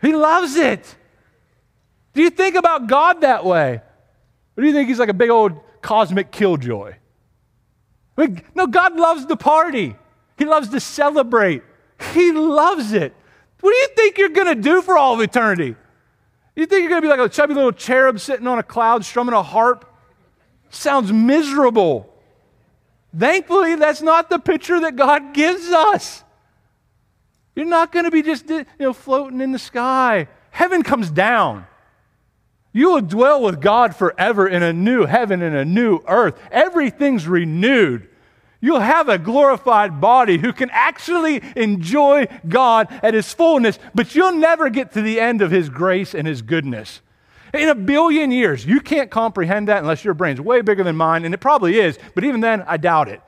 He 0.00 0.12
loves 0.12 0.54
it. 0.54 0.94
Do 2.16 2.22
you 2.22 2.30
think 2.30 2.54
about 2.54 2.86
God 2.86 3.20
that 3.20 3.44
way? 3.44 3.82
Or 4.56 4.62
do 4.62 4.66
you 4.66 4.72
think 4.72 4.88
he's 4.88 4.98
like 4.98 5.10
a 5.10 5.14
big 5.14 5.28
old 5.28 5.52
cosmic 5.82 6.32
killjoy? 6.32 6.94
I 8.16 8.26
mean, 8.26 8.42
no, 8.54 8.66
God 8.66 8.96
loves 8.96 9.26
the 9.26 9.36
party. 9.36 9.94
He 10.38 10.46
loves 10.46 10.70
to 10.70 10.80
celebrate. 10.80 11.62
He 12.14 12.32
loves 12.32 12.94
it. 12.94 13.14
What 13.60 13.70
do 13.70 13.76
you 13.76 13.88
think 13.88 14.16
you're 14.16 14.30
going 14.30 14.46
to 14.46 14.54
do 14.54 14.80
for 14.80 14.96
all 14.96 15.12
of 15.12 15.20
eternity? 15.20 15.76
You 16.54 16.64
think 16.64 16.80
you're 16.80 16.88
going 16.88 17.02
to 17.02 17.06
be 17.06 17.14
like 17.14 17.20
a 17.20 17.28
chubby 17.28 17.52
little 17.52 17.70
cherub 17.70 18.18
sitting 18.18 18.46
on 18.46 18.58
a 18.58 18.62
cloud 18.62 19.04
strumming 19.04 19.34
a 19.34 19.42
harp? 19.42 19.84
Sounds 20.70 21.12
miserable. 21.12 22.10
Thankfully, 23.14 23.76
that's 23.76 24.00
not 24.00 24.30
the 24.30 24.38
picture 24.38 24.80
that 24.80 24.96
God 24.96 25.34
gives 25.34 25.68
us. 25.68 26.24
You're 27.54 27.66
not 27.66 27.92
going 27.92 28.06
to 28.06 28.10
be 28.10 28.22
just 28.22 28.48
you 28.48 28.64
know, 28.78 28.94
floating 28.94 29.42
in 29.42 29.52
the 29.52 29.58
sky. 29.58 30.28
Heaven 30.50 30.82
comes 30.82 31.10
down. 31.10 31.66
You 32.76 32.90
will 32.90 33.00
dwell 33.00 33.40
with 33.40 33.62
God 33.62 33.96
forever 33.96 34.46
in 34.46 34.62
a 34.62 34.70
new 34.70 35.06
heaven 35.06 35.40
and 35.40 35.56
a 35.56 35.64
new 35.64 36.00
earth. 36.06 36.38
Everything's 36.52 37.26
renewed. 37.26 38.06
You'll 38.60 38.80
have 38.80 39.08
a 39.08 39.16
glorified 39.16 39.98
body 39.98 40.36
who 40.36 40.52
can 40.52 40.68
actually 40.70 41.40
enjoy 41.56 42.26
God 42.46 42.88
at 43.02 43.14
his 43.14 43.32
fullness, 43.32 43.78
but 43.94 44.14
you'll 44.14 44.34
never 44.34 44.68
get 44.68 44.92
to 44.92 45.00
the 45.00 45.18
end 45.18 45.40
of 45.40 45.50
his 45.50 45.70
grace 45.70 46.14
and 46.14 46.28
his 46.28 46.42
goodness. 46.42 47.00
In 47.54 47.70
a 47.70 47.74
billion 47.74 48.30
years, 48.30 48.66
you 48.66 48.82
can't 48.82 49.10
comprehend 49.10 49.68
that 49.68 49.78
unless 49.78 50.04
your 50.04 50.12
brain's 50.12 50.42
way 50.42 50.60
bigger 50.60 50.84
than 50.84 50.96
mine, 50.96 51.24
and 51.24 51.32
it 51.32 51.38
probably 51.38 51.80
is, 51.80 51.98
but 52.14 52.24
even 52.24 52.42
then, 52.42 52.62
I 52.66 52.76
doubt 52.76 53.08
it. 53.08 53.22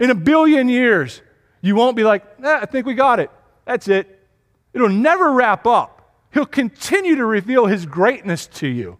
In 0.00 0.10
a 0.10 0.16
billion 0.16 0.68
years, 0.68 1.22
you 1.60 1.76
won't 1.76 1.96
be 1.96 2.02
like, 2.02 2.24
eh, 2.42 2.58
I 2.62 2.66
think 2.66 2.86
we 2.86 2.94
got 2.94 3.20
it. 3.20 3.30
That's 3.64 3.86
it. 3.86 4.26
It'll 4.74 4.88
never 4.88 5.30
wrap 5.30 5.68
up. 5.68 6.01
He'll 6.32 6.46
continue 6.46 7.16
to 7.16 7.24
reveal 7.24 7.66
his 7.66 7.86
greatness 7.86 8.46
to 8.48 8.66
you. 8.66 8.98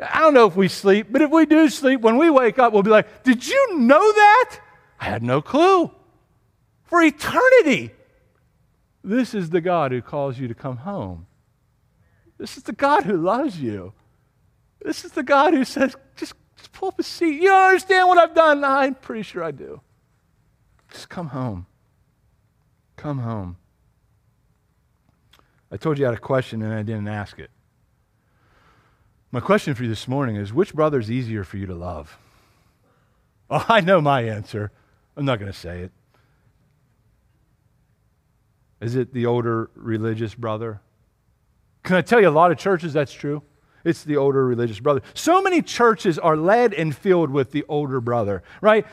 I 0.00 0.20
don't 0.20 0.34
know 0.34 0.46
if 0.46 0.56
we 0.56 0.68
sleep, 0.68 1.08
but 1.10 1.22
if 1.22 1.30
we 1.30 1.46
do 1.46 1.68
sleep, 1.68 2.00
when 2.00 2.18
we 2.18 2.28
wake 2.28 2.58
up, 2.58 2.72
we'll 2.72 2.82
be 2.82 2.90
like, 2.90 3.22
Did 3.22 3.46
you 3.46 3.78
know 3.78 4.00
that? 4.00 4.60
I 5.00 5.06
had 5.06 5.22
no 5.22 5.40
clue. 5.40 5.90
For 6.84 7.02
eternity. 7.02 7.92
This 9.02 9.34
is 9.34 9.50
the 9.50 9.60
God 9.60 9.92
who 9.92 10.02
calls 10.02 10.38
you 10.38 10.48
to 10.48 10.54
come 10.54 10.78
home. 10.78 11.26
This 12.38 12.56
is 12.56 12.64
the 12.64 12.72
God 12.72 13.04
who 13.04 13.16
loves 13.16 13.60
you. 13.60 13.92
This 14.84 15.04
is 15.04 15.12
the 15.12 15.22
God 15.22 15.54
who 15.54 15.64
says, 15.64 15.96
just, 16.16 16.34
just 16.56 16.72
pull 16.72 16.88
up 16.88 16.98
a 16.98 17.02
seat. 17.02 17.40
You 17.40 17.48
don't 17.48 17.68
understand 17.68 18.08
what 18.08 18.18
I've 18.18 18.34
done. 18.34 18.64
I'm 18.64 18.94
pretty 18.94 19.22
sure 19.22 19.42
I 19.42 19.50
do. 19.50 19.80
Just 20.90 21.08
come 21.08 21.28
home. 21.28 21.66
Come 22.96 23.18
home. 23.18 23.56
I 25.72 25.78
told 25.78 25.98
you 25.98 26.04
I 26.04 26.10
had 26.10 26.18
a 26.18 26.20
question 26.20 26.62
and 26.62 26.74
I 26.74 26.82
didn't 26.82 27.08
ask 27.08 27.38
it. 27.38 27.50
My 29.30 29.40
question 29.40 29.74
for 29.74 29.84
you 29.84 29.88
this 29.88 30.06
morning 30.06 30.36
is 30.36 30.52
which 30.52 30.74
brother 30.74 31.00
is 31.00 31.10
easier 31.10 31.42
for 31.42 31.56
you 31.56 31.66
to 31.66 31.74
love? 31.74 32.18
Oh, 33.54 33.66
I 33.68 33.82
know 33.82 34.00
my 34.00 34.22
answer. 34.22 34.72
I'm 35.14 35.26
not 35.26 35.38
going 35.38 35.52
to 35.52 35.58
say 35.58 35.80
it. 35.80 35.92
Is 38.80 38.96
it 38.96 39.12
the 39.12 39.26
older 39.26 39.68
religious 39.74 40.34
brother? 40.34 40.80
Can 41.82 41.96
I 41.96 42.00
tell 42.00 42.18
you, 42.18 42.28
a 42.28 42.30
lot 42.30 42.50
of 42.50 42.56
churches 42.56 42.94
that's 42.94 43.12
true? 43.12 43.42
It's 43.84 44.04
the 44.04 44.16
older 44.16 44.46
religious 44.46 44.80
brother. 44.80 45.02
So 45.12 45.42
many 45.42 45.60
churches 45.60 46.18
are 46.18 46.34
led 46.34 46.72
and 46.72 46.96
filled 46.96 47.28
with 47.28 47.50
the 47.50 47.66
older 47.68 48.00
brother, 48.00 48.42
right? 48.62 48.86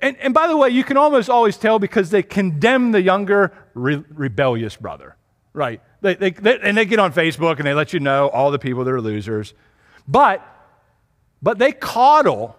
And, 0.00 0.16
and 0.18 0.32
by 0.32 0.46
the 0.46 0.56
way, 0.56 0.68
you 0.68 0.84
can 0.84 0.96
almost 0.96 1.28
always 1.28 1.56
tell 1.56 1.80
because 1.80 2.10
they 2.10 2.22
condemn 2.22 2.92
the 2.92 3.02
younger, 3.02 3.52
re- 3.74 4.04
rebellious 4.10 4.76
brother, 4.76 5.16
right? 5.52 5.82
They, 6.00 6.14
they, 6.14 6.30
they, 6.30 6.58
and 6.60 6.76
they 6.76 6.84
get 6.84 6.98
on 6.98 7.12
Facebook 7.12 7.58
and 7.58 7.66
they 7.66 7.74
let 7.74 7.92
you 7.92 8.00
know 8.00 8.28
all 8.28 8.50
the 8.50 8.58
people 8.58 8.84
that 8.84 8.90
are 8.92 9.00
losers. 9.00 9.54
But, 10.06 10.46
but 11.42 11.58
they 11.58 11.72
coddle 11.72 12.56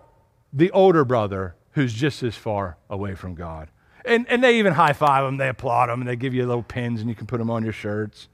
the 0.51 0.71
older 0.71 1.05
brother 1.05 1.55
who's 1.71 1.93
just 1.93 2.23
as 2.23 2.35
far 2.35 2.77
away 2.89 3.15
from 3.15 3.35
God. 3.35 3.69
And, 4.05 4.27
and 4.29 4.43
they 4.43 4.59
even 4.59 4.73
high 4.73 4.93
five 4.93 5.25
them, 5.25 5.37
they 5.37 5.49
applaud 5.49 5.87
them, 5.87 6.01
and 6.01 6.09
they 6.09 6.15
give 6.15 6.33
you 6.33 6.45
little 6.45 6.63
pins 6.63 7.01
and 7.01 7.09
you 7.09 7.15
can 7.15 7.27
put 7.27 7.37
them 7.37 7.49
on 7.49 7.63
your 7.63 7.73
shirts. 7.73 8.27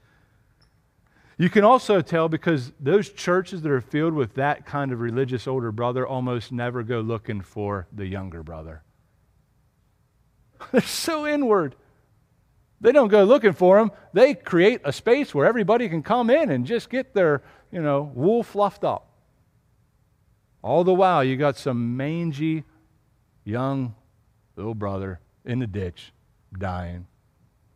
You 1.38 1.50
can 1.50 1.64
also 1.64 2.00
tell 2.00 2.28
because 2.28 2.72
those 2.80 3.10
churches 3.10 3.60
that 3.62 3.70
are 3.70 3.82
filled 3.82 4.14
with 4.14 4.34
that 4.34 4.64
kind 4.64 4.90
of 4.90 5.00
religious 5.00 5.46
older 5.46 5.70
brother 5.70 6.06
almost 6.06 6.50
never 6.50 6.82
go 6.82 7.00
looking 7.00 7.42
for 7.42 7.86
the 7.92 8.06
younger 8.06 8.42
brother. 8.42 8.82
They're 10.72 10.80
so 10.80 11.26
inward. 11.26 11.76
They 12.80 12.92
don't 12.92 13.08
go 13.08 13.24
looking 13.24 13.52
for 13.52 13.78
them. 13.78 13.90
They 14.12 14.34
create 14.34 14.80
a 14.84 14.92
space 14.92 15.34
where 15.34 15.46
everybody 15.46 15.88
can 15.88 16.02
come 16.02 16.30
in 16.30 16.50
and 16.50 16.66
just 16.66 16.90
get 16.90 17.14
their, 17.14 17.42
you 17.70 17.80
know, 17.80 18.10
wool 18.14 18.42
fluffed 18.42 18.84
up. 18.84 19.08
All 20.62 20.84
the 20.84 20.94
while, 20.94 21.24
you 21.24 21.36
got 21.36 21.56
some 21.56 21.96
mangy, 21.96 22.64
young 23.44 23.94
little 24.56 24.74
brother 24.74 25.20
in 25.44 25.60
the 25.60 25.66
ditch 25.66 26.12
dying, 26.58 27.06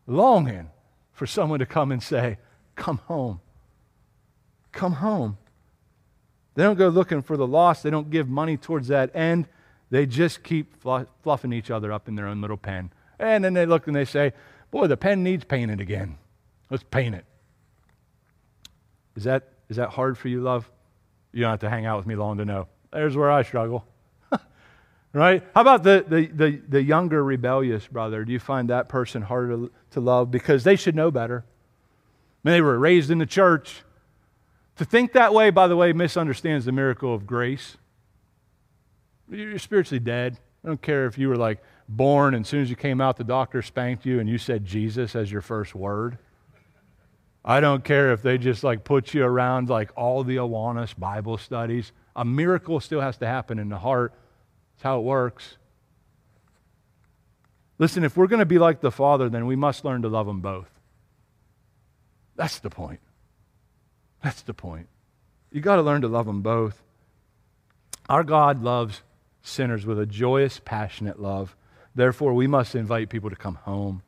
longing 0.07 0.71
for 1.13 1.27
someone 1.27 1.61
to 1.61 1.67
come 1.67 1.93
and 1.93 2.03
say, 2.03 2.39
Come 2.77 2.99
home. 3.07 3.41
Come 4.73 4.95
home. 4.95 5.37
They 6.55 6.63
don't 6.63 6.79
go 6.79 6.89
looking 6.89 7.21
for 7.21 7.37
the 7.37 7.47
lost. 7.47 7.83
They 7.83 7.91
don't 7.91 8.11
give 8.11 8.29
money 8.29 8.57
towards 8.57 8.89
that 8.89 9.15
end. 9.15 9.47
They 9.91 10.07
just 10.07 10.43
keep 10.43 10.83
fluffing 11.23 11.53
each 11.53 11.71
other 11.71 11.93
up 11.93 12.09
in 12.09 12.15
their 12.15 12.27
own 12.27 12.41
little 12.41 12.57
pen. 12.57 12.91
And 13.19 13.45
then 13.45 13.53
they 13.53 13.67
look 13.67 13.87
and 13.87 13.95
they 13.95 14.07
say, 14.07 14.33
Boy, 14.71 14.87
the 14.87 14.97
pen 14.97 15.23
needs 15.23 15.45
painted 15.45 15.81
again. 15.81 16.17
Let's 16.71 16.85
paint 16.85 17.15
it. 17.15 17.25
Is 19.17 19.25
that, 19.25 19.49
is 19.69 19.77
that 19.77 19.91
hard 19.91 20.17
for 20.17 20.29
you, 20.29 20.41
love? 20.41 20.71
You 21.33 21.43
don't 21.43 21.51
have 21.51 21.61
to 21.61 21.71
hang 21.71 21.87
out 21.87 21.99
with 21.99 22.07
me 22.07 22.15
long 22.15 22.39
to 22.39 22.45
know. 22.45 22.69
There's 22.93 23.17
where 23.17 23.31
I 23.31 23.43
struggle. 23.43 23.85
right? 25.13 25.45
How 25.55 25.61
about 25.61 25.83
the, 25.83 26.05
the, 26.07 26.27
the, 26.27 26.63
the, 26.69 26.83
younger 26.83 27.23
rebellious 27.23 27.87
brother? 27.87 28.25
Do 28.25 28.33
you 28.33 28.39
find 28.39 28.71
that 28.71 28.89
person 28.89 29.23
harder 29.23 29.51
to, 29.51 29.71
to 29.93 30.01
love? 30.01 30.31
Because 30.31 30.65
they 30.65 30.77
should 30.77 30.95
know 30.95 31.11
better. 31.11 31.45
I 31.47 32.49
mean, 32.49 32.53
they 32.55 32.61
were 32.61 32.79
raised 32.79 33.11
in 33.11 33.19
the 33.19 33.27
church. 33.27 33.83
To 34.77 34.85
think 34.85 35.13
that 35.13 35.35
way, 35.35 35.51
by 35.51 35.69
the 35.69 35.77
way, 35.77 35.93
misunderstands 35.93 36.65
the 36.65 36.73
miracle 36.73 37.15
of 37.15 37.27
grace. 37.27 37.77
You're 39.29 39.59
spiritually 39.59 40.01
dead. 40.01 40.39
I 40.65 40.69
don't 40.69 40.83
care 40.83 41.07
if 41.07 41.19
you 41.19 41.29
were 41.29 41.37
like 41.37 41.63
born 41.91 42.35
and 42.35 42.45
as 42.45 42.49
soon 42.49 42.63
as 42.63 42.71
you 42.71 42.77
came 42.77 43.01
out, 43.01 43.17
the 43.17 43.25
doctor 43.25 43.63
spanked 43.63 44.07
you 44.07 44.21
and 44.21 44.29
you 44.29 44.39
said 44.39 44.65
Jesus 44.65 45.17
as 45.17 45.31
your 45.31 45.43
first 45.43 45.75
word. 45.75 46.19
I 47.45 47.61
don't 47.61 47.85
care 47.85 48.13
if 48.13 48.23
they 48.23 48.39
just 48.39 48.63
like 48.63 48.85
put 48.85 49.13
you 49.13 49.25
around 49.25 49.69
like 49.69 49.91
all 49.97 50.23
the 50.23 50.37
Awanas 50.37 50.97
Bible 50.97 51.37
studies. 51.37 51.93
A 52.15 52.25
miracle 52.25 52.81
still 52.81 53.01
has 53.01 53.17
to 53.19 53.27
happen 53.27 53.59
in 53.59 53.69
the 53.69 53.79
heart. 53.79 54.13
That's 54.75 54.85
how 54.85 55.01
it 55.01 55.05
works. 55.05 55.57
Listen, 57.79 58.05
if 58.05 58.17
we're 58.17 58.27
going 58.27 58.41
to 58.41 58.47
be 58.47 58.59
like 58.59 58.81
the 58.81 58.91
Father, 58.91 59.29
then 59.29 59.47
we 59.47 59.57
must 59.57 59.85
learn 59.85 60.03
to 60.03 60.09
love 60.09 60.27
them 60.27 60.41
both. 60.41 60.69
That's 62.37 62.59
the 62.59 62.71
point. 62.71 63.01
That's 64.23 64.43
the 64.43 64.55
point. 64.55 64.87
You 65.51 65.61
got 65.61 65.77
to 65.77 65.83
learn 65.83 66.03
to 66.03 66.09
love 66.09 66.27
them 66.27 66.43
both. 66.43 66.83
Our 68.09 68.23
God 68.23 68.63
loves 68.63 69.03
sinners 69.43 69.87
with 69.87 69.99
a 69.99 70.07
joyous, 70.07 70.61
passionate 70.63 71.21
love. 71.21 71.57
Therefore, 71.95 72.35
we 72.35 72.47
must 72.47 72.75
invite 72.75 73.09
people 73.09 73.31
to 73.31 73.37
come 73.37 73.57
home, 73.57 74.03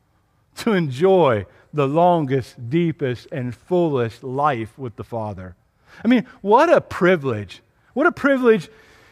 to 0.56 0.72
enjoy 0.72 1.46
the 1.72 1.88
longest, 1.88 2.70
deepest, 2.70 3.28
and 3.32 3.54
fullest 3.54 4.22
life 4.22 4.78
with 4.78 4.96
the 4.96 5.04
Father. 5.04 5.56
I 6.04 6.08
mean, 6.08 6.26
what 6.40 6.72
a 6.72 6.80
privilege. 6.80 7.62
What 7.94 8.06
a 8.06 8.12
privilege 8.12 8.68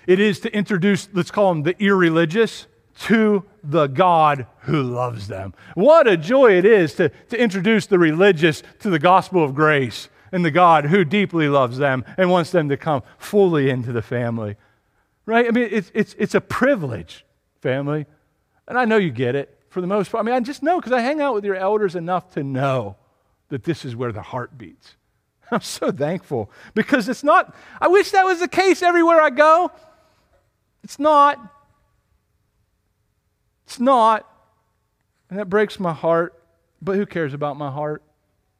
it 0.06 0.18
is 0.18 0.40
to 0.40 0.54
introduce, 0.54 1.08
let's 1.12 1.30
call 1.30 1.52
them 1.52 1.62
the 1.62 1.76
irreligious, 1.82 2.66
to 3.06 3.44
the 3.62 3.86
God 3.86 4.46
who 4.60 4.82
loves 4.82 5.28
them. 5.28 5.54
What 5.74 6.06
a 6.06 6.16
joy 6.16 6.58
it 6.58 6.64
is 6.64 6.94
to, 6.94 7.08
to 7.08 7.40
introduce 7.40 7.86
the 7.86 7.98
religious 7.98 8.62
to 8.80 8.90
the 8.90 8.98
gospel 8.98 9.42
of 9.42 9.54
grace 9.54 10.08
and 10.32 10.44
the 10.44 10.50
God 10.50 10.86
who 10.86 11.04
deeply 11.04 11.48
loves 11.48 11.78
them 11.78 12.04
and 12.18 12.30
wants 12.30 12.50
them 12.50 12.68
to 12.68 12.76
come 12.76 13.02
fully 13.18 13.70
into 13.70 13.92
the 13.92 14.02
family. 14.02 14.56
Right? 15.24 15.46
I 15.46 15.50
mean, 15.50 15.68
it's, 15.70 15.90
it's, 15.94 16.14
it's 16.18 16.34
a 16.34 16.40
privilege, 16.40 17.24
family. 17.60 18.06
And 18.70 18.78
I 18.78 18.84
know 18.84 18.98
you 18.98 19.10
get 19.10 19.34
it 19.34 19.58
for 19.68 19.80
the 19.80 19.88
most 19.88 20.12
part. 20.12 20.24
I 20.24 20.24
mean, 20.24 20.34
I 20.36 20.38
just 20.38 20.62
know 20.62 20.78
because 20.78 20.92
I 20.92 21.00
hang 21.00 21.20
out 21.20 21.34
with 21.34 21.44
your 21.44 21.56
elders 21.56 21.96
enough 21.96 22.30
to 22.34 22.44
know 22.44 22.94
that 23.48 23.64
this 23.64 23.84
is 23.84 23.96
where 23.96 24.12
the 24.12 24.22
heart 24.22 24.56
beats. 24.56 24.94
I'm 25.50 25.60
so 25.60 25.90
thankful 25.90 26.52
because 26.72 27.08
it's 27.08 27.24
not, 27.24 27.52
I 27.80 27.88
wish 27.88 28.12
that 28.12 28.24
was 28.24 28.38
the 28.38 28.46
case 28.46 28.80
everywhere 28.80 29.20
I 29.20 29.30
go. 29.30 29.72
It's 30.84 31.00
not. 31.00 31.40
It's 33.66 33.80
not. 33.80 34.24
And 35.28 35.40
that 35.40 35.48
breaks 35.48 35.80
my 35.80 35.92
heart. 35.92 36.40
But 36.80 36.94
who 36.94 37.06
cares 37.06 37.34
about 37.34 37.56
my 37.56 37.72
heart? 37.72 38.04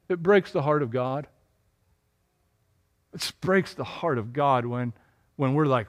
It 0.09 0.21
breaks 0.21 0.51
the 0.51 0.63
heart 0.63 0.83
of 0.83 0.91
God. 0.91 1.29
It 3.15 3.33
breaks 3.41 3.75
the 3.75 3.85
heart 3.85 4.19
of 4.19 4.33
God 4.33 4.67
when, 4.67 4.93
when 5.37 5.55
we're 5.55 5.67
like, 5.67 5.87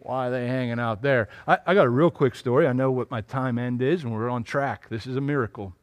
why 0.00 0.28
are 0.28 0.30
they 0.30 0.46
hanging 0.46 0.80
out 0.80 1.02
there? 1.02 1.28
I, 1.46 1.58
I 1.66 1.74
got 1.74 1.86
a 1.86 1.90
real 1.90 2.10
quick 2.10 2.34
story. 2.34 2.66
I 2.66 2.72
know 2.72 2.90
what 2.90 3.10
my 3.10 3.20
time 3.20 3.58
end 3.58 3.82
is, 3.82 4.02
and 4.02 4.12
we're 4.12 4.28
on 4.28 4.44
track. 4.44 4.88
This 4.88 5.06
is 5.06 5.16
a 5.16 5.20
miracle. 5.20 5.74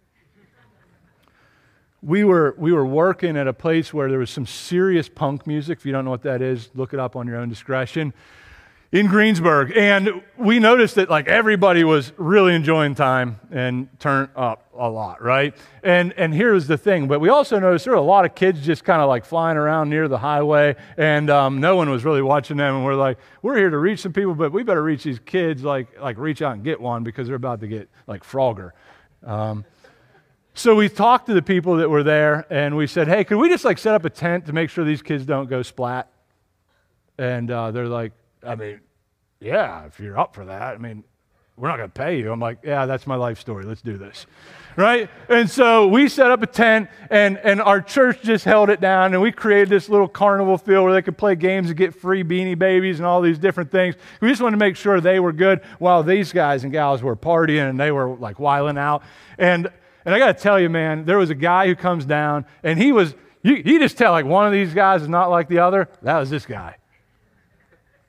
We 2.02 2.24
were, 2.24 2.56
we 2.58 2.72
were 2.72 2.86
working 2.86 3.38
at 3.38 3.48
a 3.48 3.54
place 3.54 3.94
where 3.94 4.10
there 4.10 4.20
was 4.20 4.30
some 4.30 4.46
serious 4.46 5.10
punk 5.10 5.48
music. 5.48 5.80
If 5.80 5.86
you 5.86 5.92
don't 5.92 6.06
know 6.06 6.12
what 6.12 6.24
that 6.24 6.42
is, 6.42 6.70
look 6.76 6.94
it 6.94 7.00
up 7.00 7.16
on 7.16 7.28
your 7.28 7.38
own 7.38 7.50
discretion 7.50 8.14
in 8.92 9.08
Greensburg. 9.08 9.76
And 9.76 10.22
we 10.38 10.60
noticed 10.60 10.96
that 10.96 11.10
like 11.10 11.28
everybody 11.28 11.84
was 11.84 12.14
really 12.18 12.56
enjoying 12.56 12.96
time 12.96 13.40
and 13.52 13.90
turned 14.00 14.30
up 14.36 14.66
a 14.78 14.90
lot, 14.90 15.22
right? 15.22 15.56
And 15.84 16.14
and 16.14 16.34
here's 16.34 16.68
the 16.68 16.78
thing, 16.78 17.08
but 17.08 17.20
we 17.20 17.30
also 17.30 17.60
noticed 17.60 17.86
there 17.86 17.94
were 17.94 18.00
a 18.00 18.02
lot 18.02 18.26
of 18.26 18.36
kids 18.36 18.66
just 18.66 18.84
kind 18.84 19.02
of 19.02 19.10
like 19.10 19.26
flying 19.26 19.58
around 19.58 19.90
near 19.90 20.08
the 20.08 20.18
highway, 20.18 20.76
and 20.98 21.30
um, 21.30 21.60
no 21.60 21.76
one 21.76 21.90
was 21.90 22.06
really 22.06 22.22
watching 22.22 22.58
them. 22.58 22.76
And 22.76 22.86
we're 22.86 22.96
like, 22.96 23.18
we're 23.42 23.58
here 23.58 23.70
to 23.70 23.78
reach 23.78 24.02
some 24.02 24.14
people, 24.14 24.36
but 24.36 24.52
we 24.52 24.64
better 24.64 24.84
reach 24.84 25.04
these 25.04 25.20
kids, 25.20 25.64
like 25.64 26.00
like 26.00 26.18
reach 26.18 26.42
out 26.42 26.54
and 26.54 26.64
get 26.64 26.80
one 26.80 27.04
because 27.04 27.28
they're 27.28 27.36
about 27.36 27.60
to 27.62 27.68
get 27.68 27.90
like 28.06 28.24
Frogger. 28.24 28.72
Um, 29.24 29.66
so 30.54 30.74
we 30.74 30.90
talked 30.90 31.28
to 31.28 31.36
the 31.36 31.42
people 31.42 31.78
that 31.78 31.90
were 31.90 32.04
there, 32.04 32.46
and 32.50 32.76
we 32.76 32.88
said, 32.88 33.08
hey, 33.08 33.24
could 33.24 33.38
we 33.38 33.50
just 33.50 33.66
like 33.66 33.78
set 33.78 33.94
up 33.94 34.06
a 34.06 34.10
tent 34.10 34.46
to 34.48 34.54
make 34.54 34.70
sure 34.70 34.84
these 34.84 35.02
kids 35.02 35.26
don't 35.26 35.50
go 35.50 35.62
splat? 35.62 36.10
And 37.20 37.52
uh, 37.52 37.72
they're 37.72 37.88
like, 37.88 38.14
I 38.44 38.56
mean, 38.56 38.82
yeah, 39.40 39.86
if 39.86 40.00
you're 40.00 40.18
up 40.18 40.36
for 40.36 40.46
that. 40.46 40.76
I 40.76 40.78
mean, 40.78 41.04
we're 41.58 41.70
not 41.70 41.78
going 41.78 41.90
to 41.90 41.94
pay 41.94 42.20
you. 42.20 42.32
I'm 42.32 42.40
like, 42.40 42.60
yeah, 42.64 42.86
that's 42.86 43.08
my 43.08 43.16
life 43.16 43.40
story. 43.40 43.66
Let's 43.66 43.82
do 43.82 43.98
this. 43.98 44.28
Right? 44.76 45.10
And 45.28 45.50
so 45.50 45.88
we 45.88 46.08
set 46.08 46.30
up 46.30 46.44
a 46.44 46.48
tent, 46.48 46.88
and, 47.10 47.40
and 47.40 47.60
our 47.60 47.82
church 47.82 48.22
just 48.22 48.46
held 48.46 48.70
it 48.70 48.80
down, 48.80 49.14
and 49.14 49.24
we 49.24 49.32
created 49.32 49.70
this 49.70 49.90
little 49.90 50.08
carnival 50.08 50.60
field 50.60 50.84
where 50.84 50.94
they 50.94 51.02
could 51.02 51.18
play 51.18 51.36
games 51.36 51.70
and 51.70 51.78
get 51.78 51.96
free 51.96 52.24
beanie 52.24 52.58
babies 52.58 53.00
and 53.00 53.08
all 53.08 53.22
these 53.22 53.40
different 53.40 53.72
things. 53.72 53.96
We 54.22 54.30
just 54.30 54.40
wanted 54.40 54.58
to 54.58 54.64
make 54.64 54.76
sure 54.76 55.02
they 55.02 55.20
were 55.20 55.34
good 55.34 55.62
while 55.80 56.04
these 56.04 56.32
guys 56.32 56.64
and 56.64 56.72
gals 56.72 57.02
were 57.02 57.16
partying 57.16 57.68
and 57.68 57.80
they 57.80 57.92
were 57.92 58.16
like 58.16 58.40
wiling 58.40 58.78
out. 58.78 59.02
And, 59.40 59.68
and 60.06 60.14
I 60.14 60.20
got 60.20 60.38
to 60.38 60.44
tell 60.44 60.60
you, 60.60 60.70
man, 60.70 61.06
there 61.06 61.18
was 61.18 61.32
a 61.32 61.36
guy 61.36 61.66
who 61.66 61.76
comes 61.76 62.06
down, 62.06 62.46
and 62.62 62.80
he 62.80 62.92
was, 62.92 63.16
you, 63.42 63.56
you 63.56 63.80
just 63.80 63.98
tell 63.98 64.12
like 64.12 64.26
one 64.26 64.46
of 64.46 64.52
these 64.52 64.76
guys 64.76 65.02
is 65.02 65.10
not 65.10 65.32
like 65.32 65.48
the 65.50 65.58
other. 65.58 65.90
That 66.04 66.20
was 66.20 66.30
this 66.30 66.46
guy 66.46 66.76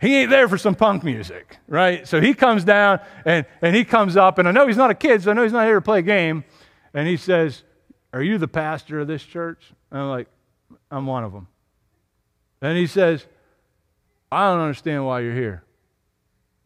he 0.01 0.16
ain't 0.16 0.30
there 0.30 0.49
for 0.49 0.59
some 0.59 0.74
punk 0.74 1.03
music, 1.03 1.59
right? 1.66 2.07
So 2.07 2.20
he 2.20 2.32
comes 2.32 2.64
down 2.64 3.01
and, 3.24 3.44
and 3.61 3.74
he 3.74 3.84
comes 3.84 4.16
up, 4.16 4.38
and 4.38 4.46
I 4.46 4.53
know 4.53 4.66
he's 4.66 4.76
not 4.76 4.90
a 4.90 4.94
kid, 4.94 5.22
so 5.22 5.30
I 5.30 5.34
know 5.34 5.42
he's 5.42 5.53
not 5.53 5.66
here 5.66 5.74
to 5.74 5.80
play 5.80 5.99
a 5.99 6.03
game. 6.03 6.44
And 6.94 7.09
he 7.09 7.16
says, 7.16 7.64
Are 8.12 8.22
you 8.22 8.38
the 8.38 8.49
pastor 8.49 9.01
of 9.01 9.09
this 9.09 9.22
church? 9.22 9.72
And 9.90 10.01
I'm 10.01 10.09
like, 10.09 10.28
I'm 10.90 11.07
one 11.07 11.24
of 11.24 11.32
them. 11.32 11.49
And 12.62 12.78
he 12.78 12.86
says, 12.86 13.26
I 14.30 14.51
don't 14.51 14.61
understand 14.61 15.05
why 15.05 15.20
you're 15.20 15.34
here. 15.34 15.64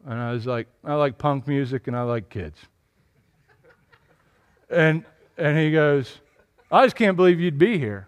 And 0.05 0.19
I 0.19 0.31
was 0.31 0.45
like, 0.45 0.67
I 0.83 0.95
like 0.95 1.17
punk 1.17 1.47
music 1.47 1.87
and 1.87 1.95
I 1.95 2.03
like 2.03 2.29
kids. 2.29 2.59
and, 4.69 5.05
and 5.37 5.57
he 5.57 5.71
goes, 5.71 6.19
I 6.71 6.85
just 6.85 6.95
can't 6.95 7.15
believe 7.15 7.39
you'd 7.39 7.57
be 7.57 7.77
here. 7.77 8.07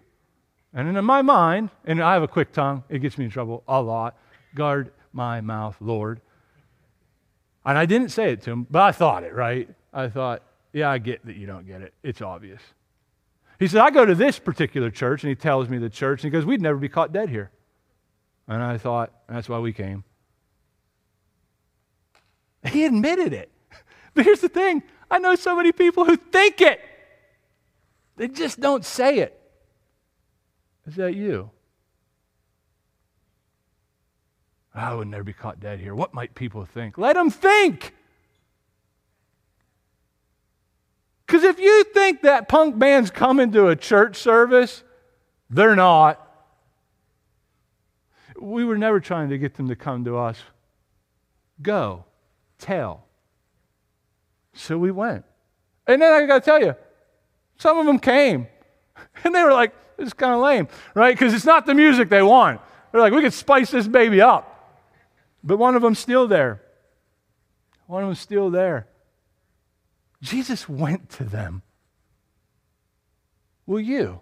And 0.74 0.96
in 0.96 1.04
my 1.04 1.22
mind, 1.22 1.70
and 1.84 2.02
I 2.02 2.12
have 2.12 2.22
a 2.22 2.28
quick 2.28 2.52
tongue, 2.52 2.84
it 2.88 2.98
gets 2.98 3.16
me 3.16 3.24
in 3.24 3.30
trouble 3.30 3.62
a 3.66 3.80
lot. 3.80 4.16
Guard 4.54 4.92
my 5.16 5.40
mouth, 5.40 5.76
Lord. 5.80 6.20
And 7.64 7.76
I 7.76 7.86
didn't 7.86 8.10
say 8.10 8.30
it 8.30 8.42
to 8.42 8.52
him, 8.52 8.66
but 8.70 8.82
I 8.82 8.92
thought 8.92 9.24
it, 9.24 9.34
right? 9.34 9.68
I 9.92 10.08
thought, 10.08 10.42
yeah, 10.72 10.88
I 10.88 10.98
get 10.98 11.26
that 11.26 11.36
you 11.36 11.46
don't 11.46 11.66
get 11.66 11.80
it. 11.80 11.94
It's 12.04 12.22
obvious. 12.22 12.60
He 13.58 13.66
said, 13.66 13.80
I 13.80 13.90
go 13.90 14.04
to 14.04 14.14
this 14.14 14.38
particular 14.38 14.90
church, 14.90 15.24
and 15.24 15.30
he 15.30 15.34
tells 15.34 15.68
me 15.68 15.78
the 15.78 15.90
church, 15.90 16.22
and 16.22 16.30
he 16.32 16.38
goes, 16.38 16.44
We'd 16.44 16.60
never 16.60 16.78
be 16.78 16.90
caught 16.90 17.12
dead 17.12 17.30
here. 17.30 17.50
And 18.46 18.62
I 18.62 18.76
thought, 18.76 19.12
that's 19.28 19.48
why 19.48 19.58
we 19.58 19.72
came. 19.72 20.04
He 22.64 22.84
admitted 22.84 23.32
it. 23.32 23.50
But 24.14 24.24
here's 24.24 24.40
the 24.40 24.48
thing 24.48 24.82
I 25.10 25.18
know 25.18 25.34
so 25.34 25.54
many 25.54 25.72
people 25.72 26.06
who 26.06 26.16
think 26.16 26.62
it, 26.62 26.80
they 28.16 28.28
just 28.28 28.58
don't 28.60 28.82
say 28.82 29.18
it. 29.18 29.38
Is 30.86 30.96
that 30.96 31.14
you? 31.14 31.50
I 34.76 34.92
would 34.94 35.08
never 35.08 35.24
be 35.24 35.32
caught 35.32 35.58
dead 35.58 35.80
here. 35.80 35.94
What 35.94 36.12
might 36.12 36.34
people 36.34 36.64
think? 36.66 36.98
Let 36.98 37.14
them 37.14 37.30
think. 37.30 37.94
Because 41.26 41.42
if 41.42 41.58
you 41.58 41.84
think 41.84 42.22
that 42.22 42.48
punk 42.48 42.78
band's 42.78 43.10
coming 43.10 43.50
to 43.52 43.68
a 43.68 43.74
church 43.74 44.16
service, 44.16 44.84
they're 45.48 45.74
not. 45.74 46.22
We 48.38 48.64
were 48.64 48.76
never 48.76 49.00
trying 49.00 49.30
to 49.30 49.38
get 49.38 49.54
them 49.54 49.68
to 49.68 49.76
come 49.76 50.04
to 50.04 50.18
us. 50.18 50.38
Go, 51.62 52.04
tell. 52.58 53.04
So 54.52 54.76
we 54.76 54.90
went. 54.90 55.24
And 55.86 56.02
then 56.02 56.12
I 56.12 56.26
got 56.26 56.44
to 56.44 56.44
tell 56.44 56.60
you, 56.60 56.76
some 57.58 57.78
of 57.78 57.86
them 57.86 57.98
came. 57.98 58.46
And 59.24 59.34
they 59.34 59.42
were 59.42 59.52
like, 59.52 59.74
this 59.96 60.08
is 60.08 60.12
kind 60.14 60.32
of 60.32 60.40
lame, 60.40 60.68
right? 60.94 61.14
Because 61.14 61.34
it's 61.34 61.44
not 61.44 61.66
the 61.66 61.74
music 61.74 62.08
they 62.08 62.22
want. 62.22 62.60
They're 62.92 63.00
like, 63.00 63.12
we 63.12 63.20
could 63.20 63.32
spice 63.32 63.70
this 63.70 63.86
baby 63.86 64.22
up. 64.22 64.55
But 65.46 65.58
one 65.58 65.76
of 65.76 65.82
them's 65.82 66.00
still 66.00 66.26
there. 66.26 66.60
One 67.86 68.02
of 68.02 68.08
them's 68.08 68.20
still 68.20 68.50
there. 68.50 68.88
Jesus 70.20 70.68
went 70.68 71.08
to 71.10 71.24
them. 71.24 71.62
Will 73.64 73.80
you? 73.80 74.20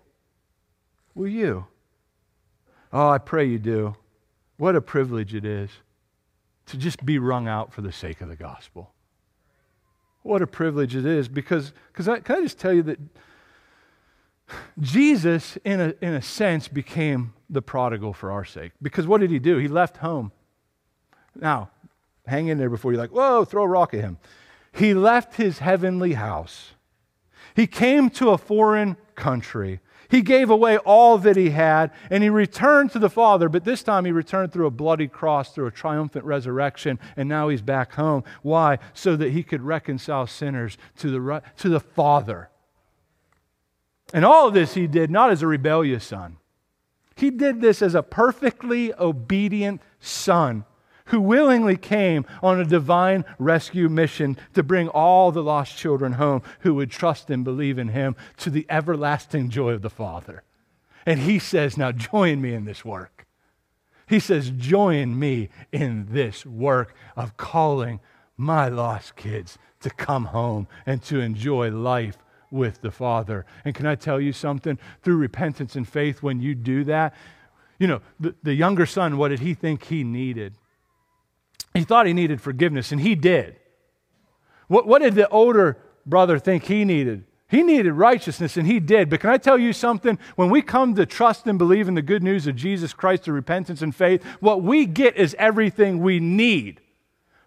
Will 1.14 1.28
you? 1.28 1.66
Oh, 2.92 3.08
I 3.08 3.18
pray 3.18 3.46
you 3.46 3.58
do. 3.58 3.96
What 4.58 4.76
a 4.76 4.82
privilege 4.82 5.34
it 5.34 5.46
is 5.46 5.70
to 6.66 6.76
just 6.76 7.04
be 7.04 7.18
wrung 7.18 7.48
out 7.48 7.72
for 7.72 7.80
the 7.80 7.92
sake 7.92 8.20
of 8.20 8.28
the 8.28 8.36
gospel. 8.36 8.92
What 10.22 10.42
a 10.42 10.46
privilege 10.46 10.94
it 10.94 11.06
is 11.06 11.28
because, 11.28 11.72
because 11.88 12.08
I, 12.08 12.20
can 12.20 12.36
I 12.36 12.40
just 12.42 12.58
tell 12.58 12.72
you 12.72 12.82
that 12.84 12.98
Jesus, 14.78 15.56
in 15.64 15.80
a, 15.80 15.94
in 16.02 16.12
a 16.12 16.22
sense, 16.22 16.68
became 16.68 17.32
the 17.48 17.62
prodigal 17.62 18.12
for 18.12 18.30
our 18.30 18.44
sake. 18.44 18.72
Because 18.82 19.06
what 19.06 19.20
did 19.20 19.30
he 19.30 19.38
do? 19.38 19.56
He 19.56 19.68
left 19.68 19.98
home. 19.98 20.32
Now, 21.40 21.70
hang 22.26 22.48
in 22.48 22.58
there 22.58 22.70
before 22.70 22.92
you're 22.92 23.00
like, 23.00 23.10
whoa, 23.10 23.44
throw 23.44 23.64
a 23.64 23.68
rock 23.68 23.94
at 23.94 24.00
him. 24.00 24.18
He 24.72 24.94
left 24.94 25.36
his 25.36 25.58
heavenly 25.58 26.14
house. 26.14 26.72
He 27.54 27.66
came 27.66 28.10
to 28.10 28.30
a 28.30 28.38
foreign 28.38 28.96
country. 29.14 29.80
He 30.08 30.22
gave 30.22 30.50
away 30.50 30.78
all 30.78 31.18
that 31.18 31.36
he 31.36 31.50
had 31.50 31.90
and 32.10 32.22
he 32.22 32.28
returned 32.28 32.92
to 32.92 32.98
the 32.98 33.10
Father, 33.10 33.48
but 33.48 33.64
this 33.64 33.82
time 33.82 34.04
he 34.04 34.12
returned 34.12 34.52
through 34.52 34.66
a 34.66 34.72
bloody 34.72 35.08
cross, 35.08 35.52
through 35.52 35.66
a 35.66 35.72
triumphant 35.72 36.24
resurrection, 36.24 36.98
and 37.16 37.28
now 37.28 37.48
he's 37.48 37.62
back 37.62 37.94
home. 37.94 38.24
Why? 38.42 38.78
So 38.92 39.16
that 39.16 39.32
he 39.32 39.42
could 39.42 39.62
reconcile 39.62 40.26
sinners 40.26 40.76
to 40.98 41.10
the, 41.10 41.42
to 41.58 41.68
the 41.68 41.80
Father. 41.80 42.50
And 44.12 44.24
all 44.24 44.48
of 44.48 44.54
this 44.54 44.74
he 44.74 44.86
did 44.86 45.10
not 45.10 45.30
as 45.30 45.42
a 45.42 45.46
rebellious 45.46 46.04
son, 46.04 46.36
he 47.16 47.30
did 47.30 47.60
this 47.60 47.80
as 47.80 47.94
a 47.94 48.02
perfectly 48.02 48.92
obedient 48.94 49.80
son 50.00 50.64
who 51.06 51.20
willingly 51.20 51.76
came 51.76 52.24
on 52.42 52.58
a 52.58 52.64
divine 52.64 53.24
rescue 53.38 53.88
mission 53.88 54.38
to 54.54 54.62
bring 54.62 54.88
all 54.88 55.30
the 55.30 55.42
lost 55.42 55.76
children 55.76 56.14
home 56.14 56.42
who 56.60 56.74
would 56.74 56.90
trust 56.90 57.30
and 57.30 57.44
believe 57.44 57.78
in 57.78 57.88
him 57.88 58.16
to 58.38 58.50
the 58.50 58.66
everlasting 58.68 59.50
joy 59.50 59.72
of 59.72 59.82
the 59.82 59.90
Father. 59.90 60.42
And 61.04 61.20
he 61.20 61.38
says, 61.38 61.76
Now 61.76 61.92
join 61.92 62.40
me 62.40 62.54
in 62.54 62.64
this 62.64 62.84
work. 62.84 63.26
He 64.06 64.18
says, 64.18 64.50
Join 64.50 65.18
me 65.18 65.50
in 65.72 66.06
this 66.10 66.46
work 66.46 66.94
of 67.16 67.36
calling 67.36 68.00
my 68.36 68.68
lost 68.68 69.16
kids 69.16 69.58
to 69.80 69.90
come 69.90 70.26
home 70.26 70.66
and 70.86 71.02
to 71.04 71.20
enjoy 71.20 71.70
life 71.70 72.18
with 72.50 72.80
the 72.80 72.90
Father. 72.90 73.44
And 73.64 73.74
can 73.74 73.86
I 73.86 73.94
tell 73.94 74.20
you 74.20 74.32
something? 74.32 74.78
Through 75.02 75.16
repentance 75.16 75.76
and 75.76 75.86
faith, 75.86 76.22
when 76.22 76.40
you 76.40 76.54
do 76.54 76.84
that, 76.84 77.14
you 77.78 77.86
know, 77.86 78.00
the, 78.18 78.34
the 78.42 78.54
younger 78.54 78.86
son, 78.86 79.18
what 79.18 79.28
did 79.28 79.40
he 79.40 79.52
think 79.52 79.84
he 79.84 80.04
needed? 80.04 80.54
He 81.74 81.82
thought 81.82 82.06
he 82.06 82.12
needed 82.12 82.40
forgiveness, 82.40 82.92
and 82.92 83.00
he 83.00 83.16
did. 83.16 83.56
What, 84.68 84.86
what 84.86 85.02
did 85.02 85.16
the 85.16 85.28
older 85.28 85.76
brother 86.06 86.38
think 86.38 86.64
he 86.64 86.84
needed? 86.84 87.24
He 87.48 87.62
needed 87.62 87.92
righteousness, 87.92 88.56
and 88.56 88.66
he 88.66 88.80
did. 88.80 89.10
But 89.10 89.20
can 89.20 89.30
I 89.30 89.38
tell 89.38 89.58
you 89.58 89.72
something? 89.72 90.18
When 90.36 90.50
we 90.50 90.62
come 90.62 90.94
to 90.94 91.04
trust 91.04 91.46
and 91.46 91.58
believe 91.58 91.88
in 91.88 91.94
the 91.94 92.02
good 92.02 92.22
news 92.22 92.46
of 92.46 92.56
Jesus 92.56 92.92
Christ 92.92 93.24
through 93.24 93.34
repentance 93.34 93.82
and 93.82 93.94
faith, 93.94 94.24
what 94.40 94.62
we 94.62 94.86
get 94.86 95.16
is 95.16 95.36
everything 95.38 96.00
we 96.00 96.20
need. 96.20 96.80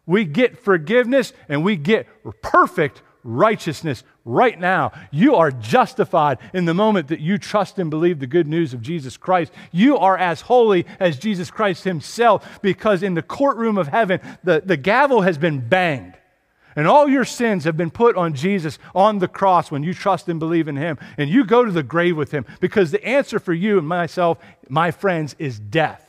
We 0.06 0.26
get 0.26 0.58
forgiveness, 0.58 1.34
and 1.50 1.64
we 1.64 1.76
get 1.76 2.08
perfect 2.42 3.02
righteousness 3.28 4.04
right 4.24 4.58
now. 4.58 4.92
You 5.12 5.36
are 5.36 5.52
justified 5.52 6.40
in 6.54 6.66
the 6.66 6.74
moment 6.74 7.10
that 7.10 7.20
you 7.20 7.38
trust 7.38 7.78
and 7.78 7.90
believe 7.90 8.20
the 8.20 8.28
good 8.28 8.48
news 8.48 8.74
of 8.74 8.82
Jesus 8.82 9.18
Christ. 9.18 9.52
You 9.72 9.98
are 9.98 10.18
as 10.18 10.42
holy 10.42 10.86
as 11.00 11.20
Jesus 11.20 11.52
Christ 11.52 11.84
Himself 11.84 12.62
because 12.62 13.04
in 13.04 13.14
the 13.14 13.22
courtroom 13.22 13.78
of 13.78 13.90
heaven, 13.90 14.22
the, 14.44 14.64
the 14.66 14.78
gavel 14.78 15.22
has 15.22 15.38
been 15.38 15.68
banged. 15.68 16.14
And 16.76 16.88
all 16.88 17.10
your 17.10 17.26
sins 17.26 17.66
have 17.66 17.76
been 17.76 17.92
put 17.92 18.16
on 18.16 18.34
Jesus 18.34 18.80
on 18.96 19.18
the 19.20 19.28
cross 19.28 19.72
when 19.72 19.84
you 19.84 19.94
trust 19.94 20.30
and 20.30 20.40
believe 20.40 20.68
in 20.68 20.78
Him. 20.78 20.98
And 21.18 21.30
you 21.30 21.44
go 21.44 21.66
to 21.66 21.72
the 21.72 21.84
grave 21.84 22.16
with 22.16 22.32
Him 22.32 22.46
because 22.60 22.92
the 22.92 23.04
answer 23.04 23.40
for 23.40 23.54
you 23.54 23.78
and 23.78 23.88
myself, 23.88 24.38
my 24.70 24.92
friends, 24.92 25.36
is 25.40 25.60
death. 25.60 26.07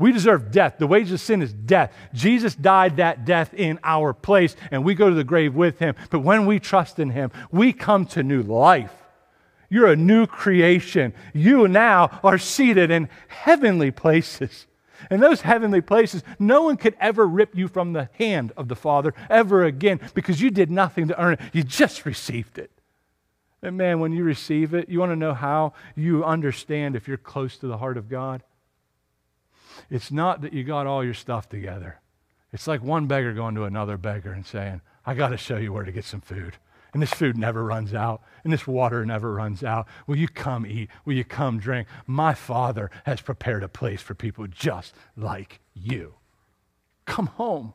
We 0.00 0.12
deserve 0.12 0.50
death. 0.50 0.76
The 0.78 0.86
wages 0.86 1.12
of 1.12 1.20
sin 1.20 1.42
is 1.42 1.52
death. 1.52 1.92
Jesus 2.14 2.54
died 2.54 2.96
that 2.96 3.26
death 3.26 3.52
in 3.52 3.78
our 3.84 4.14
place, 4.14 4.56
and 4.70 4.82
we 4.82 4.94
go 4.94 5.10
to 5.10 5.14
the 5.14 5.24
grave 5.24 5.54
with 5.54 5.78
him. 5.78 5.94
But 6.08 6.20
when 6.20 6.46
we 6.46 6.58
trust 6.58 6.98
in 6.98 7.10
him, 7.10 7.30
we 7.52 7.74
come 7.74 8.06
to 8.06 8.22
new 8.22 8.42
life. 8.42 8.94
You're 9.68 9.88
a 9.88 9.96
new 9.96 10.26
creation. 10.26 11.12
You 11.34 11.68
now 11.68 12.18
are 12.24 12.38
seated 12.38 12.90
in 12.90 13.10
heavenly 13.28 13.90
places. 13.90 14.66
And 15.10 15.22
those 15.22 15.42
heavenly 15.42 15.82
places, 15.82 16.22
no 16.38 16.62
one 16.62 16.78
could 16.78 16.96
ever 16.98 17.26
rip 17.26 17.54
you 17.54 17.68
from 17.68 17.92
the 17.92 18.08
hand 18.14 18.52
of 18.56 18.68
the 18.68 18.76
Father 18.76 19.12
ever 19.28 19.64
again 19.64 20.00
because 20.14 20.40
you 20.40 20.50
did 20.50 20.70
nothing 20.70 21.08
to 21.08 21.22
earn 21.22 21.34
it. 21.34 21.40
You 21.52 21.62
just 21.62 22.06
received 22.06 22.58
it. 22.58 22.70
And 23.62 23.76
man, 23.76 24.00
when 24.00 24.12
you 24.12 24.24
receive 24.24 24.72
it, 24.72 24.88
you 24.88 24.98
want 24.98 25.12
to 25.12 25.16
know 25.16 25.34
how 25.34 25.74
you 25.94 26.24
understand 26.24 26.96
if 26.96 27.06
you're 27.06 27.18
close 27.18 27.58
to 27.58 27.66
the 27.66 27.76
heart 27.76 27.98
of 27.98 28.08
God? 28.08 28.42
It's 29.90 30.12
not 30.12 30.40
that 30.42 30.52
you 30.52 30.62
got 30.64 30.86
all 30.86 31.04
your 31.04 31.14
stuff 31.14 31.48
together. 31.48 32.00
It's 32.52 32.66
like 32.66 32.82
one 32.82 33.06
beggar 33.06 33.32
going 33.32 33.54
to 33.56 33.64
another 33.64 33.96
beggar 33.96 34.32
and 34.32 34.46
saying, 34.46 34.80
I 35.04 35.14
got 35.14 35.28
to 35.30 35.36
show 35.36 35.56
you 35.56 35.72
where 35.72 35.84
to 35.84 35.92
get 35.92 36.04
some 36.04 36.20
food. 36.20 36.56
And 36.92 37.00
this 37.00 37.12
food 37.12 37.36
never 37.36 37.64
runs 37.64 37.94
out, 37.94 38.22
and 38.42 38.52
this 38.52 38.66
water 38.66 39.06
never 39.06 39.32
runs 39.32 39.62
out. 39.62 39.86
Will 40.06 40.16
you 40.16 40.26
come 40.26 40.66
eat? 40.66 40.90
Will 41.04 41.14
you 41.14 41.24
come 41.24 41.60
drink? 41.60 41.86
My 42.06 42.34
Father 42.34 42.90
has 43.04 43.20
prepared 43.20 43.62
a 43.62 43.68
place 43.68 44.02
for 44.02 44.14
people 44.14 44.46
just 44.48 44.94
like 45.16 45.60
you. 45.72 46.14
Come 47.04 47.26
home. 47.26 47.74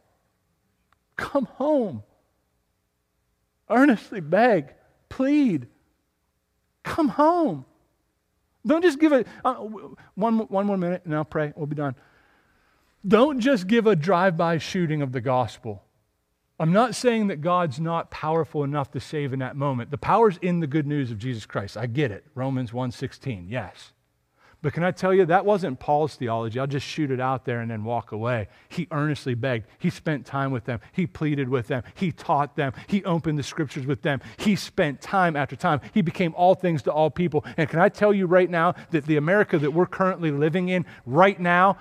Come 1.16 1.45
home. 1.45 2.03
Earnestly 3.70 4.20
beg, 4.20 4.74
plead. 5.07 5.68
Come 6.84 7.09
home. 7.09 7.66
Don't 8.66 8.82
just 8.82 8.99
give 8.99 9.11
a, 9.11 9.26
uh, 9.43 9.55
one, 10.16 10.39
one 10.39 10.66
more 10.66 10.78
minute 10.78 11.03
and 11.05 11.16
I'll 11.16 11.26
pray. 11.26 11.53
We'll 11.55 11.68
be 11.68 11.76
done. 11.76 11.95
Don't 13.07 13.39
just 13.39 13.68
give 13.68 13.86
a 13.86 13.95
drive 13.95 14.36
by 14.36 14.57
shooting 14.57 15.01
of 15.01 15.11
the 15.11 15.22
gospel. 15.22 15.84
I'm 16.59 16.72
not 16.72 16.95
saying 16.95 17.28
that 17.28 17.41
God's 17.41 17.80
not 17.80 18.09
powerful 18.09 18.63
enough 18.63 18.91
to 18.91 18.99
save 18.99 19.34
in 19.34 19.39
that 19.39 19.55
moment. 19.55 19.91
The 19.91 19.97
power's 19.97 20.38
in 20.38 20.61
the 20.61 20.68
good 20.68 20.88
news 20.88 21.11
of 21.11 21.18
Jesus 21.18 21.45
Christ. 21.45 21.76
I 21.78 21.86
get 21.86 22.11
it. 22.11 22.26
Romans 22.34 22.72
1:16. 22.72 23.47
Yes. 23.49 23.91
But 24.66 24.74
can 24.74 24.84
I 24.84 24.89
tell 24.89 25.13
you, 25.13 25.28
that 25.28 25.45
wasn't 25.45 25.78
Paul's 25.80 26.16
theology. 26.16 26.59
I'll 26.59 26.66
just 26.66 26.88
shoot 26.88 27.11
it 27.11 27.20
out 27.20 27.45
there 27.45 27.59
and 27.59 27.70
then 27.70 27.84
walk 27.84 28.13
away. 28.13 28.47
He 28.68 28.88
earnestly 28.89 29.36
begged. 29.36 29.68
He 29.78 29.91
spent 29.91 30.26
time 30.26 30.49
with 30.49 30.66
them. 30.66 30.80
He 30.91 31.05
pleaded 31.05 31.49
with 31.49 31.68
them. 31.68 31.84
He 31.93 32.11
taught 32.11 32.55
them. 32.55 32.74
He 32.88 33.03
opened 33.03 33.38
the 33.38 33.43
scriptures 33.43 33.86
with 33.86 34.01
them. 34.01 34.22
He 34.38 34.55
spent 34.55 35.01
time 35.01 35.36
after 35.36 35.55
time. 35.55 35.82
He 35.93 36.01
became 36.01 36.34
all 36.36 36.55
things 36.55 36.82
to 36.82 36.91
all 36.91 37.11
people. 37.11 37.45
And 37.57 37.70
can 37.70 37.78
I 37.80 37.89
tell 37.89 38.11
you 38.11 38.26
right 38.26 38.49
now 38.49 38.74
that 38.89 39.05
the 39.05 39.18
America 39.18 39.59
that 39.59 39.70
we're 39.70 39.86
currently 39.86 40.32
living 40.32 40.70
in 40.70 40.88
right 41.05 41.39
now, 41.39 41.78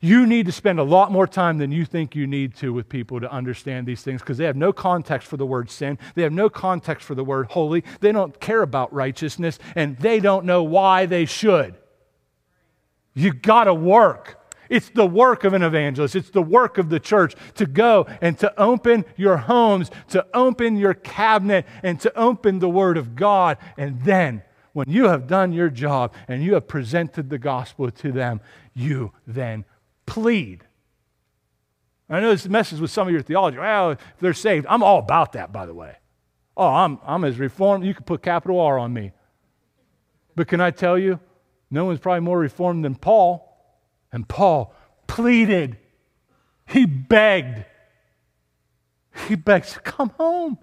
you 0.00 0.24
need 0.24 0.46
to 0.46 0.52
spend 0.52 0.78
a 0.78 0.84
lot 0.84 1.10
more 1.10 1.26
time 1.26 1.58
than 1.58 1.72
you 1.72 1.84
think 1.84 2.14
you 2.14 2.28
need 2.28 2.54
to 2.58 2.72
with 2.72 2.88
people 2.88 3.18
to 3.18 3.32
understand 3.32 3.84
these 3.84 4.02
things 4.02 4.20
because 4.20 4.38
they 4.38 4.44
have 4.44 4.54
no 4.54 4.72
context 4.72 5.26
for 5.26 5.36
the 5.36 5.44
word 5.44 5.72
sin. 5.72 5.98
They 6.14 6.22
have 6.22 6.30
no 6.32 6.48
context 6.48 7.04
for 7.04 7.16
the 7.16 7.24
word 7.24 7.48
holy. 7.48 7.82
They 7.98 8.12
don't 8.12 8.38
care 8.38 8.62
about 8.62 8.92
righteousness, 8.92 9.58
and 9.74 9.98
they 9.98 10.20
don't 10.20 10.44
know 10.44 10.62
why 10.62 11.06
they 11.06 11.24
should. 11.24 11.74
You 13.18 13.32
got 13.32 13.64
to 13.64 13.74
work. 13.74 14.38
It's 14.68 14.90
the 14.90 15.04
work 15.06 15.42
of 15.42 15.52
an 15.52 15.64
evangelist. 15.64 16.14
It's 16.14 16.30
the 16.30 16.40
work 16.40 16.78
of 16.78 16.88
the 16.88 17.00
church 17.00 17.34
to 17.56 17.66
go 17.66 18.06
and 18.20 18.38
to 18.38 18.60
open 18.60 19.04
your 19.16 19.38
homes, 19.38 19.90
to 20.10 20.24
open 20.32 20.76
your 20.76 20.94
cabinet, 20.94 21.66
and 21.82 21.98
to 22.00 22.16
open 22.16 22.60
the 22.60 22.68
Word 22.68 22.96
of 22.96 23.16
God. 23.16 23.58
And 23.76 24.00
then, 24.02 24.42
when 24.72 24.88
you 24.88 25.08
have 25.08 25.26
done 25.26 25.52
your 25.52 25.68
job 25.68 26.14
and 26.28 26.44
you 26.44 26.54
have 26.54 26.68
presented 26.68 27.28
the 27.28 27.38
gospel 27.38 27.90
to 27.90 28.12
them, 28.12 28.40
you 28.72 29.12
then 29.26 29.64
plead. 30.06 30.64
I 32.08 32.20
know 32.20 32.30
this 32.30 32.48
messes 32.48 32.80
with 32.80 32.92
some 32.92 33.08
of 33.08 33.12
your 33.12 33.22
theology. 33.22 33.58
Well, 33.58 33.90
if 33.90 33.98
they're 34.20 34.32
saved, 34.32 34.64
I'm 34.68 34.84
all 34.84 35.00
about 35.00 35.32
that, 35.32 35.50
by 35.50 35.66
the 35.66 35.74
way. 35.74 35.96
Oh, 36.56 36.68
I'm, 36.68 37.00
I'm 37.04 37.24
as 37.24 37.36
reformed. 37.36 37.84
You 37.84 37.94
could 37.94 38.06
put 38.06 38.22
capital 38.22 38.60
R 38.60 38.78
on 38.78 38.92
me. 38.92 39.10
But 40.36 40.46
can 40.46 40.60
I 40.60 40.70
tell 40.70 40.96
you, 40.96 41.18
no 41.70 41.84
one's 41.84 42.00
probably 42.00 42.20
more 42.20 42.38
reformed 42.38 42.84
than 42.84 42.94
Paul. 42.94 43.44
And 44.12 44.28
Paul 44.28 44.74
pleaded, 45.06 45.76
he 46.66 46.86
begged. 46.86 47.64
He 49.26 49.34
begs, 49.34 49.78
come 49.84 50.10
home. 50.10 50.58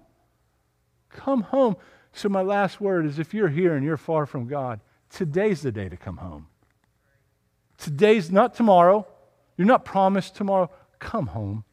Come 1.10 1.42
home. 1.42 1.76
So, 2.12 2.28
my 2.28 2.42
last 2.42 2.80
word 2.80 3.06
is 3.06 3.18
if 3.18 3.34
you're 3.34 3.48
here 3.48 3.74
and 3.74 3.84
you're 3.84 3.96
far 3.96 4.26
from 4.26 4.46
God, 4.46 4.80
today's 5.10 5.62
the 5.62 5.70
day 5.70 5.88
to 5.88 5.96
come 5.96 6.16
home. 6.16 6.46
Today's 7.78 8.30
not 8.30 8.54
tomorrow. 8.54 9.06
You're 9.56 9.66
not 9.66 9.84
promised 9.84 10.34
tomorrow. 10.34 10.70
Come 10.98 11.28
home. 11.28 11.64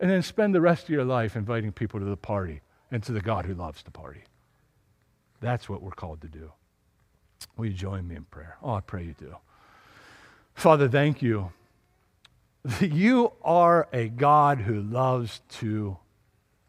And 0.00 0.10
then 0.10 0.22
spend 0.22 0.54
the 0.54 0.60
rest 0.60 0.84
of 0.84 0.90
your 0.90 1.04
life 1.04 1.36
inviting 1.36 1.72
people 1.72 2.00
to 2.00 2.06
the 2.06 2.16
party 2.16 2.60
and 2.90 3.02
to 3.04 3.12
the 3.12 3.20
God 3.20 3.46
who 3.46 3.54
loves 3.54 3.82
the 3.82 3.90
party. 3.90 4.24
That's 5.40 5.68
what 5.68 5.82
we're 5.82 5.92
called 5.92 6.20
to 6.22 6.28
do. 6.28 6.52
Will 7.56 7.66
you 7.66 7.72
join 7.72 8.08
me 8.08 8.16
in 8.16 8.24
prayer? 8.24 8.56
Oh, 8.62 8.74
I 8.74 8.80
pray 8.80 9.04
you 9.04 9.14
do. 9.18 9.36
Father, 10.54 10.88
thank 10.88 11.22
you. 11.22 11.52
You 12.80 13.32
are 13.42 13.88
a 13.92 14.08
God 14.08 14.60
who 14.60 14.80
loves 14.80 15.42
to 15.58 15.98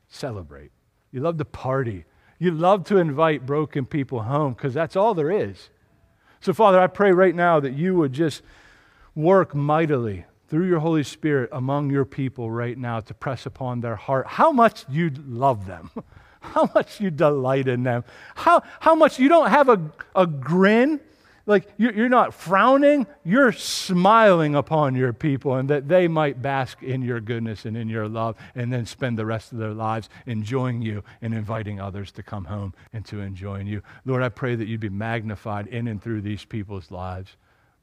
celebrate. 0.09 0.71
You 1.11 1.21
love 1.21 1.37
to 1.37 1.45
party. 1.45 2.05
You 2.37 2.51
love 2.51 2.83
to 2.85 2.97
invite 2.97 3.45
broken 3.45 3.85
people 3.85 4.23
home 4.23 4.53
because 4.53 4.73
that's 4.73 4.95
all 4.95 5.13
there 5.13 5.31
is. 5.31 5.69
So, 6.41 6.53
Father, 6.53 6.79
I 6.79 6.87
pray 6.87 7.11
right 7.11 7.33
now 7.33 7.59
that 7.59 7.73
you 7.73 7.95
would 7.95 8.11
just 8.11 8.41
work 9.15 9.55
mightily 9.55 10.25
through 10.47 10.67
your 10.67 10.79
Holy 10.79 11.03
Spirit 11.03 11.49
among 11.51 11.89
your 11.89 12.05
people 12.05 12.51
right 12.51 12.77
now 12.77 12.99
to 12.99 13.13
press 13.13 13.45
upon 13.45 13.79
their 13.79 13.95
heart 13.95 14.27
how 14.27 14.51
much 14.51 14.85
you 14.89 15.11
love 15.27 15.65
them. 15.65 15.89
how 16.53 16.69
much 16.73 17.01
you 17.01 17.11
delight 17.11 17.67
in 17.67 17.83
them, 17.83 18.03
how, 18.35 18.61
how 18.79 18.95
much 18.95 19.19
you 19.19 19.29
don't 19.29 19.49
have 19.49 19.69
a, 19.69 19.81
a 20.15 20.25
grin, 20.25 20.99
like 21.47 21.67
you're 21.77 22.09
not 22.09 22.33
frowning, 22.33 23.05
you're 23.23 23.51
smiling 23.51 24.55
upon 24.55 24.95
your 24.95 25.13
people, 25.13 25.55
and 25.55 25.69
that 25.69 25.87
they 25.87 26.07
might 26.07 26.41
bask 26.41 26.81
in 26.81 27.03
your 27.03 27.19
goodness 27.19 27.65
and 27.65 27.77
in 27.77 27.87
your 27.87 28.07
love, 28.07 28.35
and 28.55 28.73
then 28.73 28.85
spend 28.85 29.17
the 29.17 29.25
rest 29.25 29.51
of 29.51 29.59
their 29.59 29.73
lives 29.73 30.09
enjoying 30.25 30.81
you 30.81 31.03
and 31.21 31.33
inviting 31.33 31.79
others 31.79 32.11
to 32.13 32.23
come 32.23 32.45
home 32.45 32.73
and 32.93 33.05
to 33.05 33.19
enjoy 33.19 33.59
you. 33.59 33.83
Lord, 34.05 34.23
I 34.23 34.29
pray 34.29 34.55
that 34.55 34.67
you'd 34.67 34.79
be 34.79 34.89
magnified 34.89 35.67
in 35.67 35.87
and 35.87 36.01
through 36.01 36.21
these 36.21 36.45
people's 36.45 36.89
lives. 36.89 37.35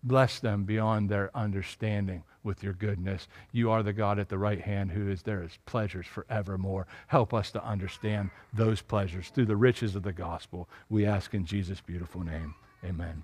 Bless 0.03 0.40
them 0.40 0.64
beyond 0.64 1.09
their 1.09 1.30
understanding 1.34 2.24
with 2.42 2.62
your 2.62 2.72
goodness. 2.72 3.28
You 3.53 3.70
are 3.70 3.82
the 3.82 3.92
God 3.92 4.18
at 4.18 4.28
the 4.28 4.38
right 4.38 4.61
hand 4.61 4.90
who 4.90 5.11
is 5.11 5.22
there 5.22 5.42
as 5.42 5.59
pleasures 5.64 6.07
forevermore. 6.07 6.86
Help 7.07 7.32
us 7.32 7.53
to 7.53 7.64
understand 7.64 8.30
those 8.53 8.82
pleasures 8.82 9.28
through 9.28 9.46
the 9.46 9.57
riches 9.57 9.94
of 9.94 10.03
the 10.03 10.12
gospel. 10.12 10.68
We 10.90 11.07
ask 11.07 11.34
in 11.34 11.44
Jesus' 11.44 11.80
beautiful 11.80 12.24
name. 12.24 12.55
Amen. 12.84 13.22